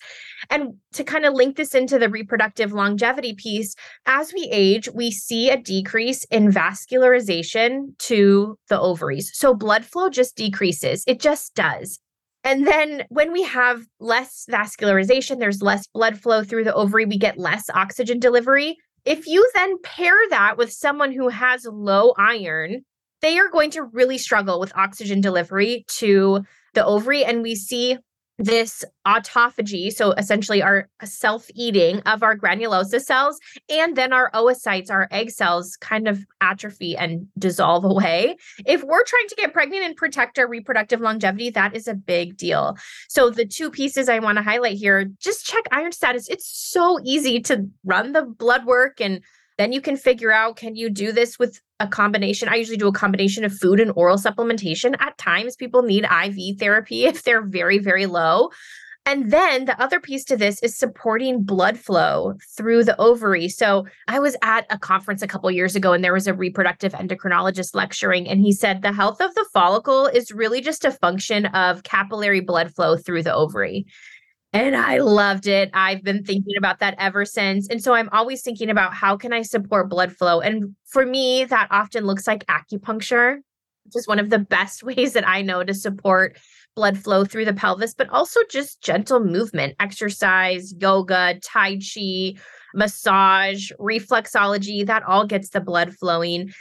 And 0.50 0.76
to 0.93 1.04
kind 1.04 1.26
of 1.26 1.34
link 1.34 1.58
this 1.58 1.76
into 1.76 2.00
the 2.00 2.08
reproductive 2.08 2.72
longevity 2.72 3.34
piece, 3.34 3.76
as 4.06 4.32
we 4.34 4.48
age, 4.50 4.88
we 4.93 5.12
see 5.12 5.50
a 5.50 5.58
decrease 5.58 6.24
in 6.32 6.50
vascularization 6.50 7.98
to 8.08 8.58
the 8.70 8.80
ovaries. 8.80 9.32
So, 9.34 9.54
blood 9.54 9.84
flow 9.84 10.10
just 10.10 10.38
decreases, 10.38 11.04
it 11.08 11.20
just 11.20 11.56
does. 11.56 12.00
And 12.47 12.65
then 12.65 13.03
when 13.10 13.33
we 13.33 13.43
have 13.43 13.83
less 13.99 14.45
vascularization, 14.49 15.38
there's 15.38 15.62
less 15.62 15.86
blood 15.88 16.17
flow 16.17 16.45
through 16.45 16.63
the 16.63 16.73
ovary, 16.73 17.03
we 17.03 17.17
get 17.17 17.38
less 17.38 17.69
oxygen 17.69 18.19
delivery. 18.19 18.77
If 19.03 19.27
you 19.27 19.45
then 19.53 19.75
pair 19.83 20.15
that 20.29 20.57
with 20.57 20.71
someone 20.71 21.12
who 21.12 21.27
has 21.27 21.67
low 21.69 22.13
iron, 22.17 22.83
they 23.21 23.38
are 23.38 23.49
going 23.49 23.71
to 23.71 23.83
really 23.83 24.17
struggle 24.17 24.62
with 24.62 24.71
oxygen 24.77 25.19
delivery 25.19 25.83
to 25.97 26.45
the 26.73 26.86
ovary. 26.86 27.25
And 27.25 27.41
we 27.41 27.53
see 27.53 27.97
this 28.39 28.84
autophagy, 29.08 29.91
so 29.91 30.12
essentially 30.12 30.62
our 30.62 30.88
self-eating 31.04 32.00
of 32.02 32.21
our 32.21 32.38
granulosa 32.38 33.02
cells, 33.02 33.39
and 33.69 33.95
then 33.95 34.13
our 34.13 34.30
oocytes, 34.32 34.91
our 34.91 35.08
egg 35.12 35.32
cells, 35.32 35.76
kind 35.78 36.08
of 36.08 36.26
atrophy 36.41 36.95
and 36.95 37.28
dissolve 37.39 37.84
away. 37.84 38.36
If 38.65 38.84
we're 38.84 39.04
trying 39.04 39.28
to 39.30 39.36
get 39.36 39.54
pregnant 39.54 39.86
and 39.86 39.95
protect 39.95 40.38
our 40.38 40.47
reproductive 40.47 41.02
longevity, 41.02 41.50
that 41.52 41.76
is 41.76 41.88
a 41.88 41.93
big 41.93 42.38
deal. 42.38 42.78
So 43.10 43.30
the 43.30 43.45
two 43.45 43.71
pieces 43.71 44.10
I 44.10 44.19
want 44.19 44.38
to 44.38 44.43
highlight 44.43 44.78
here, 44.78 45.06
just 45.19 45.45
check 45.45 45.65
iron 45.71 45.91
status. 45.91 46.28
It's 46.28 46.47
so 46.47 47.00
easy 47.04 47.39
to 47.41 47.67
run 47.86 48.12
the 48.12 48.23
blood 48.23 48.65
work 48.65 49.02
and 49.02 49.21
then 49.58 49.72
you 49.72 49.82
can 49.82 49.98
figure 49.98 50.32
out 50.32 50.56
can 50.56 50.76
you 50.76 50.89
do 50.89 51.12
this 51.12 51.39
with 51.39 51.62
a 51.80 51.88
combination? 51.88 52.50
I 52.50 52.56
usually 52.56 52.78
do 52.78 52.88
a 52.88 52.93
combination 52.93 53.43
of 53.43 53.58
food 53.58 53.80
and 53.80 53.91
oral 53.96 54.17
supplementation. 54.17 54.96
At 55.00 55.17
times, 55.17 55.56
people 55.56 55.82
need 55.82 56.06
IV 56.06 56.60
therapy 56.60 57.06
if 57.08 57.24
they're 57.24 57.46
very, 57.46 57.80
very 57.80 58.06
low. 58.06 58.50
And 59.08 59.32
then 59.32 59.63
the 59.63 59.82
other 59.82 60.02
piece 60.02 60.26
to 60.26 60.36
this 60.36 60.62
is 60.62 60.78
supporting 60.78 61.41
blood 61.41 61.78
flow 61.78 62.34
through 62.58 62.84
the 62.84 63.00
ovary. 63.00 63.48
So 63.48 63.88
I 64.10 64.20
was 64.20 64.36
at 64.43 64.65
a 64.70 64.78
conference 64.78 65.22
a 65.22 65.28
couple 65.28 65.50
years 65.50 65.78
ago 65.78 65.93
and 65.93 66.04
there 66.04 66.12
was 66.12 66.28
a 66.28 66.34
reproductive 66.34 66.91
endocrinologist 66.91 67.74
lecturing 67.74 68.28
and 68.28 68.41
he 68.41 68.52
said 68.52 68.82
the 68.82 68.91
health 68.91 69.22
of 69.22 69.34
the 69.34 69.46
follicle 69.54 70.08
is 70.08 70.34
really 70.34 70.60
just 70.60 70.84
a 70.84 70.91
function 70.91 71.46
of 71.46 71.84
capillary 71.84 72.41
blood 72.41 72.76
flow 72.76 72.98
through 72.98 73.24
the 73.24 73.34
ovary. 73.34 73.86
And 74.58 74.76
I 74.76 74.98
loved 74.98 75.46
it. 75.46 75.70
I've 75.76 76.04
been 76.04 76.24
thinking 76.24 76.58
about 76.58 76.80
that 76.80 76.96
ever 76.98 77.26
since. 77.26 77.67
And 77.70 77.84
so 77.84 77.93
I'm 77.93 78.10
always 78.12 78.41
thinking 78.41 78.72
about 78.72 78.91
how 78.91 79.15
can 79.15 79.32
I 79.32 79.43
support 79.43 79.88
blood 79.88 80.12
flow? 80.12 80.41
And 80.41 80.76
for 80.88 81.06
me, 81.06 81.46
that 81.46 81.67
often 81.70 82.06
looks 82.06 82.26
like 82.26 82.43
acupuncture, 82.48 83.36
which 83.86 83.96
is 83.96 84.08
one 84.08 84.17
of 84.17 84.32
the 84.32 84.39
best 84.39 84.82
ways 84.84 85.13
that 85.13 85.28
I 85.28 85.43
know 85.43 85.63
to 85.63 85.76
support 85.76 86.39
blood 86.76 86.98
flow 86.98 87.24
through 87.24 87.46
the 87.46 87.54
pelvis, 87.54 87.93
but 87.93 88.10
also 88.10 88.39
just 88.50 88.82
gentle 88.82 89.20
movement, 89.20 89.76
exercise, 89.80 90.74
yoga, 90.80 91.39
tai 91.43 91.78
chi, 91.78 92.34
massage, 92.74 93.72
reflexology, 93.80 94.84
that 94.88 95.04
all 95.04 95.28
gets 95.28 95.50
the 95.50 95.62
blood 95.62 95.93
flowing. 95.93 96.52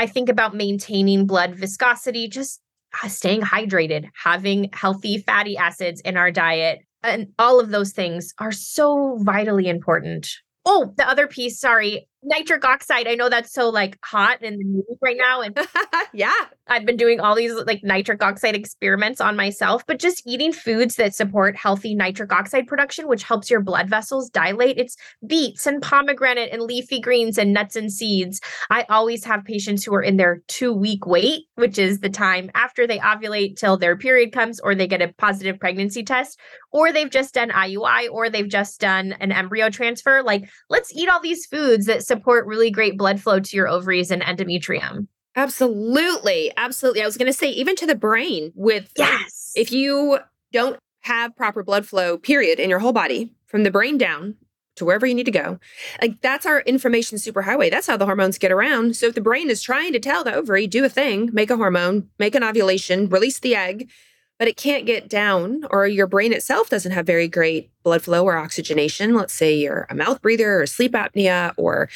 I 0.00 0.08
think 0.08 0.28
about 0.28 0.56
maintaining 0.56 1.24
blood 1.24 1.54
viscosity, 1.54 2.26
just 2.26 2.60
uh, 3.00 3.06
staying 3.06 3.42
hydrated, 3.42 4.08
having 4.20 4.70
healthy 4.72 5.18
fatty 5.18 5.56
acids 5.56 6.00
in 6.00 6.16
our 6.16 6.32
diet, 6.32 6.80
and 7.04 7.28
all 7.38 7.60
of 7.60 7.70
those 7.70 7.92
things 7.92 8.32
are 8.38 8.52
so 8.52 9.18
vitally 9.20 9.68
important. 9.68 10.28
Oh, 10.64 10.94
the 10.96 11.08
other 11.08 11.26
piece, 11.26 11.60
sorry, 11.60 12.08
nitric 12.24 12.64
oxide. 12.64 13.06
I 13.06 13.14
know 13.14 13.28
that's 13.28 13.52
so 13.52 13.68
like 13.68 13.98
hot 14.02 14.42
in 14.42 14.58
the 14.58 14.64
news 14.64 14.98
right 15.02 15.16
now. 15.18 15.42
And 15.42 15.58
yeah, 16.12 16.32
I've 16.66 16.86
been 16.86 16.96
doing 16.96 17.20
all 17.20 17.34
these 17.34 17.52
like 17.52 17.84
nitric 17.84 18.22
oxide 18.22 18.54
experiments 18.54 19.20
on 19.20 19.36
myself, 19.36 19.86
but 19.86 19.98
just 19.98 20.22
eating 20.26 20.52
foods 20.52 20.96
that 20.96 21.14
support 21.14 21.56
healthy 21.56 21.94
nitric 21.94 22.32
oxide 22.32 22.66
production, 22.66 23.06
which 23.06 23.22
helps 23.22 23.50
your 23.50 23.60
blood 23.60 23.88
vessels 23.88 24.30
dilate. 24.30 24.78
It's 24.78 24.96
beets 25.26 25.66
and 25.66 25.82
pomegranate 25.82 26.52
and 26.52 26.62
leafy 26.62 27.00
greens 27.00 27.38
and 27.38 27.52
nuts 27.52 27.76
and 27.76 27.92
seeds. 27.92 28.40
I 28.70 28.86
always 28.88 29.24
have 29.24 29.44
patients 29.44 29.84
who 29.84 29.94
are 29.94 30.02
in 30.02 30.16
their 30.16 30.40
two 30.48 30.72
week 30.72 31.06
wait, 31.06 31.44
which 31.56 31.78
is 31.78 32.00
the 32.00 32.08
time 32.08 32.50
after 32.54 32.86
they 32.86 32.98
ovulate 32.98 33.56
till 33.56 33.76
their 33.76 33.96
period 33.96 34.32
comes 34.32 34.60
or 34.60 34.74
they 34.74 34.86
get 34.86 35.02
a 35.02 35.12
positive 35.18 35.60
pregnancy 35.60 36.02
test, 36.02 36.38
or 36.72 36.92
they've 36.92 37.10
just 37.10 37.34
done 37.34 37.50
IUI 37.50 38.10
or 38.10 38.30
they've 38.30 38.48
just 38.48 38.80
done 38.80 39.12
an 39.20 39.32
embryo 39.32 39.68
transfer. 39.68 40.22
Like, 40.22 40.48
let's 40.70 40.92
eat 40.94 41.08
all 41.08 41.20
these 41.20 41.46
foods 41.46 41.86
that 41.86 42.04
support 42.04 42.13
really 42.26 42.70
great 42.70 42.96
blood 42.96 43.20
flow 43.20 43.40
to 43.40 43.56
your 43.56 43.68
ovaries 43.68 44.10
and 44.10 44.22
endometrium. 44.22 45.08
Absolutely. 45.36 46.52
Absolutely. 46.56 47.02
I 47.02 47.06
was 47.06 47.16
going 47.16 47.26
to 47.26 47.36
say, 47.36 47.50
even 47.50 47.74
to 47.76 47.86
the 47.86 47.94
brain, 47.94 48.52
with 48.54 48.92
yes, 48.96 49.52
if 49.56 49.72
you 49.72 50.18
don't 50.52 50.78
have 51.00 51.36
proper 51.36 51.62
blood 51.62 51.86
flow, 51.86 52.16
period, 52.16 52.60
in 52.60 52.70
your 52.70 52.78
whole 52.78 52.92
body 52.92 53.32
from 53.46 53.64
the 53.64 53.70
brain 53.70 53.98
down 53.98 54.36
to 54.76 54.84
wherever 54.84 55.06
you 55.06 55.14
need 55.14 55.26
to 55.26 55.30
go, 55.30 55.58
like 56.00 56.20
that's 56.20 56.46
our 56.46 56.60
information 56.60 57.18
superhighway. 57.18 57.70
That's 57.70 57.86
how 57.86 57.96
the 57.96 58.06
hormones 58.06 58.38
get 58.38 58.52
around. 58.52 58.96
So 58.96 59.06
if 59.06 59.14
the 59.14 59.20
brain 59.20 59.50
is 59.50 59.62
trying 59.62 59.92
to 59.92 60.00
tell 60.00 60.24
the 60.24 60.34
ovary, 60.34 60.66
do 60.66 60.84
a 60.84 60.88
thing, 60.88 61.30
make 61.32 61.50
a 61.50 61.56
hormone, 61.56 62.08
make 62.18 62.34
an 62.34 62.44
ovulation, 62.44 63.08
release 63.08 63.40
the 63.40 63.54
egg, 63.54 63.90
but 64.38 64.48
it 64.48 64.56
can't 64.56 64.84
get 64.84 65.08
down, 65.08 65.64
or 65.70 65.86
your 65.86 66.06
brain 66.06 66.32
itself 66.32 66.68
doesn't 66.68 66.92
have 66.92 67.06
very 67.06 67.28
great 67.28 67.70
blood 67.84 68.02
flow 68.02 68.24
or 68.24 68.36
oxygenation. 68.36 69.14
Let's 69.14 69.32
say 69.32 69.54
you're 69.54 69.86
a 69.88 69.94
mouth 69.94 70.20
breather 70.22 70.60
or 70.60 70.66
sleep 70.66 70.92
apnea, 70.92 71.52
or 71.56 71.88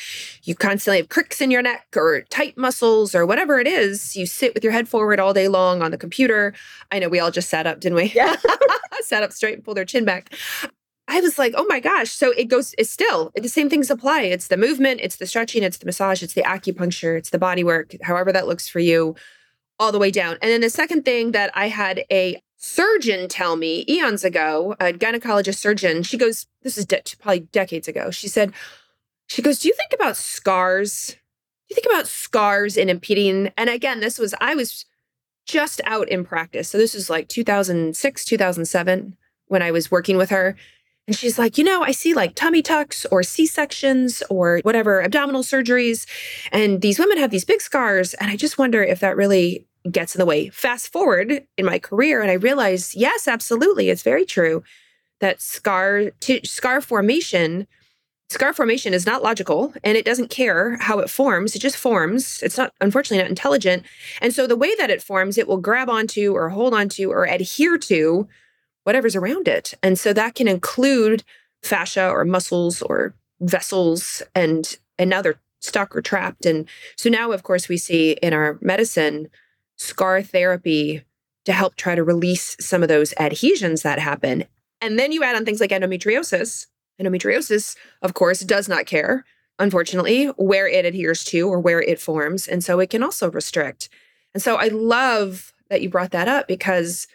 you 0.45 0.55
constantly 0.55 0.99
have 0.99 1.09
cricks 1.09 1.41
in 1.41 1.51
your 1.51 1.63
neck 1.63 1.87
or 1.97 2.23
tight 2.31 2.57
muscles 2.57 3.15
or 3.15 3.27
whatever 3.27 3.59
it 3.59 3.67
is. 3.67 4.15
You 4.15 4.27
sit 4.27 4.55
with 4.55 4.63
your 4.63 4.73
head 4.73 4.89
forward 4.89 5.19
all 5.19 5.35
day 5.35 5.49
long 5.49 5.83
on 5.83 5.91
the 5.91 5.99
computer. 5.99 6.55
I 6.93 7.01
know 7.01 7.09
we 7.09 7.19
all 7.19 7.33
just 7.33 7.49
sat 7.49 7.67
up, 7.67 7.81
didn't 7.81 7.97
we? 7.97 8.13
Yeah. 8.15 8.37
sat 9.03 9.23
up 9.23 9.33
straight 9.33 9.55
and 9.55 9.65
pulled 9.65 9.79
our 9.79 9.85
chin 9.85 10.05
back. 10.05 10.33
I 11.09 11.21
was 11.21 11.39
like, 11.39 11.55
oh 11.57 11.65
my 11.69 11.81
gosh. 11.81 12.11
So 12.11 12.33
it 12.33 12.45
goes, 12.45 12.75
it's 12.77 12.91
still 12.91 13.33
the 13.35 13.49
same 13.49 13.71
things 13.71 13.91
apply. 13.91 14.23
It's 14.23 14.49
the 14.49 14.59
movement, 14.59 15.01
it's 15.03 15.17
the 15.17 15.27
stretching, 15.27 15.63
it's 15.63 15.79
the 15.79 15.87
massage, 15.87 16.23
it's 16.23 16.35
the 16.35 16.43
acupuncture, 16.43 17.17
it's 17.17 17.31
the 17.31 17.39
body 17.39 17.65
work, 17.65 17.95
however 18.03 18.31
that 18.33 18.47
looks 18.47 18.69
for 18.69 18.79
you 18.79 19.17
all 19.79 19.93
the 19.93 19.99
way 19.99 20.11
down. 20.11 20.39
And 20.43 20.51
then 20.51 20.61
the 20.61 20.71
second 20.71 21.05
thing 21.05 21.33
that 21.33 21.51
I 21.55 21.69
had 21.69 22.05
a 22.11 22.41
surgeon 22.57 23.29
tell 23.29 23.57
me 23.57 23.85
eons 23.89 24.25
ago, 24.25 24.75
a 24.81 24.93
gynecologist 24.93 25.59
surgeon. 25.59 26.03
She 26.03 26.19
goes, 26.19 26.47
This 26.63 26.77
is 26.77 26.85
de- 26.85 27.03
probably 27.21 27.41
decades 27.41 27.89
ago. 27.89 28.11
She 28.11 28.29
said, 28.29 28.53
She 29.27 29.43
goes, 29.43 29.61
Do 29.61 29.69
you 29.69 29.75
think 29.75 29.93
about 29.93 30.17
scars? 30.17 31.17
Do 31.69 31.75
you 31.75 31.77
think 31.77 31.87
about 31.93 32.09
scars 32.09 32.77
in 32.77 32.89
impeding? 32.89 33.53
And 33.57 33.71
again, 33.71 34.01
this 34.01 34.19
was, 34.19 34.35
I 34.41 34.55
was 34.55 34.85
just 35.47 35.81
out 35.85 36.09
in 36.09 36.25
practice. 36.25 36.69
So 36.69 36.79
this 36.79 36.95
was 36.95 37.09
like 37.09 37.29
2006, 37.29 38.25
2007 38.25 39.17
when 39.47 39.63
I 39.63 39.71
was 39.71 39.91
working 39.91 40.17
with 40.17 40.31
her. 40.31 40.57
And 41.07 41.17
she's 41.17 41.39
like, 41.39 41.57
you 41.57 41.65
know, 41.65 41.83
I 41.83 41.93
see 41.93 42.13
like 42.13 42.35
tummy 42.35 42.61
tucks 42.61 43.07
or 43.07 43.23
C 43.23 43.47
sections 43.47 44.23
or 44.29 44.61
whatever, 44.63 45.03
abdominal 45.03 45.43
surgeries. 45.43 46.07
And 46.53 46.83
these 46.83 46.99
women 46.99 47.17
have 47.17 47.31
these 47.31 47.47
big 47.47 47.63
scars. 47.63 48.13
And 48.15 48.31
I 48.31 48.37
just 48.37 48.59
wonder 48.59 48.83
if 48.83 49.01
that 49.01 49.17
really 49.17 49.67
gets 49.91 50.15
in 50.15 50.19
the 50.19 50.27
way. 50.27 50.49
Fast 50.49 50.93
forward 50.93 51.47
in 51.57 51.65
my 51.65 51.79
career, 51.79 52.21
and 52.21 52.31
I 52.31 52.35
realize, 52.35 52.95
yes, 52.95 53.29
absolutely. 53.29 53.91
It's 53.91 54.03
very 54.03 54.25
true 54.25 54.63
that 55.21 55.41
scar, 55.41 56.11
t- 56.21 56.45
scar 56.45 56.81
formation. 56.81 57.67
Scar 58.31 58.53
formation 58.53 58.93
is 58.93 59.07
not 59.07 59.23
logical 59.23 59.73
and 59.83 59.97
it 59.97 60.05
doesn't 60.05 60.29
care 60.29 60.77
how 60.77 60.99
it 60.99 61.09
forms. 61.09 61.57
It 61.57 61.61
just 61.61 61.77
forms. 61.77 62.43
It's 62.43 62.59
not, 62.59 62.75
unfortunately, 62.81 63.23
not 63.23 63.31
intelligent. 63.31 63.85
And 64.21 64.35
so 64.35 64.47
the 64.47 64.57
way 64.57 64.75
that 64.77 64.91
it 64.91 65.03
forms, 65.03 65.39
it 65.39 65.49
will 65.49 65.57
grab 65.57 65.89
onto 65.89 66.33
or 66.33 66.51
hold 66.51 66.75
onto 66.75 67.11
or 67.11 67.25
adhere 67.25 67.79
to 67.79 68.29
whatever's 68.85 69.17
around 69.17 69.49
it. 69.49 69.75
And 69.83 69.99
so 69.99 70.13
that 70.13 70.35
can 70.35 70.47
include 70.47 71.25
fascia 71.63 72.09
or 72.09 72.25
muscles 72.25 72.83
or 72.83 73.15
vessels 73.41 74.23
and 74.35 74.79
and 74.99 75.11
now 75.11 75.23
they're 75.23 75.41
stuck 75.61 75.95
or 75.95 76.03
trapped. 76.03 76.45
And 76.45 76.69
so 76.97 77.09
now 77.09 77.33
of 77.33 77.43
course 77.43 77.69
we 77.69 77.77
see 77.77 78.13
in 78.23 78.33
our 78.33 78.59
medicine 78.61 79.29
scar 79.79 80.23
therapy 80.23 81.05
to 81.45 81.53
help 81.53 81.77
try 81.77 81.95
to 81.95 82.05
release 82.05 82.57
some 82.61 82.83
of 82.83 82.89
those 82.89 83.15
adhesions 83.19 83.83
that 83.83 83.99
happen. 83.99 84.45
And 84.81 84.99
then 84.99 85.13
you 85.13 85.25
add 85.25 85.35
on 85.35 85.45
things 85.45 85.61
like 85.61 85.71
endometriosis. 85.71 86.67
Endometriosis, 87.01 87.77
of 88.03 88.13
course, 88.15 88.41
does 88.41 88.69
not 88.69 88.87
care, 88.87 89.25
unfortunately, 89.59 90.27
where 90.37 90.69
it 90.69 90.85
adheres 90.85 91.25
to 91.25 91.49
or 91.49 91.59
where 91.59 91.81
it 91.81 92.01
forms. 92.01 92.47
And 92.47 92.63
so 92.63 92.81
it 92.81 92.91
can 92.91 93.03
also 93.03 93.31
restrict. 93.31 93.89
And 94.35 94.43
so 94.43 94.57
I 94.57 94.69
love 94.69 95.53
that 95.71 95.81
you 95.81 95.89
brought 95.89 96.11
that 96.11 96.29
up 96.29 96.49
because 96.49 97.07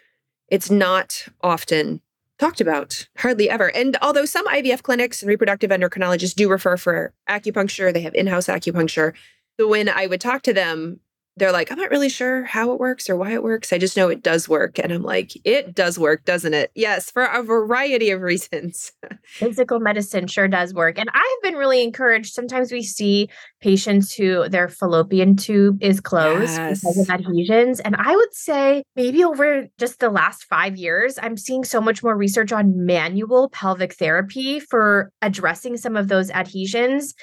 it's 0.48 0.70
not 0.70 1.28
often 1.42 2.00
talked 2.38 2.60
about, 2.60 3.08
hardly 3.18 3.48
ever. 3.48 3.74
And 3.74 3.96
although 4.02 4.24
some 4.24 4.46
IVF 4.48 4.82
clinics 4.82 5.22
and 5.22 5.28
reproductive 5.28 5.70
endocrinologists 5.70 6.34
do 6.34 6.48
refer 6.48 6.76
for 6.76 7.12
acupuncture, 7.28 7.92
they 7.92 8.02
have 8.02 8.14
in 8.14 8.26
house 8.26 8.46
acupuncture. 8.46 9.14
So 9.58 9.68
when 9.68 9.88
I 9.88 10.06
would 10.06 10.20
talk 10.20 10.42
to 10.42 10.52
them, 10.52 11.00
they're 11.36 11.52
like, 11.52 11.72
I'm 11.72 11.78
not 11.78 11.90
really 11.90 12.08
sure 12.08 12.44
how 12.44 12.72
it 12.72 12.78
works 12.78 13.10
or 13.10 13.16
why 13.16 13.32
it 13.32 13.42
works. 13.42 13.72
I 13.72 13.78
just 13.78 13.96
know 13.96 14.08
it 14.08 14.22
does 14.22 14.48
work. 14.48 14.78
And 14.78 14.92
I'm 14.92 15.02
like, 15.02 15.32
it 15.44 15.74
does 15.74 15.98
work, 15.98 16.24
doesn't 16.24 16.54
it? 16.54 16.70
Yes, 16.74 17.10
for 17.10 17.24
a 17.24 17.42
variety 17.42 18.10
of 18.10 18.20
reasons. 18.20 18.92
Physical 19.24 19.80
medicine 19.80 20.28
sure 20.28 20.46
does 20.46 20.72
work. 20.72 20.98
And 20.98 21.10
I've 21.12 21.42
been 21.42 21.56
really 21.56 21.82
encouraged. 21.82 22.32
Sometimes 22.32 22.70
we 22.70 22.82
see 22.82 23.28
patients 23.60 24.14
who 24.14 24.48
their 24.48 24.68
fallopian 24.68 25.34
tube 25.34 25.82
is 25.82 26.00
closed 26.00 26.52
yes. 26.52 26.80
because 26.80 26.98
of 26.98 27.10
adhesions. 27.10 27.80
And 27.80 27.96
I 27.98 28.14
would 28.14 28.34
say 28.34 28.84
maybe 28.94 29.24
over 29.24 29.66
just 29.78 29.98
the 29.98 30.10
last 30.10 30.44
five 30.44 30.76
years, 30.76 31.18
I'm 31.20 31.36
seeing 31.36 31.64
so 31.64 31.80
much 31.80 32.02
more 32.02 32.16
research 32.16 32.52
on 32.52 32.86
manual 32.86 33.48
pelvic 33.48 33.94
therapy 33.94 34.60
for 34.60 35.10
addressing 35.20 35.78
some 35.78 35.96
of 35.96 36.06
those 36.06 36.30
adhesions 36.30 37.14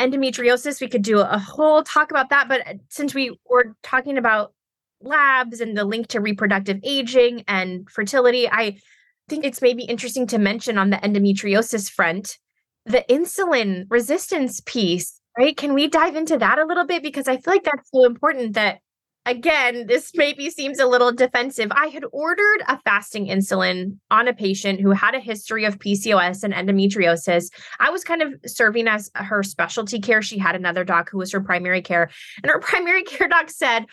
endometriosis, 0.00 0.80
we 0.80 0.88
could 0.88 1.02
do 1.02 1.20
a 1.20 1.38
whole 1.38 1.82
talk 1.82 2.10
about 2.10 2.30
that. 2.30 2.48
But 2.48 2.62
since 2.88 3.14
we 3.14 3.38
were 3.48 3.74
talking 3.82 4.18
about 4.18 4.52
labs 5.00 5.60
and 5.60 5.76
the 5.76 5.84
link 5.84 6.08
to 6.08 6.20
reproductive 6.20 6.80
aging 6.82 7.44
and 7.48 7.88
fertility, 7.90 8.48
I 8.48 8.78
think 9.28 9.44
it's 9.44 9.62
maybe 9.62 9.84
interesting 9.84 10.26
to 10.28 10.38
mention 10.38 10.78
on 10.78 10.90
the 10.90 10.96
endometriosis 10.96 11.90
front 11.90 12.38
the 12.88 13.04
insulin 13.10 13.84
resistance 13.90 14.62
piece, 14.64 15.20
right? 15.38 15.56
Can 15.56 15.74
we 15.74 15.88
dive 15.88 16.16
into 16.16 16.38
that 16.38 16.58
a 16.58 16.64
little 16.64 16.86
bit? 16.86 17.02
Because 17.02 17.28
I 17.28 17.36
feel 17.36 17.54
like 17.54 17.64
that's 17.64 17.90
so 17.92 18.06
important 18.06 18.54
that 18.54 18.80
again, 19.28 19.86
this 19.86 20.10
maybe 20.14 20.50
seems 20.50 20.78
a 20.78 20.86
little 20.86 21.12
defensive. 21.12 21.70
I 21.70 21.88
had 21.88 22.04
ordered 22.12 22.62
a 22.66 22.80
fasting 22.80 23.26
insulin 23.26 23.98
on 24.10 24.26
a 24.26 24.32
patient 24.32 24.80
who 24.80 24.90
had 24.90 25.14
a 25.14 25.20
history 25.20 25.64
of 25.64 25.78
PCOS 25.78 26.42
and 26.42 26.54
endometriosis. 26.54 27.50
I 27.78 27.90
was 27.90 28.04
kind 28.04 28.22
of 28.22 28.34
serving 28.46 28.88
as 28.88 29.10
her 29.14 29.42
specialty 29.42 30.00
care. 30.00 30.22
She 30.22 30.38
had 30.38 30.56
another 30.56 30.82
doc 30.82 31.10
who 31.10 31.18
was 31.18 31.30
her 31.32 31.40
primary 31.40 31.82
care, 31.82 32.10
and 32.42 32.50
her 32.50 32.58
primary 32.60 33.02
care 33.02 33.28
doc 33.28 33.50
said, 33.50 33.84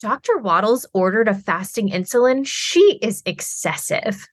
Dr. 0.00 0.36
Wattles 0.38 0.84
ordered 0.92 1.28
a 1.28 1.34
fasting 1.34 1.88
insulin. 1.88 2.46
She 2.46 2.98
is 3.00 3.22
excessive. 3.24 4.28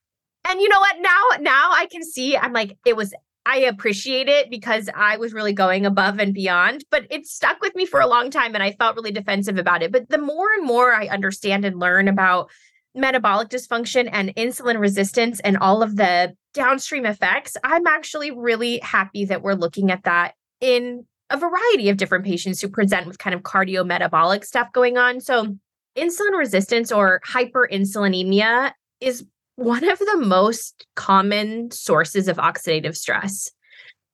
And 0.48 0.60
you 0.60 0.68
know 0.68 0.80
what? 0.80 0.96
Now, 1.00 1.22
now 1.42 1.72
I 1.74 1.88
can 1.92 2.04
see 2.04 2.36
I'm 2.36 2.54
like, 2.54 2.76
it 2.86 2.96
was 2.96 3.14
I 3.46 3.58
appreciate 3.60 4.28
it 4.28 4.50
because 4.50 4.90
I 4.96 5.18
was 5.18 5.34
really 5.34 5.54
going 5.54 5.86
above 5.86 6.20
and 6.20 6.34
beyond, 6.34 6.84
but 6.92 7.08
it 7.10 7.26
stuck 7.26 7.62
with 7.62 7.76
me 7.76 7.86
for 7.86 8.00
a 8.00 8.08
long 8.08 8.30
time 8.30 8.54
and 8.54 8.64
I 8.64 8.74
felt 8.74 8.96
really 8.96 9.12
defensive 9.12 9.58
about 9.58 9.82
it. 9.82 9.92
But 9.92 10.10
the 10.10 10.18
more 10.18 10.48
and 10.58 10.66
more 10.66 10.94
I 10.94 11.08
understand 11.08 11.66
and 11.66 11.80
learn 11.80 12.08
about 12.08 12.52
metabolic 12.94 13.50
dysfunction 13.50 14.10
and 14.12 14.36
insulin 14.36 14.80
resistance 14.80 15.40
and 15.40 15.58
all 15.58 15.82
of 15.82 15.96
the 15.96 16.36
downstream 16.54 17.06
effects, 17.06 17.56
I'm 17.64 17.88
actually 17.88 18.32
really 18.32 18.80
happy 18.80 19.26
that 19.26 19.42
we're 19.42 19.54
looking 19.54 19.92
at 19.92 20.04
that 20.04 20.34
in 20.60 21.06
a 21.30 21.38
variety 21.38 21.90
of 21.90 21.98
different 21.98 22.26
patients 22.26 22.62
who 22.62 22.70
present 22.70 23.08
with 23.08 23.20
kind 23.20 23.34
of 23.34 23.42
cardiometabolic 23.42 24.44
stuff 24.44 24.72
going 24.74 24.98
on. 24.98 25.22
So, 25.22 25.56
insulin 25.96 26.38
resistance 26.38 26.92
or 26.92 27.22
hyperinsulinemia 27.28 28.72
is 29.00 29.26
one 29.60 29.88
of 29.88 30.00
the 30.00 30.18
most 30.18 30.88
common 30.96 31.70
sources 31.72 32.30
of 32.30 32.38
oxidative 32.38 32.96
stress. 32.96 33.52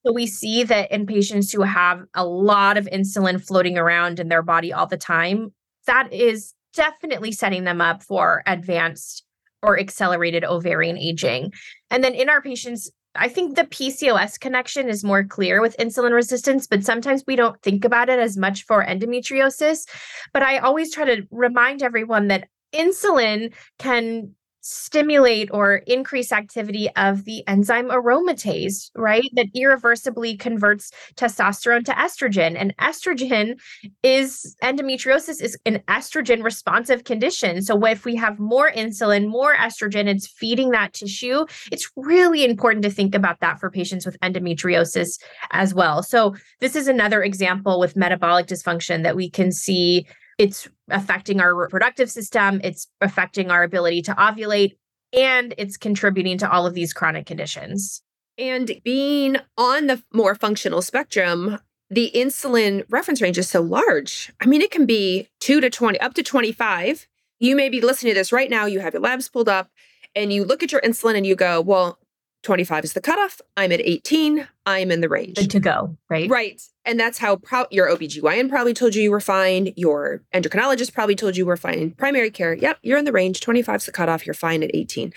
So 0.03 0.11
we 0.11 0.25
see 0.25 0.63
that 0.63 0.91
in 0.91 1.05
patients 1.05 1.51
who 1.51 1.61
have 1.61 2.01
a 2.15 2.25
lot 2.25 2.77
of 2.77 2.87
insulin 2.87 3.43
floating 3.45 3.77
around 3.77 4.19
in 4.19 4.27
their 4.27 4.41
body 4.41 4.73
all 4.73 4.87
the 4.87 4.97
time, 4.97 5.53
that 5.85 6.11
is 6.11 6.53
definitely 6.73 7.31
setting 7.31 7.63
them 7.63 7.79
up 7.79 8.01
for 8.01 8.41
advanced 8.47 9.23
or 9.61 9.79
accelerated 9.79 10.43
ovarian 10.43 10.97
aging. 10.97 11.53
And 11.91 12.03
then 12.03 12.15
in 12.15 12.27
our 12.27 12.41
patients, 12.41 12.91
I 13.15 13.29
think 13.29 13.55
the 13.55 13.65
PCOS 13.65 14.39
connection 14.39 14.89
is 14.89 15.03
more 15.03 15.23
clear 15.23 15.61
with 15.61 15.77
insulin 15.77 16.11
resistance, 16.11 16.65
but 16.65 16.83
sometimes 16.83 17.23
we 17.27 17.35
don't 17.35 17.61
think 17.61 17.85
about 17.85 18.09
it 18.09 18.17
as 18.17 18.35
much 18.35 18.65
for 18.65 18.83
endometriosis. 18.83 19.87
But 20.33 20.41
I 20.41 20.57
always 20.57 20.91
try 20.91 21.05
to 21.05 21.27
remind 21.29 21.83
everyone 21.83 22.29
that 22.29 22.49
insulin 22.73 23.53
can 23.77 24.33
stimulate 24.65 25.47
or 25.53 25.75
increase 25.85 26.31
activity 26.31 26.89
of 26.95 27.23
the 27.25 27.47
enzyme 27.47 27.89
aromatase, 27.89 28.89
right? 28.95 29.29
That 29.33 29.45
irreversibly 29.53 30.37
converts 30.37 30.89
testosterone 31.15 31.85
to 31.85 31.91
estrogen. 31.91 32.55
And 32.59 32.75
estrogen 32.77 33.59
is 34.01 34.55
endometriosis 34.63 35.39
is 35.39 35.55
an 35.67 35.83
estrogen 35.87 36.43
responsive 36.43 37.03
condition. 37.03 37.61
So 37.61 37.85
if 37.85 38.05
we 38.05 38.15
have 38.15 38.39
more 38.39 38.71
insulin, 38.71 39.27
more 39.27 39.55
estrogen, 39.55 40.07
it's 40.07 40.27
feeding 40.27 40.71
that 40.71 40.93
tissue. 40.93 41.45
It's 41.71 41.91
really 41.95 42.43
important 42.43 42.83
to 42.85 42.89
think 42.89 43.13
about 43.13 43.41
that 43.41 43.59
for 43.59 43.69
patients 43.69 44.03
with 44.03 44.19
endometriosis 44.21 45.19
as 45.51 45.75
well. 45.75 46.01
So 46.01 46.35
this 46.59 46.75
is 46.75 46.87
another 46.87 47.21
example 47.21 47.79
with 47.79 47.95
metabolic 47.95 48.47
dysfunction 48.47 49.03
that 49.03 49.15
we 49.15 49.29
can 49.29 49.51
see 49.51 50.07
it's 50.37 50.67
affecting 50.89 51.39
our 51.39 51.55
reproductive 51.55 52.11
system, 52.11 52.61
it's 52.63 52.87
affecting 53.01 53.51
our 53.51 53.63
ability 53.63 54.01
to 54.03 54.13
ovulate, 54.13 54.77
and 55.13 55.53
it's 55.57 55.77
contributing 55.77 56.37
to 56.39 56.51
all 56.51 56.65
of 56.65 56.73
these 56.73 56.93
chronic 56.93 57.25
conditions. 57.25 58.01
And 58.37 58.81
being 58.83 59.37
on 59.57 59.87
the 59.87 60.03
more 60.13 60.35
functional 60.35 60.81
spectrum, 60.81 61.59
the 61.89 62.11
insulin 62.13 62.83
reference 62.89 63.21
range 63.21 63.37
is 63.37 63.49
so 63.49 63.61
large. 63.61 64.33
I 64.41 64.45
mean, 64.45 64.61
it 64.61 64.71
can 64.71 64.85
be 64.85 65.29
2 65.39 65.61
to 65.61 65.69
20, 65.69 65.99
up 66.01 66.13
to 66.15 66.23
25. 66.23 67.07
You 67.39 67.55
may 67.55 67.69
be 67.69 67.79
listening 67.79 68.13
to 68.13 68.19
this 68.19 68.31
right 68.31 68.49
now, 68.49 68.65
you 68.65 68.79
have 68.79 68.93
your 68.93 69.01
labs 69.01 69.29
pulled 69.29 69.49
up, 69.49 69.69
and 70.15 70.33
you 70.33 70.43
look 70.43 70.63
at 70.63 70.71
your 70.71 70.81
insulin 70.81 71.15
and 71.15 71.25
you 71.25 71.35
go, 71.35 71.61
well, 71.61 71.99
25 72.45 72.85
is 72.85 72.93
the 72.93 73.01
cutoff. 73.01 73.41
I'm 73.57 73.71
at 73.71 73.81
18. 73.81 74.47
I'm 74.65 74.91
in 74.91 75.01
the 75.01 75.09
range. 75.09 75.35
Good 75.35 75.51
to 75.51 75.59
go, 75.59 75.97
right? 76.09 76.29
Right. 76.29 76.61
And 76.85 76.99
that's 76.99 77.17
how 77.17 77.37
pro- 77.37 77.65
your 77.71 77.87
OBGYN 77.87 78.49
probably 78.49 78.73
told 78.73 78.95
you 78.95 79.01
you 79.01 79.11
were 79.11 79.19
fine. 79.19 79.73
Your 79.75 80.21
endocrinologist 80.33 80.93
probably 80.93 81.15
told 81.15 81.35
you 81.35 81.45
we're 81.45 81.57
fine. 81.57 81.91
Primary 81.91 82.29
care, 82.29 82.53
yep, 82.53 82.77
you're 82.83 82.97
in 82.97 83.05
the 83.05 83.11
range. 83.11 83.41
25 83.41 83.77
is 83.77 83.85
the 83.87 83.91
cutoff. 83.91 84.25
You're 84.25 84.35
fine 84.35 84.63
at 84.63 84.71
18. 84.73 85.11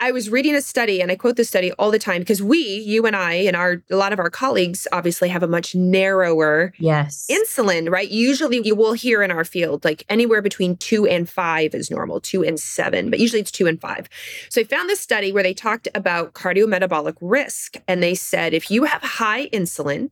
I 0.00 0.12
was 0.12 0.30
reading 0.30 0.54
a 0.54 0.62
study, 0.62 1.02
and 1.02 1.12
I 1.12 1.16
quote 1.16 1.36
this 1.36 1.48
study 1.48 1.72
all 1.72 1.90
the 1.90 1.98
time 1.98 2.20
because 2.20 2.42
we, 2.42 2.58
you 2.58 3.04
and 3.04 3.14
I, 3.14 3.34
and 3.34 3.54
our 3.54 3.82
a 3.90 3.96
lot 3.96 4.14
of 4.14 4.18
our 4.18 4.30
colleagues 4.30 4.88
obviously 4.92 5.28
have 5.28 5.42
a 5.42 5.46
much 5.46 5.74
narrower 5.74 6.72
yes 6.78 7.26
insulin, 7.30 7.90
right? 7.90 8.08
Usually 8.08 8.60
you 8.64 8.74
will 8.74 8.94
hear 8.94 9.22
in 9.22 9.30
our 9.30 9.44
field 9.44 9.84
like 9.84 10.04
anywhere 10.08 10.40
between 10.40 10.76
two 10.78 11.06
and 11.06 11.28
five 11.28 11.74
is 11.74 11.90
normal, 11.90 12.20
two 12.20 12.42
and 12.42 12.58
seven, 12.58 13.10
but 13.10 13.20
usually 13.20 13.40
it's 13.40 13.50
two 13.50 13.66
and 13.66 13.80
five. 13.80 14.08
So 14.48 14.62
I 14.62 14.64
found 14.64 14.88
this 14.88 15.00
study 15.00 15.32
where 15.32 15.42
they 15.42 15.54
talked 15.54 15.86
about 15.94 16.32
cardiometabolic 16.32 17.16
risk, 17.20 17.76
and 17.86 18.02
they 18.02 18.14
said 18.14 18.54
if 18.54 18.70
you 18.70 18.84
have 18.84 19.02
high 19.02 19.48
insulin, 19.48 20.10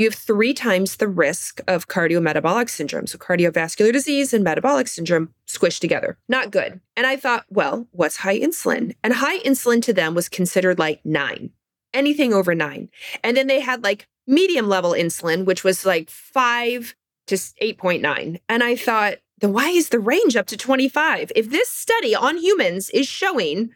you 0.00 0.06
have 0.06 0.14
three 0.14 0.54
times 0.54 0.96
the 0.96 1.08
risk 1.08 1.60
of 1.68 1.88
cardiometabolic 1.88 2.70
syndrome. 2.70 3.06
So, 3.06 3.18
cardiovascular 3.18 3.92
disease 3.92 4.32
and 4.32 4.42
metabolic 4.42 4.88
syndrome 4.88 5.34
squished 5.46 5.80
together. 5.80 6.16
Not 6.26 6.50
good. 6.50 6.80
And 6.96 7.06
I 7.06 7.16
thought, 7.16 7.44
well, 7.50 7.86
what's 7.92 8.16
high 8.16 8.38
insulin? 8.38 8.94
And 9.04 9.12
high 9.12 9.40
insulin 9.40 9.82
to 9.82 9.92
them 9.92 10.14
was 10.14 10.30
considered 10.30 10.78
like 10.78 11.04
nine, 11.04 11.50
anything 11.92 12.32
over 12.32 12.54
nine. 12.54 12.88
And 13.22 13.36
then 13.36 13.46
they 13.46 13.60
had 13.60 13.84
like 13.84 14.08
medium 14.26 14.68
level 14.68 14.92
insulin, 14.92 15.44
which 15.44 15.64
was 15.64 15.84
like 15.84 16.08
five 16.08 16.94
to 17.26 17.34
8.9. 17.34 18.40
And 18.48 18.64
I 18.64 18.76
thought, 18.76 19.18
then 19.40 19.52
why 19.52 19.68
is 19.68 19.90
the 19.90 20.00
range 20.00 20.34
up 20.34 20.46
to 20.46 20.56
25? 20.56 21.30
If 21.36 21.50
this 21.50 21.68
study 21.68 22.14
on 22.14 22.38
humans 22.38 22.88
is 22.90 23.06
showing 23.06 23.70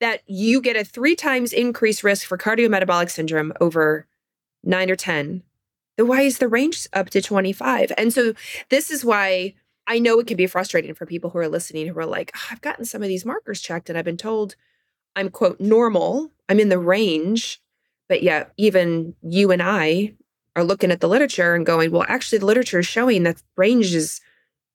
that 0.00 0.22
you 0.26 0.60
get 0.60 0.76
a 0.76 0.84
three 0.84 1.16
times 1.16 1.52
increased 1.52 2.04
risk 2.04 2.28
for 2.28 2.38
cardiometabolic 2.38 3.10
syndrome 3.10 3.52
over 3.60 4.06
nine 4.62 4.90
or 4.90 4.96
10, 4.96 5.28
then 5.28 5.42
why 6.06 6.22
is 6.22 6.38
the 6.38 6.48
range 6.48 6.86
up 6.92 7.10
to 7.10 7.20
25? 7.20 7.92
And 7.98 8.12
so 8.12 8.34
this 8.70 8.90
is 8.90 9.04
why 9.04 9.54
I 9.86 9.98
know 9.98 10.18
it 10.20 10.26
can 10.26 10.36
be 10.36 10.46
frustrating 10.46 10.94
for 10.94 11.06
people 11.06 11.30
who 11.30 11.38
are 11.38 11.48
listening 11.48 11.88
who 11.88 11.98
are 11.98 12.06
like, 12.06 12.30
oh, 12.36 12.48
I've 12.50 12.60
gotten 12.60 12.84
some 12.84 13.02
of 13.02 13.08
these 13.08 13.24
markers 13.24 13.60
checked 13.60 13.88
and 13.88 13.98
I've 13.98 14.04
been 14.04 14.16
told 14.16 14.54
I'm, 15.16 15.30
quote, 15.30 15.60
normal, 15.60 16.30
I'm 16.48 16.60
in 16.60 16.68
the 16.68 16.78
range. 16.78 17.60
But 18.08 18.22
yet, 18.22 18.52
even 18.56 19.14
you 19.22 19.50
and 19.50 19.62
I 19.62 20.14
are 20.56 20.64
looking 20.64 20.90
at 20.90 21.00
the 21.00 21.08
literature 21.08 21.54
and 21.54 21.66
going, 21.66 21.90
well, 21.90 22.06
actually, 22.08 22.38
the 22.38 22.46
literature 22.46 22.78
is 22.78 22.86
showing 22.86 23.22
that 23.24 23.42
range 23.56 23.94
is 23.94 24.20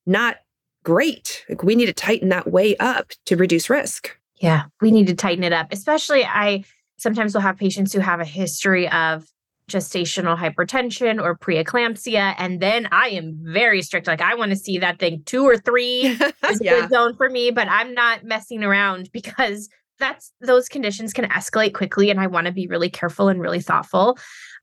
not 0.06 0.38
great. 0.84 1.46
Like 1.50 1.64
we 1.64 1.76
need 1.76 1.88
to 1.88 1.94
tighten 1.94 2.30
that 2.30 2.52
way 2.52 2.76
up 2.78 3.12
to 3.26 3.36
reduce 3.36 3.70
risk. 3.70 4.16
Yeah, 4.40 4.66
we 4.82 4.92
need 4.92 5.08
to 5.08 5.16
tighten 5.16 5.44
it 5.44 5.54
up. 5.54 5.68
Especially, 5.72 6.24
I 6.26 6.66
sometimes 6.98 7.34
will 7.34 7.42
have 7.42 7.58
patients 7.58 7.94
who 7.94 8.00
have 8.00 8.20
a 8.20 8.26
history 8.26 8.90
of 8.90 9.26
gestational 9.70 10.38
hypertension 10.38 11.22
or 11.22 11.38
preeclampsia. 11.38 12.36
And 12.38 12.60
then 12.60 12.88
I 12.92 13.10
am 13.10 13.38
very 13.42 13.82
strict. 13.82 14.08
Like, 14.08 14.22
I 14.22 14.36
want 14.36 14.52
to 14.52 14.58
see 14.58 14.78
that 14.80 15.00
thing 15.00 15.24
two 15.26 15.46
or 15.46 15.58
three 15.58 16.02
is 16.50 16.62
yeah. 16.62 16.74
a 16.74 16.82
good 16.82 16.90
zone 16.90 17.16
for 17.16 17.30
me, 17.30 17.52
but 17.52 17.68
I'm 17.70 17.94
not 17.94 18.24
messing 18.24 18.64
around 18.64 19.12
because 19.14 19.70
that's 20.00 20.32
those 20.42 20.68
conditions 20.68 21.14
can 21.14 21.26
escalate 21.30 21.74
quickly. 21.74 22.10
And 22.10 22.20
I 22.20 22.28
want 22.28 22.48
to 22.48 22.54
be 22.54 22.68
really 22.68 22.90
careful 22.90 23.30
and 23.30 23.40
really 23.40 23.62
thoughtful. 23.62 24.18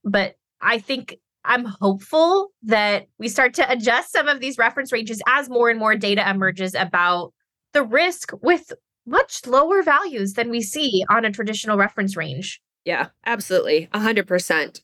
But 0.04 0.34
I 0.60 0.78
think 0.78 1.16
I'm 1.44 1.64
hopeful 1.64 2.50
that 2.64 3.06
we 3.18 3.28
start 3.28 3.54
to 3.54 3.70
adjust 3.70 4.12
some 4.12 4.28
of 4.28 4.40
these 4.40 4.58
reference 4.58 4.92
ranges 4.92 5.22
as 5.26 5.48
more 5.48 5.70
and 5.70 5.78
more 5.78 5.96
data 5.96 6.28
emerges 6.28 6.74
about 6.74 7.32
the 7.72 7.82
risk 7.82 8.32
with 8.42 8.72
much 9.06 9.46
lower 9.46 9.82
values 9.82 10.34
than 10.34 10.50
we 10.50 10.60
see 10.60 11.04
on 11.08 11.24
a 11.24 11.30
traditional 11.30 11.78
reference 11.78 12.16
range. 12.16 12.60
Yeah, 12.84 13.08
absolutely. 13.26 13.88
100%. 13.94 14.80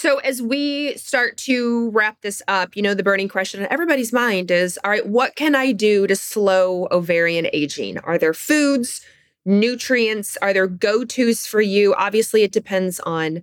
So, 0.00 0.18
as 0.18 0.40
we 0.40 0.96
start 0.96 1.36
to 1.38 1.90
wrap 1.90 2.20
this 2.20 2.40
up, 2.46 2.76
you 2.76 2.82
know, 2.82 2.94
the 2.94 3.02
burning 3.02 3.28
question 3.28 3.60
on 3.60 3.68
everybody's 3.68 4.12
mind 4.12 4.48
is 4.48 4.78
all 4.84 4.92
right, 4.92 5.04
what 5.04 5.34
can 5.34 5.56
I 5.56 5.72
do 5.72 6.06
to 6.06 6.14
slow 6.14 6.86
ovarian 6.92 7.48
aging? 7.52 7.98
Are 7.98 8.16
there 8.16 8.32
foods, 8.32 9.04
nutrients? 9.44 10.38
Are 10.40 10.52
there 10.52 10.68
go 10.68 11.04
tos 11.04 11.48
for 11.48 11.60
you? 11.60 11.94
Obviously, 11.94 12.44
it 12.44 12.52
depends 12.52 13.00
on 13.00 13.42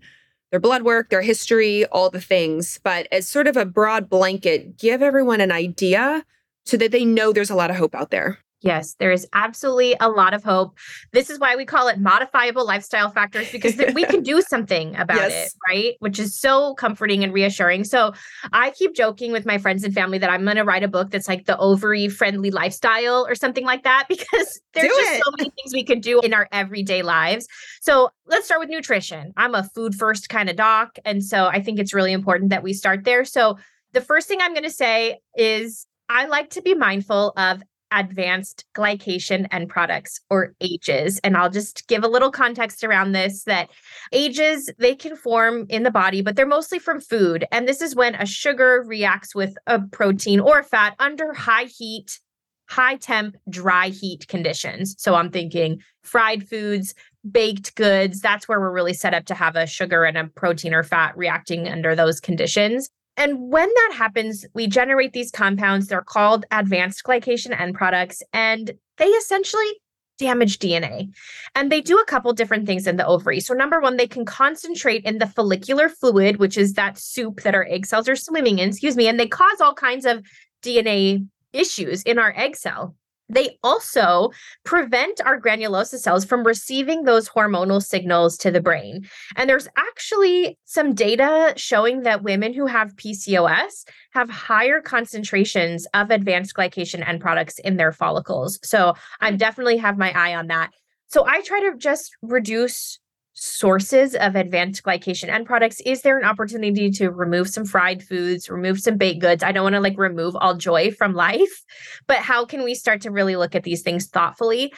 their 0.49 0.62
blood 0.62 0.84
work, 0.84 1.10
their 1.10 1.24
history, 1.24 1.86
all 1.88 2.10
the 2.10 2.22
things. 2.22 2.80
But 2.82 3.10
as 3.12 3.28
sort 3.28 3.47
of 3.47 3.58
a 3.58 3.66
broad 3.66 4.08
blanket, 4.10 4.78
give 4.78 5.01
everyone 5.01 5.41
an 5.41 5.51
idea 5.51 6.24
so 6.66 6.78
that 6.78 6.93
they 6.93 7.03
know 7.03 7.34
there's 7.34 7.49
a 7.49 7.56
lot 7.56 7.70
of 7.70 7.76
hope 7.76 7.93
out 7.93 8.12
there. 8.12 8.39
Yes, 8.66 8.95
there 8.95 9.11
is 9.11 9.28
absolutely 9.34 9.95
a 9.99 10.09
lot 10.09 10.34
of 10.34 10.43
hope. 10.43 10.76
This 11.13 11.30
is 11.30 11.39
why 11.39 11.55
we 11.55 11.66
call 11.66 11.88
it 11.88 11.99
modifiable 11.99 12.66
lifestyle 12.66 13.11
factors 13.11 13.51
because 13.51 13.76
we 13.93 14.05
can 14.05 14.24
do 14.24 14.41
something 14.41 14.95
about 14.95 15.18
yes. 15.18 15.53
it, 15.53 15.53
right? 15.70 15.93
Which 15.99 16.18
is 16.18 16.36
so 16.36 16.74
comforting 16.74 17.24
and 17.24 17.32
reassuring. 17.32 17.84
So 17.84 18.13
I 18.53 18.72
keep 18.72 18.95
joking 18.95 19.32
with 19.32 19.45
my 19.45 19.59
friends 19.59 19.84
and 19.84 19.93
family 19.93 20.18
that 20.18 20.32
I'm 20.32 20.43
going 20.43 20.55
to 20.55 20.63
write 20.63 20.82
a 20.82 20.88
book 20.88 21.11
that's 21.11 21.28
like 21.28 21.45
the 21.45 21.55
ovary 21.59 22.09
friendly 22.09 22.49
lifestyle 22.49 23.28
or 23.28 23.36
something 23.36 23.66
like 23.66 23.84
that 23.84 24.05
because 24.09 24.59
there's 24.74 24.88
do 24.88 24.95
just 24.97 25.13
it. 25.13 25.22
so 25.24 25.32
many 25.38 25.51
things 25.51 25.72
we 25.72 25.84
can 25.84 25.99
do 25.99 26.20
in 26.22 26.34
our 26.34 26.47
everyday 26.51 27.03
lives. 27.03 27.47
So 27.82 28.09
let's 28.26 28.47
start 28.47 28.61
with 28.61 28.70
nutrition. 28.70 29.32
I'm 29.38 29.53
a 29.53 29.63
food 29.63 29.93
first 29.93 30.30
kind 30.30 30.49
of 30.49 30.55
doc. 30.55 30.97
And 31.05 31.24
so 31.24 31.45
I 31.45 31.61
think 31.61 31.78
it's 31.78 31.93
really 31.93 32.13
important 32.13 32.49
that 32.49 32.63
we 32.63 32.74
start 32.74 33.03
there. 33.03 33.26
So 33.26 33.59
the 33.93 34.01
first 34.01 34.28
thing 34.28 34.39
I'm 34.41 34.53
going 34.53 34.63
to 34.63 34.72
say 34.72 35.20
is 35.38 35.86
I 36.09 36.26
like 36.26 36.49
to 36.51 36.63
be 36.63 36.74
mindful 36.74 37.34
of 37.38 37.61
advanced 37.92 38.66
glycation 38.76 39.48
end 39.52 39.70
products 39.70 40.20
or 40.30 40.54
AGEs. 40.62 41.20
And 41.20 41.38
I'll 41.38 41.50
just 41.50 41.88
give 41.88 42.04
a 42.04 42.08
little 42.08 42.32
context 42.32 42.84
around 42.84 43.12
this 43.12 43.44
that 43.44 43.70
AGEs, 44.12 44.70
they 44.78 44.96
can 44.96 45.16
form 45.16 45.66
in 45.70 45.84
the 45.84 45.92
body, 45.92 46.22
but 46.22 46.36
they're 46.36 46.46
mostly 46.46 46.80
from 46.80 47.00
food. 47.00 47.46
And 47.52 47.68
this 47.68 47.82
is 47.82 47.96
when 47.96 48.16
a 48.16 48.26
sugar 48.26 48.84
reacts 48.86 49.34
with 49.36 49.56
a 49.68 49.80
protein 49.80 50.40
or 50.40 50.64
fat 50.64 50.96
under 51.00 51.34
high 51.34 51.66
heat, 51.66 52.20
high 52.68 52.96
temp, 52.96 53.38
dry 53.50 53.90
heat 53.90 54.28
conditions. 54.28 54.96
So 54.98 55.16
I'm 55.16 55.30
thinking 55.30 55.82
fried 56.04 56.48
foods, 56.48 56.96
baked 57.30 57.76
goods. 57.76 58.22
That's 58.22 58.48
where 58.48 58.60
we're 58.60 58.72
really 58.72 58.94
set 58.94 59.14
up 59.14 59.26
to 59.26 59.36
have 59.36 59.56
a 59.56 59.68
sugar 59.68 60.04
and 60.04 60.18
a 60.18 60.26
protein 60.26 60.74
or 60.74 60.84
fat 60.84 61.16
reacting 61.18 61.68
under 61.68 61.96
those 61.96 62.20
conditions. 62.20 62.90
And 63.18 63.49
when 63.51 63.70
that 63.70 63.95
happens, 63.95 64.45
we 64.53 64.68
generate 64.68 65.13
these 65.13 65.32
compounds. 65.32 65.88
They're 65.88 66.01
called 66.01 66.45
advanced 66.51 67.03
glycation 67.03 67.57
end 67.59 67.76
products, 67.76 68.22
and 68.34 68.72
they 68.97 69.07
essentially 69.07 69.72
damage 70.18 70.59
DNA. 70.59 71.13
And 71.55 71.72
they 71.72 71.82
do 71.82 71.97
a 71.97 72.05
couple 72.05 72.32
different 72.34 72.66
things 72.66 72.88
in 72.88 72.97
the 72.97 73.05
ovary. 73.05 73.39
So, 73.39 73.53
number 73.53 73.80
one, 73.80 73.97
they 73.97 74.07
can 74.07 74.26
concentrate 74.26 75.03
in 75.03 75.18
the 75.18 75.28
follicular 75.28 75.89
fluid, 75.89 76.38
which 76.38 76.57
is 76.57 76.74
that 76.74 76.97
soup 76.97 77.41
that 77.41 77.55
our 77.55 77.66
egg 77.70 77.86
cells 77.86 78.09
are 78.09 78.16
swimming 78.16 78.59
in, 78.59 78.70
excuse 78.70 78.95
me, 78.95 79.07
and 79.07 79.20
they 79.20 79.28
cause 79.28 79.61
all 79.61 79.74
kinds 79.74 80.05
of 80.05 80.26
DNA 80.63 81.28
issues 81.53 82.03
in 82.03 82.20
our 82.20 82.34
egg 82.36 82.55
cell. 82.55 82.95
They 83.30 83.57
also 83.63 84.32
prevent 84.63 85.19
our 85.26 85.39
granulosa 85.39 85.97
cells 85.97 86.26
from 86.26 86.45
receiving 86.45 87.03
those 87.03 87.28
hormonal 87.28 87.84
signals 87.84 88.38
to 88.38 88.51
the 88.51 88.61
brain. 88.61 89.07
And 89.36 89.49
there's 89.49 89.67
actually 89.78 90.57
some 90.65 90.93
data 90.93 91.53
showing 91.57 92.03
that 92.03 92.23
women 92.23 92.53
who 92.53 92.67
have 92.67 92.95
PCOS 92.95 93.86
have 94.11 94.30
higher 94.30 94.80
concentrations 94.82 95.88
of 95.93 96.11
advanced 96.11 96.55
glycation 96.55 97.07
end 97.07 97.21
products 97.21 97.59
in 97.59 97.78
their 97.78 97.91
follicles. 97.91 98.59
So 98.63 98.93
I 99.21 99.32
hmm. 99.32 99.38
definitely 99.38 99.78
have 99.78 99.97
my 99.97 100.11
eye 100.11 100.36
on 100.36 100.47
that. 100.47 100.71
So 101.07 101.26
I 101.26 101.41
try 101.41 101.61
to 101.61 101.78
just 101.78 102.11
reduce 102.21 102.99
sources 103.36 104.16
of 104.16 104.36
advanced 104.36 104.82
glycation 104.84 105.28
end 105.28 105.46
products 105.46 105.82
is 105.86 106.02
there 106.02 106.18
an 106.18 106.24
opportunity 106.24 106.90
to 106.90 107.12
remove 107.12 107.50
some 107.50 107.66
fried 107.66 108.02
foods 108.02 108.50
remove 108.50 108.80
some 108.80 108.98
baked 108.98 109.22
goods? 109.22 109.44
I 109.44 109.52
don't 109.52 109.64
want 109.64 109.76
to 109.76 109.82
like 109.82 109.98
remove 109.98 110.36
all 110.38 110.56
joy 110.56 110.92
from 110.92 111.14
life 111.14 111.64
but 112.08 112.18
how 112.18 112.46
can 112.46 112.64
we 112.64 112.74
start 112.74 113.02
to 113.02 113.12
really 113.12 113.36
look 113.36 113.54
at 113.54 113.64
these 113.64 113.82
things 113.82 114.08
thoughtfully? 114.08 114.74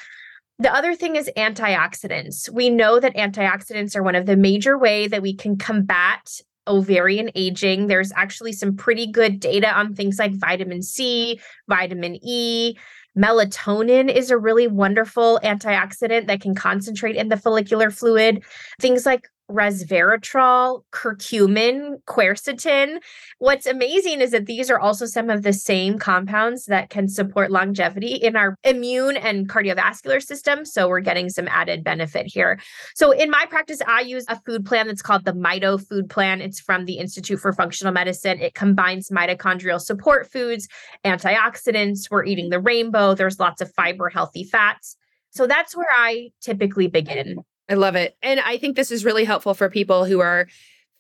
The 0.60 0.74
other 0.74 0.96
thing 0.96 1.16
is 1.16 1.30
antioxidants. 1.38 2.50
We 2.50 2.72
know 2.72 3.00
that 3.00 3.16
antioxidants 3.16 3.96
are 3.96 4.02
one 4.02 4.16
of 4.16 4.26
the 4.26 4.36
major 4.36 4.76
way 4.76 5.08
that 5.08 5.22
we 5.22 5.36
can 5.36 5.56
combat 5.56 6.42
ovarian 6.68 7.30
aging. 7.36 7.88
There's 7.88 8.12
actually 8.16 8.54
some 8.54 8.76
pretty 8.76 9.06
good 9.06 9.40
data 9.40 9.72
on 9.72 9.94
things 9.94 10.18
like 10.18 10.34
vitamin 10.34 10.82
c 10.82 11.40
vitamin 11.68 12.18
e 12.24 12.76
Melatonin 13.18 14.14
is 14.14 14.30
a 14.30 14.38
really 14.38 14.68
wonderful 14.68 15.40
antioxidant 15.44 16.28
that 16.28 16.42
can 16.42 16.54
concentrate 16.54 17.16
in 17.16 17.30
the 17.30 17.38
follicular 17.38 17.90
fluid. 17.90 18.44
Things 18.80 19.06
like 19.06 19.28
resveratrol, 19.50 20.84
curcumin, 20.92 22.02
quercetin. 22.06 23.00
What's 23.40 23.66
amazing 23.66 24.22
is 24.22 24.32
that 24.32 24.46
these 24.46 24.70
are 24.70 24.80
also 24.80 25.06
some 25.06 25.30
of 25.30 25.44
the 25.44 25.54
same 25.54 25.98
compounds 25.98 26.66
that 26.66 26.90
can 26.90 27.08
support 27.08 27.52
longevity 27.52 28.14
in 28.16 28.36
our 28.36 28.58
immune 28.64 29.18
and 29.18 29.48
cardiovascular 29.48 30.22
system. 30.22 30.66
So 30.66 30.88
we're 30.88 31.00
getting 31.00 31.30
some 31.30 31.48
added 31.48 31.84
benefit 31.84 32.26
here. 32.26 32.60
So 32.96 33.12
in 33.12 33.30
my 33.30 33.46
practice, 33.50 33.82
I 33.88 34.02
use 34.02 34.26
a 34.28 34.40
food 34.42 34.66
plan 34.66 34.88
that's 34.88 35.02
called 35.02 35.26
the 35.26 35.34
Mito 35.34 35.82
Food 35.82 36.10
Plan. 36.10 36.42
It's 36.42 36.60
from 36.60 36.86
the 36.86 36.98
Institute 36.98 37.40
for 37.40 37.54
Functional 37.54 37.94
Medicine. 37.94 38.40
It 38.40 38.54
combines 38.54 39.10
mitochondrial 39.10 39.80
support 39.80 40.30
foods, 40.32 40.68
antioxidants. 41.06 42.12
We're 42.12 42.26
eating 42.26 42.50
the 42.50 42.60
rainbow. 42.60 43.16
There's 43.16 43.40
lots 43.40 43.62
of 43.62 43.74
fiber, 43.74 44.10
healthy 44.10 44.44
fats. 44.44 44.98
So 45.32 45.48
that's 45.48 45.76
where 45.76 45.88
I 45.92 46.32
typically 46.42 46.88
begin. 46.88 47.38
I 47.70 47.74
love 47.74 47.96
it. 47.96 48.18
And 48.22 48.40
I 48.40 48.58
think 48.58 48.76
this 48.76 48.92
is 48.92 49.06
really 49.06 49.26
helpful 49.26 49.54
for 49.54 49.70
people 49.70 50.06
who 50.06 50.20
are 50.20 50.48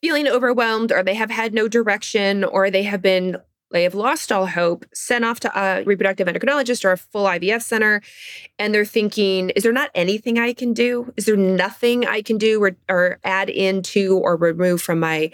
feeling 0.01 0.28
overwhelmed 0.28 0.91
or 0.91 1.03
they 1.03 1.15
have 1.15 1.32
had 1.32 1.53
no 1.53 1.68
direction 1.68 2.43
or 2.43 2.70
they 2.70 2.84
have 2.84 3.01
been 3.01 3.38
they 3.72 3.84
have 3.84 3.95
lost 3.95 4.32
all 4.32 4.45
hope, 4.45 4.86
sent 4.93 5.26
off 5.26 5.41
to 5.41 5.59
a 5.59 5.84
reproductive 5.84 6.28
endocrinologist 6.28 6.86
or 6.86 6.93
a 6.93 6.97
full 6.97 7.26
IVF 7.26 7.61
center, 7.61 8.01
and 8.57 8.74
they're 8.74 8.86
thinking, 8.86 9.49
is 9.51 9.63
there 9.63 9.74
not 9.74 9.91
anything 9.93 10.39
I 10.39 10.53
can 10.53 10.74
do? 10.74 11.13
Is 11.18 11.26
there 11.26 11.36
nothing 11.36 12.05
I 12.05 12.22
can 12.22 12.38
do 12.38 12.63
or, 12.63 12.78
or 12.89 13.20
add 13.26 13.49
into 13.49 14.18
or 14.20 14.38
remove 14.38 14.82
from 14.82 15.01
my 15.01 15.32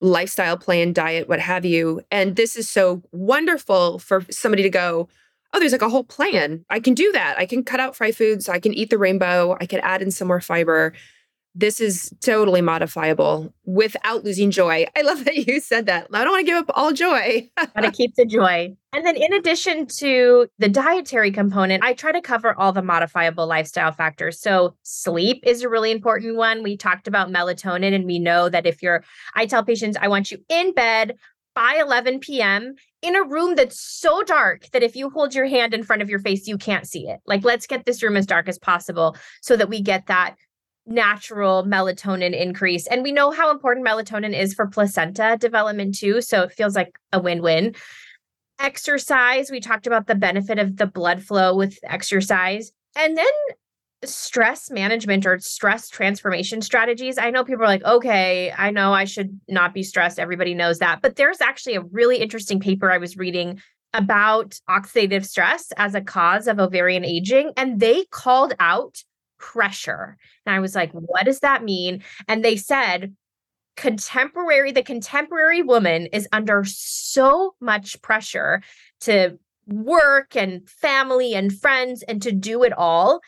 lifestyle 0.00 0.56
plan, 0.56 0.94
diet, 0.94 1.28
what 1.28 1.40
have 1.40 1.66
you? 1.66 2.00
And 2.10 2.36
this 2.36 2.56
is 2.56 2.70
so 2.70 3.02
wonderful 3.12 3.98
for 3.98 4.24
somebody 4.30 4.62
to 4.62 4.70
go, 4.70 5.08
oh, 5.52 5.58
there's 5.58 5.72
like 5.72 5.82
a 5.82 5.88
whole 5.88 6.04
plan. 6.04 6.64
I 6.70 6.80
can 6.80 6.94
do 6.94 7.10
that. 7.12 7.38
I 7.38 7.46
can 7.46 7.64
cut 7.64 7.80
out 7.80 7.96
fried 7.96 8.16
foods. 8.16 8.48
I 8.48 8.60
can 8.60 8.72
eat 8.74 8.90
the 8.90 8.98
rainbow. 8.98 9.56
I 9.60 9.66
can 9.66 9.80
add 9.80 10.02
in 10.02 10.10
some 10.10 10.28
more 10.28 10.40
fiber. 10.40 10.92
this 11.52 11.80
is 11.80 12.14
totally 12.20 12.60
modifiable 12.60 13.52
without 13.64 14.22
losing 14.22 14.52
joy. 14.52 14.86
I 14.96 15.02
love 15.02 15.24
that 15.24 15.36
you 15.36 15.58
said 15.60 15.86
that. 15.86 16.06
I 16.12 16.22
don't 16.22 16.32
want 16.32 16.46
to 16.46 16.52
give 16.52 16.58
up 16.58 16.70
all 16.74 16.92
joy. 16.92 17.50
Gotta 17.74 17.90
keep 17.90 18.14
the 18.14 18.24
joy. 18.24 18.76
And 18.92 19.04
then, 19.04 19.16
in 19.16 19.32
addition 19.32 19.86
to 19.98 20.48
the 20.58 20.68
dietary 20.68 21.30
component, 21.32 21.82
I 21.82 21.92
try 21.92 22.12
to 22.12 22.20
cover 22.20 22.58
all 22.58 22.72
the 22.72 22.82
modifiable 22.82 23.46
lifestyle 23.46 23.92
factors. 23.92 24.40
So, 24.40 24.76
sleep 24.82 25.42
is 25.44 25.62
a 25.62 25.68
really 25.68 25.90
important 25.90 26.36
one. 26.36 26.62
We 26.62 26.76
talked 26.76 27.08
about 27.08 27.30
melatonin, 27.30 27.94
and 27.94 28.04
we 28.04 28.18
know 28.18 28.48
that 28.48 28.66
if 28.66 28.82
you're, 28.82 29.04
I 29.34 29.46
tell 29.46 29.64
patients, 29.64 29.96
I 30.00 30.08
want 30.08 30.30
you 30.30 30.38
in 30.48 30.72
bed 30.72 31.16
by 31.54 31.78
11 31.80 32.20
p.m. 32.20 32.74
in 33.02 33.16
a 33.16 33.22
room 33.22 33.54
that's 33.54 33.80
so 33.80 34.22
dark 34.22 34.68
that 34.72 34.82
if 34.82 34.94
you 34.94 35.10
hold 35.10 35.34
your 35.34 35.46
hand 35.46 35.72
in 35.72 35.82
front 35.82 36.02
of 36.02 36.10
your 36.10 36.18
face, 36.18 36.46
you 36.46 36.58
can't 36.58 36.86
see 36.86 37.08
it. 37.08 37.20
Like, 37.26 37.44
let's 37.44 37.66
get 37.66 37.86
this 37.86 38.02
room 38.02 38.16
as 38.16 38.26
dark 38.26 38.48
as 38.48 38.58
possible 38.58 39.16
so 39.40 39.56
that 39.56 39.68
we 39.68 39.80
get 39.80 40.06
that 40.06 40.36
natural 40.86 41.64
melatonin 41.64 42.38
increase. 42.38 42.86
And 42.86 43.02
we 43.02 43.12
know 43.12 43.30
how 43.30 43.50
important 43.50 43.86
melatonin 43.86 44.38
is 44.38 44.54
for 44.54 44.66
placenta 44.66 45.36
development 45.38 45.96
too. 45.96 46.20
So 46.20 46.42
it 46.42 46.52
feels 46.52 46.74
like 46.74 46.98
a 47.12 47.20
win 47.20 47.42
win. 47.42 47.74
Exercise, 48.58 49.50
we 49.50 49.60
talked 49.60 49.86
about 49.86 50.06
the 50.06 50.14
benefit 50.14 50.58
of 50.58 50.76
the 50.76 50.86
blood 50.86 51.22
flow 51.22 51.56
with 51.56 51.78
exercise. 51.84 52.72
And 52.96 53.16
then 53.16 53.26
stress 54.04 54.70
management 54.70 55.26
or 55.26 55.38
stress 55.40 55.88
transformation 55.88 56.62
strategies. 56.62 57.18
I 57.18 57.30
know 57.30 57.44
people 57.44 57.64
are 57.64 57.68
like, 57.68 57.84
okay, 57.84 58.52
I 58.56 58.70
know 58.70 58.92
I 58.92 59.04
should 59.04 59.38
not 59.48 59.74
be 59.74 59.82
stressed. 59.82 60.18
Everybody 60.18 60.54
knows 60.54 60.78
that. 60.78 61.02
But 61.02 61.16
there's 61.16 61.40
actually 61.40 61.74
a 61.74 61.82
really 61.82 62.16
interesting 62.18 62.60
paper 62.60 62.90
I 62.90 62.98
was 62.98 63.16
reading 63.16 63.60
about 63.92 64.58
oxidative 64.68 65.26
stress 65.26 65.72
as 65.76 65.94
a 65.94 66.00
cause 66.00 66.46
of 66.46 66.60
ovarian 66.60 67.04
aging. 67.04 67.52
And 67.56 67.80
they 67.80 68.04
called 68.10 68.54
out 68.58 69.02
pressure. 69.38 70.16
And 70.46 70.54
I 70.54 70.60
was 70.60 70.74
like, 70.74 70.92
what 70.92 71.24
does 71.24 71.40
that 71.40 71.64
mean? 71.64 72.02
And 72.28 72.44
they 72.44 72.56
said, 72.56 73.14
contemporary, 73.76 74.72
the 74.72 74.82
contemporary 74.82 75.62
woman 75.62 76.06
is 76.06 76.28
under 76.32 76.64
so 76.64 77.54
much 77.60 78.00
pressure 78.02 78.62
to 79.00 79.38
work 79.66 80.36
and 80.36 80.68
family 80.68 81.34
and 81.34 81.56
friends 81.56 82.02
and 82.02 82.20
to 82.22 82.32
do 82.32 82.62
it 82.62 82.72
all. 82.76 83.20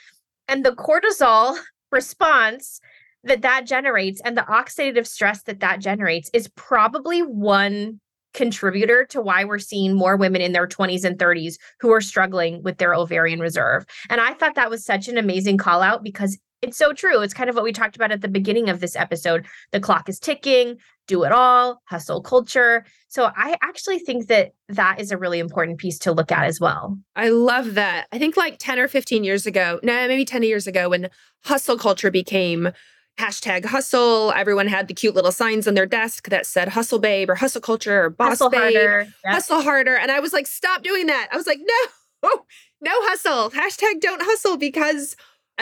And 0.52 0.66
the 0.66 0.72
cortisol 0.72 1.56
response 1.90 2.78
that 3.24 3.40
that 3.40 3.64
generates 3.64 4.20
and 4.22 4.36
the 4.36 4.42
oxidative 4.42 5.06
stress 5.06 5.44
that 5.44 5.60
that 5.60 5.80
generates 5.80 6.28
is 6.34 6.48
probably 6.56 7.20
one 7.20 8.00
contributor 8.34 9.06
to 9.06 9.22
why 9.22 9.44
we're 9.44 9.58
seeing 9.58 9.94
more 9.94 10.14
women 10.14 10.42
in 10.42 10.52
their 10.52 10.68
20s 10.68 11.04
and 11.04 11.18
30s 11.18 11.54
who 11.80 11.90
are 11.90 12.02
struggling 12.02 12.62
with 12.62 12.76
their 12.76 12.94
ovarian 12.94 13.40
reserve. 13.40 13.86
And 14.10 14.20
I 14.20 14.34
thought 14.34 14.54
that 14.56 14.68
was 14.68 14.84
such 14.84 15.08
an 15.08 15.16
amazing 15.16 15.56
call 15.56 15.80
out 15.80 16.02
because 16.02 16.38
it's 16.62 16.78
so 16.78 16.92
true. 16.92 17.20
It's 17.20 17.34
kind 17.34 17.50
of 17.50 17.56
what 17.56 17.64
we 17.64 17.72
talked 17.72 17.96
about 17.96 18.12
at 18.12 18.20
the 18.20 18.28
beginning 18.28 18.68
of 18.68 18.80
this 18.80 18.94
episode. 18.94 19.44
The 19.72 19.80
clock 19.80 20.08
is 20.08 20.20
ticking, 20.20 20.78
do 21.08 21.24
it 21.24 21.32
all, 21.32 21.82
hustle 21.86 22.22
culture. 22.22 22.86
So 23.08 23.30
I 23.36 23.56
actually 23.62 23.98
think 23.98 24.28
that 24.28 24.52
that 24.68 25.00
is 25.00 25.10
a 25.10 25.18
really 25.18 25.40
important 25.40 25.78
piece 25.78 25.98
to 26.00 26.12
look 26.12 26.30
at 26.30 26.44
as 26.44 26.60
well. 26.60 26.96
I 27.16 27.30
love 27.30 27.74
that. 27.74 28.06
I 28.12 28.18
think 28.18 28.36
like 28.36 28.58
10 28.58 28.78
or 28.78 28.86
15 28.86 29.24
years 29.24 29.44
ago, 29.44 29.80
no, 29.82 30.06
maybe 30.06 30.24
10 30.24 30.44
years 30.44 30.68
ago, 30.68 30.88
when 30.88 31.10
hustle 31.44 31.76
culture 31.76 32.12
became 32.12 32.70
hashtag 33.18 33.64
hustle. 33.64 34.32
Everyone 34.32 34.68
had 34.68 34.88
the 34.88 34.94
cute 34.94 35.14
little 35.14 35.32
signs 35.32 35.66
on 35.66 35.74
their 35.74 35.84
desk 35.84 36.28
that 36.30 36.46
said 36.46 36.68
hustle 36.68 36.98
babe 36.98 37.28
or 37.28 37.34
hustle 37.34 37.60
culture 37.60 38.04
or 38.04 38.10
boss 38.10 38.30
hustle 38.30 38.50
babe, 38.50 38.60
harder. 38.60 38.98
Yep. 39.24 39.34
hustle 39.34 39.62
harder. 39.62 39.96
And 39.96 40.10
I 40.10 40.20
was 40.20 40.32
like, 40.32 40.46
stop 40.46 40.82
doing 40.82 41.06
that. 41.06 41.28
I 41.30 41.36
was 41.36 41.46
like, 41.46 41.58
no, 41.60 42.30
no 42.80 42.92
hustle. 43.02 43.50
Hashtag 43.50 44.00
don't 44.00 44.22
hustle 44.22 44.56
because 44.56 45.16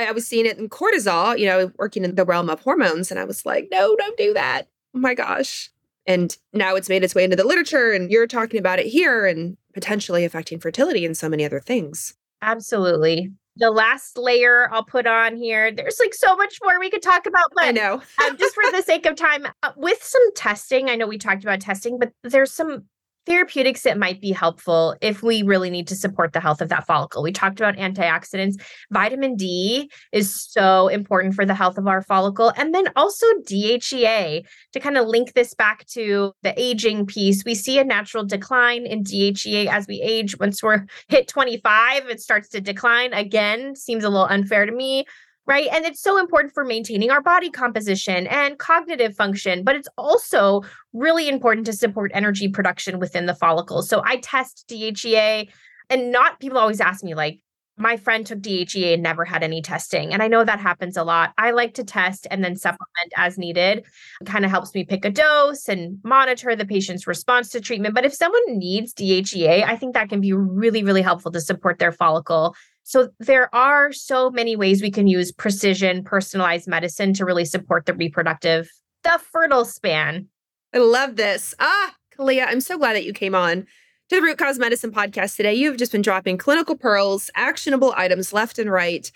I 0.07 0.13
was 0.13 0.27
seeing 0.27 0.47
it 0.47 0.59
in 0.59 0.69
cortisol, 0.69 1.39
you 1.39 1.47
know, 1.47 1.73
working 1.79 2.05
in 2.05 2.15
the 2.15 2.25
realm 2.25 2.51
of 2.51 2.61
hormones. 2.61 3.11
And 3.11 3.19
I 3.19 3.25
was 3.25 3.45
like, 3.45 3.69
no, 3.71 3.97
don't 3.97 4.17
do 4.17 4.35
that. 4.35 4.69
Oh 4.95 4.99
my 4.99 5.15
gosh. 5.15 5.71
And 6.07 6.37
now 6.53 6.75
it's 6.75 6.89
made 6.89 7.05
its 7.05 7.15
way 7.15 7.25
into 7.25 7.37
the 7.37 7.45
literature 7.45 7.93
and 7.93 8.11
you're 8.11 8.27
talking 8.27 8.59
about 8.59 8.79
it 8.79 8.87
here 8.87 9.27
and 9.27 9.57
potentially 9.75 10.25
affecting 10.25 10.59
fertility 10.59 11.05
and 11.05 11.17
so 11.17 11.29
many 11.29 11.45
other 11.45 11.61
things. 11.61 12.15
Absolutely 12.43 13.31
the 13.57 13.71
last 13.71 14.17
layer 14.17 14.73
I'll 14.73 14.85
put 14.85 15.07
on 15.07 15.37
here. 15.37 15.71
There's 15.71 16.01
like 16.01 16.15
so 16.15 16.35
much 16.35 16.59
more 16.63 16.81
we 16.81 16.91
could 16.91 17.03
talk 17.03 17.27
about, 17.27 17.45
but 17.55 17.67
I 17.67 17.71
know. 17.73 18.03
um, 18.27 18.37
just 18.37 18.55
for 18.55 18.65
the 18.73 18.83
sake 18.83 19.07
of 19.07 19.17
time, 19.17 19.47
uh, 19.63 19.73
with 19.77 20.03
some 20.03 20.35
testing, 20.35 20.89
I 20.89 20.97
know 20.97 21.07
we 21.07 21.19
talked 21.19 21.43
about 21.43 21.61
testing, 21.61 21.99
but 21.99 22.13
there's 22.23 22.53
some 22.53 22.85
therapeutics 23.27 23.83
that 23.83 23.99
might 23.99 24.21
be 24.21 24.33
helpful 24.33 24.97
if 25.01 25.23
we 25.23 25.43
really 25.43 25.71
need 25.71 25.87
to 25.89 25.95
support 25.95 26.33
the 26.33 26.41
health 26.41 26.61
of 26.61 26.69
that 26.71 26.87
follicle. 26.87 27.23
We 27.23 27.33
talked 27.33 27.61
about 27.61 27.77
antioxidants. 27.77 28.61
Vitamin 28.91 29.37
D 29.37 29.91
is 30.13 30.35
so 30.35 30.89
important 30.89 31.35
for 31.35 31.45
the 31.45 31.55
health 31.55 31.79
of 31.79 31.87
our 31.87 32.03
follicle. 32.03 32.53
And 32.57 32.75
then 32.75 32.87
also 32.97 33.27
DHEA 33.47 34.45
to 34.73 34.81
kind 34.81 34.97
of 34.97 35.07
link 35.07 35.35
this 35.35 35.55
back 35.55 35.87
to 35.89 36.33
the 36.43 36.55
aging 36.61 37.07
piece. 37.07 37.45
We 37.45 37.55
see 37.55 37.79
a 37.79 37.85
natural 37.85 38.25
decline 38.25 38.87
in 38.87 39.05
DHEA 39.05 39.67
as 39.67 39.87
we 39.87 40.01
age. 40.03 40.39
Once 40.39 40.63
we're 40.63 40.87
hit 41.09 41.29
25, 41.29 42.09
it 42.09 42.21
starts 42.21 42.49
to 42.51 42.61
decline 42.61 43.13
again. 43.13 43.77
Seems 43.77 44.05
a 44.05 44.09
little 44.09 44.27
unfair 44.27 44.67
to 44.67 44.73
me 44.73 45.05
right? 45.51 45.67
And 45.73 45.85
it's 45.85 46.01
so 46.01 46.17
important 46.17 46.55
for 46.55 46.65
maintaining 46.65 47.11
our 47.11 47.21
body 47.21 47.51
composition 47.51 48.29
and 48.29 48.57
cognitive 48.57 49.17
function, 49.17 49.65
but 49.65 49.75
it's 49.75 49.89
also 49.99 50.63
really 50.93 51.29
important 51.29 51.67
to 51.67 51.73
support 51.73 52.13
energy 52.15 52.49
production 52.49 53.01
within 53.01 53.27
the 53.27 53.35
follicles. 53.35 53.89
So 53.89 54.01
I 54.05 54.19
test 54.19 54.65
DHEA, 54.69 55.51
and 55.91 56.13
not 56.13 56.39
people 56.39 56.57
always 56.57 56.81
ask 56.81 57.03
me, 57.03 57.17
like, 57.17 57.41
my 57.77 57.97
friend 57.97 58.25
took 58.27 58.39
DHEA 58.41 58.95
and 58.95 59.03
never 59.03 59.25
had 59.25 59.43
any 59.43 59.61
testing. 59.61 60.13
And 60.13 60.23
I 60.23 60.29
know 60.29 60.45
that 60.45 60.61
happens 60.61 60.97
a 60.97 61.03
lot. 61.03 61.33
I 61.37 61.51
like 61.51 61.75
to 61.75 61.85
test 61.85 62.29
and 62.31 62.45
then 62.45 62.55
supplement 62.55 63.13
as 63.17 63.39
needed. 63.39 63.79
It 64.21 64.27
kind 64.27 64.45
of 64.45 64.53
helps 64.53 64.73
me 64.75 64.85
pick 64.85 65.05
a 65.05 65.11
dose 65.11 65.67
and 65.67 65.99
monitor 66.05 66.55
the 66.55 66.67
patient's 66.67 67.07
response 67.07 67.49
to 67.51 67.61
treatment. 67.61 67.95
But 67.95 68.05
if 68.05 68.15
someone 68.15 68.59
needs 68.59 68.93
DHEA, 68.93 69.65
I 69.65 69.77
think 69.77 69.95
that 69.95 70.11
can 70.11 70.21
be 70.21 70.33
really, 70.33 70.85
really 70.85 71.03
helpful 71.03 71.33
to 71.33 71.41
support 71.41 71.79
their 71.79 71.91
follicle 71.91 72.55
so 72.83 73.11
there 73.19 73.55
are 73.55 73.93
so 73.93 74.31
many 74.31 74.57
ways 74.57 74.83
we 74.83 74.91
can 74.91 75.07
use 75.07 75.33
precision 75.33 76.03
personalized 76.03 76.69
medicine 76.69 77.15
to 77.15 77.25
really 77.25 77.45
support 77.45 77.87
the 77.87 77.95
reproductive, 77.95 78.71
the 79.05 79.21
fertile 79.33 79.65
span. 79.65 80.29
I 80.75 80.79
love 80.79 81.17
this. 81.17 81.55
Ah, 81.59 81.95
Kalea, 82.17 82.47
I'm 82.49 82.61
so 82.61 82.79
glad 82.79 82.95
that 82.95 83.05
you 83.05 83.13
came 83.13 83.35
on 83.35 83.67
to 84.09 84.17
the 84.17 84.23
Root 84.23 84.39
Cause 84.39 84.59
Medicine 84.59 84.93
podcast 84.93 85.37
today. 85.37 85.55
You've 85.55 85.77
just 85.77 85.93
been 85.93 86.03
dropping 86.03 86.39
clinical 86.39 86.77
pearls, 86.77 87.31
actionable 87.35 87.95
items 87.97 88.33
left 88.33 88.59
and 88.59 88.71
right. 88.71 89.11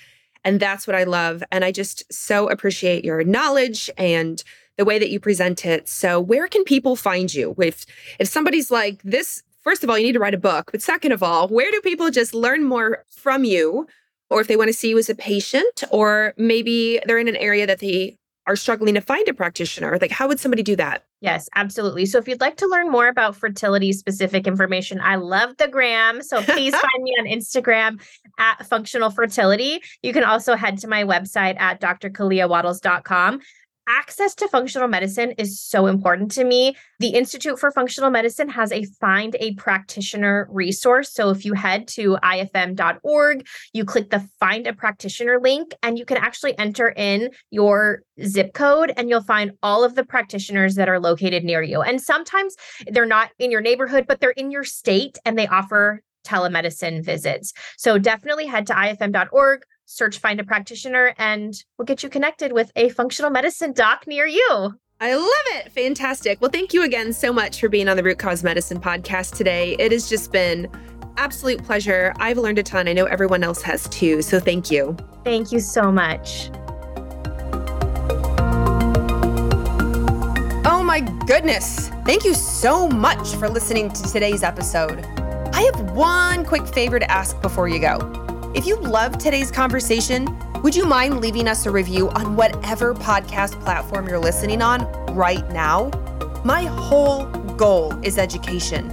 And 0.45 0.61
that's 0.61 0.87
what 0.87 0.95
I 0.95 1.05
love. 1.05 1.43
And 1.51 1.65
I 1.65 1.73
just 1.73 2.13
so 2.13 2.49
appreciate 2.49 3.05
your 3.05 3.25
knowledge 3.25 3.91
and 3.97 4.43
the 4.77 4.85
way 4.85 4.99
that 4.99 5.11
you 5.11 5.19
present 5.21 5.65
it. 5.65 5.89
So, 5.89 6.21
where 6.21 6.49
can 6.49 6.65
people 6.65 6.97
find 6.97 7.33
you? 7.33 7.55
If 7.59 7.87
if 8.19 8.29
somebody's 8.29 8.71
like, 8.71 9.03
this 9.03 9.43
first 9.65 9.83
of 9.83 9.91
all, 9.91 9.99
you 9.99 10.05
need 10.07 10.13
to 10.13 10.21
write 10.21 10.35
a 10.35 10.39
book. 10.39 10.71
But 10.71 10.83
second 10.83 11.13
of 11.13 11.23
all, 11.23 11.49
where 11.49 11.71
do 11.71 11.81
people 11.81 12.11
just 12.11 12.35
learn 12.35 12.65
more 12.65 13.05
from 13.11 13.45
you? 13.45 13.87
Or 14.31 14.41
if 14.41 14.47
they 14.47 14.57
want 14.57 14.69
to 14.69 14.75
see 14.75 14.91
you 14.91 14.99
as 14.99 15.11
a 15.11 15.15
patient, 15.15 15.85
or 15.91 16.35
maybe 16.37 17.01
they're 17.07 17.19
in 17.19 17.29
an 17.29 17.37
area 17.37 17.67
that 17.67 17.81
they 17.81 18.17
are 18.47 18.57
struggling 18.57 18.95
to 18.95 19.01
find 19.01 19.27
a 19.29 19.35
practitioner, 19.35 19.99
like 20.01 20.11
how 20.11 20.29
would 20.29 20.39
somebody 20.39 20.63
do 20.63 20.77
that? 20.77 21.05
Yes, 21.21 21.49
absolutely. 21.55 22.05
So 22.05 22.19
if 22.19 22.29
you'd 22.29 22.41
like 22.43 22.57
to 22.59 22.67
learn 22.67 22.91
more 22.91 23.09
about 23.09 23.35
fertility 23.35 23.95
specific 23.95 24.47
information, 24.47 25.01
I 25.01 25.17
love 25.17 25.57
the 25.57 25.69
gram. 25.69 26.23
So 26.23 26.43
please 26.43 26.73
find 26.75 27.03
me 27.03 27.15
on 27.19 27.27
Instagram 27.27 28.03
at 28.39 28.67
functional 28.67 29.11
fertility. 29.11 29.81
You 30.03 30.13
can 30.13 30.25
also 30.25 30.55
head 30.55 30.77
to 30.79 30.89
my 30.89 31.05
website 31.05 31.59
at 31.59 31.81
drkaleawattles.com 31.81 33.41
access 33.89 34.35
to 34.37 34.49
functional 34.49 34.89
medicine 34.89 35.33
is 35.33 35.61
so 35.61 35.87
important 35.87 36.31
to 36.33 36.45
me. 36.45 36.77
The 37.01 37.09
Institute 37.09 37.59
for 37.59 37.71
Functional 37.71 38.11
Medicine 38.11 38.49
has 38.49 38.73
a 38.73 38.85
find 38.85 39.37
a 39.41 39.55
practitioner 39.55 40.49
resource. 40.51 41.13
So 41.13 41.31
if 41.31 41.45
you 41.45 41.55
head 41.55 41.89
to 41.89 42.17
ifm.org, 42.23 43.47
you 43.73 43.85
click 43.85 44.11
the 44.11 44.29
find 44.41 44.67
a 44.67 44.73
practitioner 44.73 45.41
link 45.41 45.75
and 45.83 45.99
you 45.99 46.05
can 46.05 46.17
actually 46.17 46.57
enter 46.59 46.93
in 46.97 47.31
your 47.51 48.03
zip 48.25 48.55
code 48.55 48.93
and 48.97 49.09
you'll 49.09 49.23
find 49.23 49.53
all 49.63 49.85
of 49.85 49.95
the 49.95 50.05
practitioners 50.05 50.75
that 50.77 50.89
are 50.89 51.01
located 51.01 51.45
near 51.45 51.63
you. 51.63 51.83
And 51.83 52.01
sometimes 52.01 52.57
they're 52.89 53.07
not 53.07 53.31
in 53.39 53.51
your 53.51 53.61
neighborhood, 53.61 54.07
but 54.07 54.21
they're 54.21 54.31
in 54.31 54.51
your 54.51 54.65
state 54.65 55.19
and 55.25 55.39
they 55.39 55.47
offer 55.47 56.03
telemedicine 56.25 57.05
visits. 57.05 57.53
So 57.77 57.99
definitely 57.99 58.47
head 58.47 58.67
to 58.69 58.75
ifm.org, 58.75 59.63
search 59.87 60.19
find 60.19 60.41
a 60.41 60.45
practitioner 60.45 61.15
and 61.19 61.55
we'll 61.79 61.87
get 61.87 62.03
you 62.03 62.09
connected 62.09 62.53
with 62.53 62.71
a 62.77 62.89
functional 62.91 63.31
medicine 63.31 63.73
doc 63.73 64.07
near 64.07 64.27
you. 64.27 64.75
I 65.01 65.15
love 65.17 65.29
it. 65.57 65.73
Fantastic. 65.73 66.41
Well, 66.41 66.51
thank 66.51 66.73
you 66.73 66.83
again 66.85 67.13
so 67.13 67.33
much 67.33 67.61
for 67.61 67.69
being 67.69 67.89
on 67.89 67.97
the 67.97 68.03
Root 68.03 68.19
Cause 68.19 68.43
Medicine 68.45 68.81
podcast 68.81 69.37
today. 69.37 69.77
It 69.79 69.93
has 69.93 70.09
just 70.09 70.33
been 70.33 70.69
absolute 71.17 71.63
pleasure. 71.65 72.15
I've 72.19 72.39
learned 72.39 72.59
a 72.59 72.63
ton. 72.63 72.89
I 72.89 72.93
know 72.93 73.05
everyone 73.05 73.45
else 73.45 73.61
has 73.63 73.89
too. 73.89 74.23
So 74.23 74.41
thank 74.41 74.71
you. 74.71 74.97
Thank 75.25 75.53
you 75.53 75.61
so 75.61 75.91
much. 75.93 76.51
Oh 80.67 80.83
my 80.83 81.01
goodness. 81.27 81.89
Thank 82.07 82.25
you 82.25 82.35
so 82.35 82.89
much 82.89 83.35
for 83.35 83.49
listening 83.49 83.91
to 83.93 84.03
today's 84.05 84.43
episode. 84.43 85.05
I 85.53 85.71
have 85.75 85.91
one 85.93 86.45
quick 86.45 86.67
favor 86.67 86.99
to 86.99 87.11
ask 87.11 87.41
before 87.43 87.69
you 87.69 87.79
go. 87.79 88.24
If 88.55 88.67
you 88.67 88.77
loved 88.77 89.19
today's 89.19 89.51
conversation, 89.51 90.29
Would 90.63 90.75
you 90.75 90.87
mind 90.87 91.21
leaving 91.21 91.47
us 91.47 91.67
a 91.67 91.71
review 91.71 92.09
on 92.11 92.37
whatever 92.37 92.95
podcast 92.95 93.61
platform 93.65 94.09
you're 94.09 94.19
listening 94.19 94.63
on 94.63 94.87
right 95.15 95.47
now? 95.51 95.91
My 96.43 96.63
whole 96.63 97.27
goal 97.57 97.93
is 98.03 98.17
education. 98.17 98.91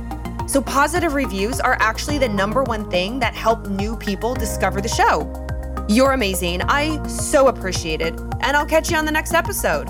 So, 0.50 0.62
positive 0.62 1.14
reviews 1.14 1.62
are 1.62 1.78
actually 1.80 2.18
the 2.18 2.28
number 2.28 2.64
one 2.64 2.90
thing 2.92 3.20
that 3.20 3.36
help 3.36 3.68
new 3.68 3.96
people 3.96 4.34
discover 4.34 4.82
the 4.82 4.90
show. 4.90 5.32
You're 5.88 6.12
amazing. 6.12 6.62
I 6.64 7.02
so 7.08 7.48
appreciate 7.48 8.02
it. 8.02 8.20
And 8.42 8.58
I'll 8.58 8.66
catch 8.66 8.92
you 8.92 8.98
on 8.98 9.06
the 9.06 9.12
next 9.14 9.34
episode. 9.34 9.90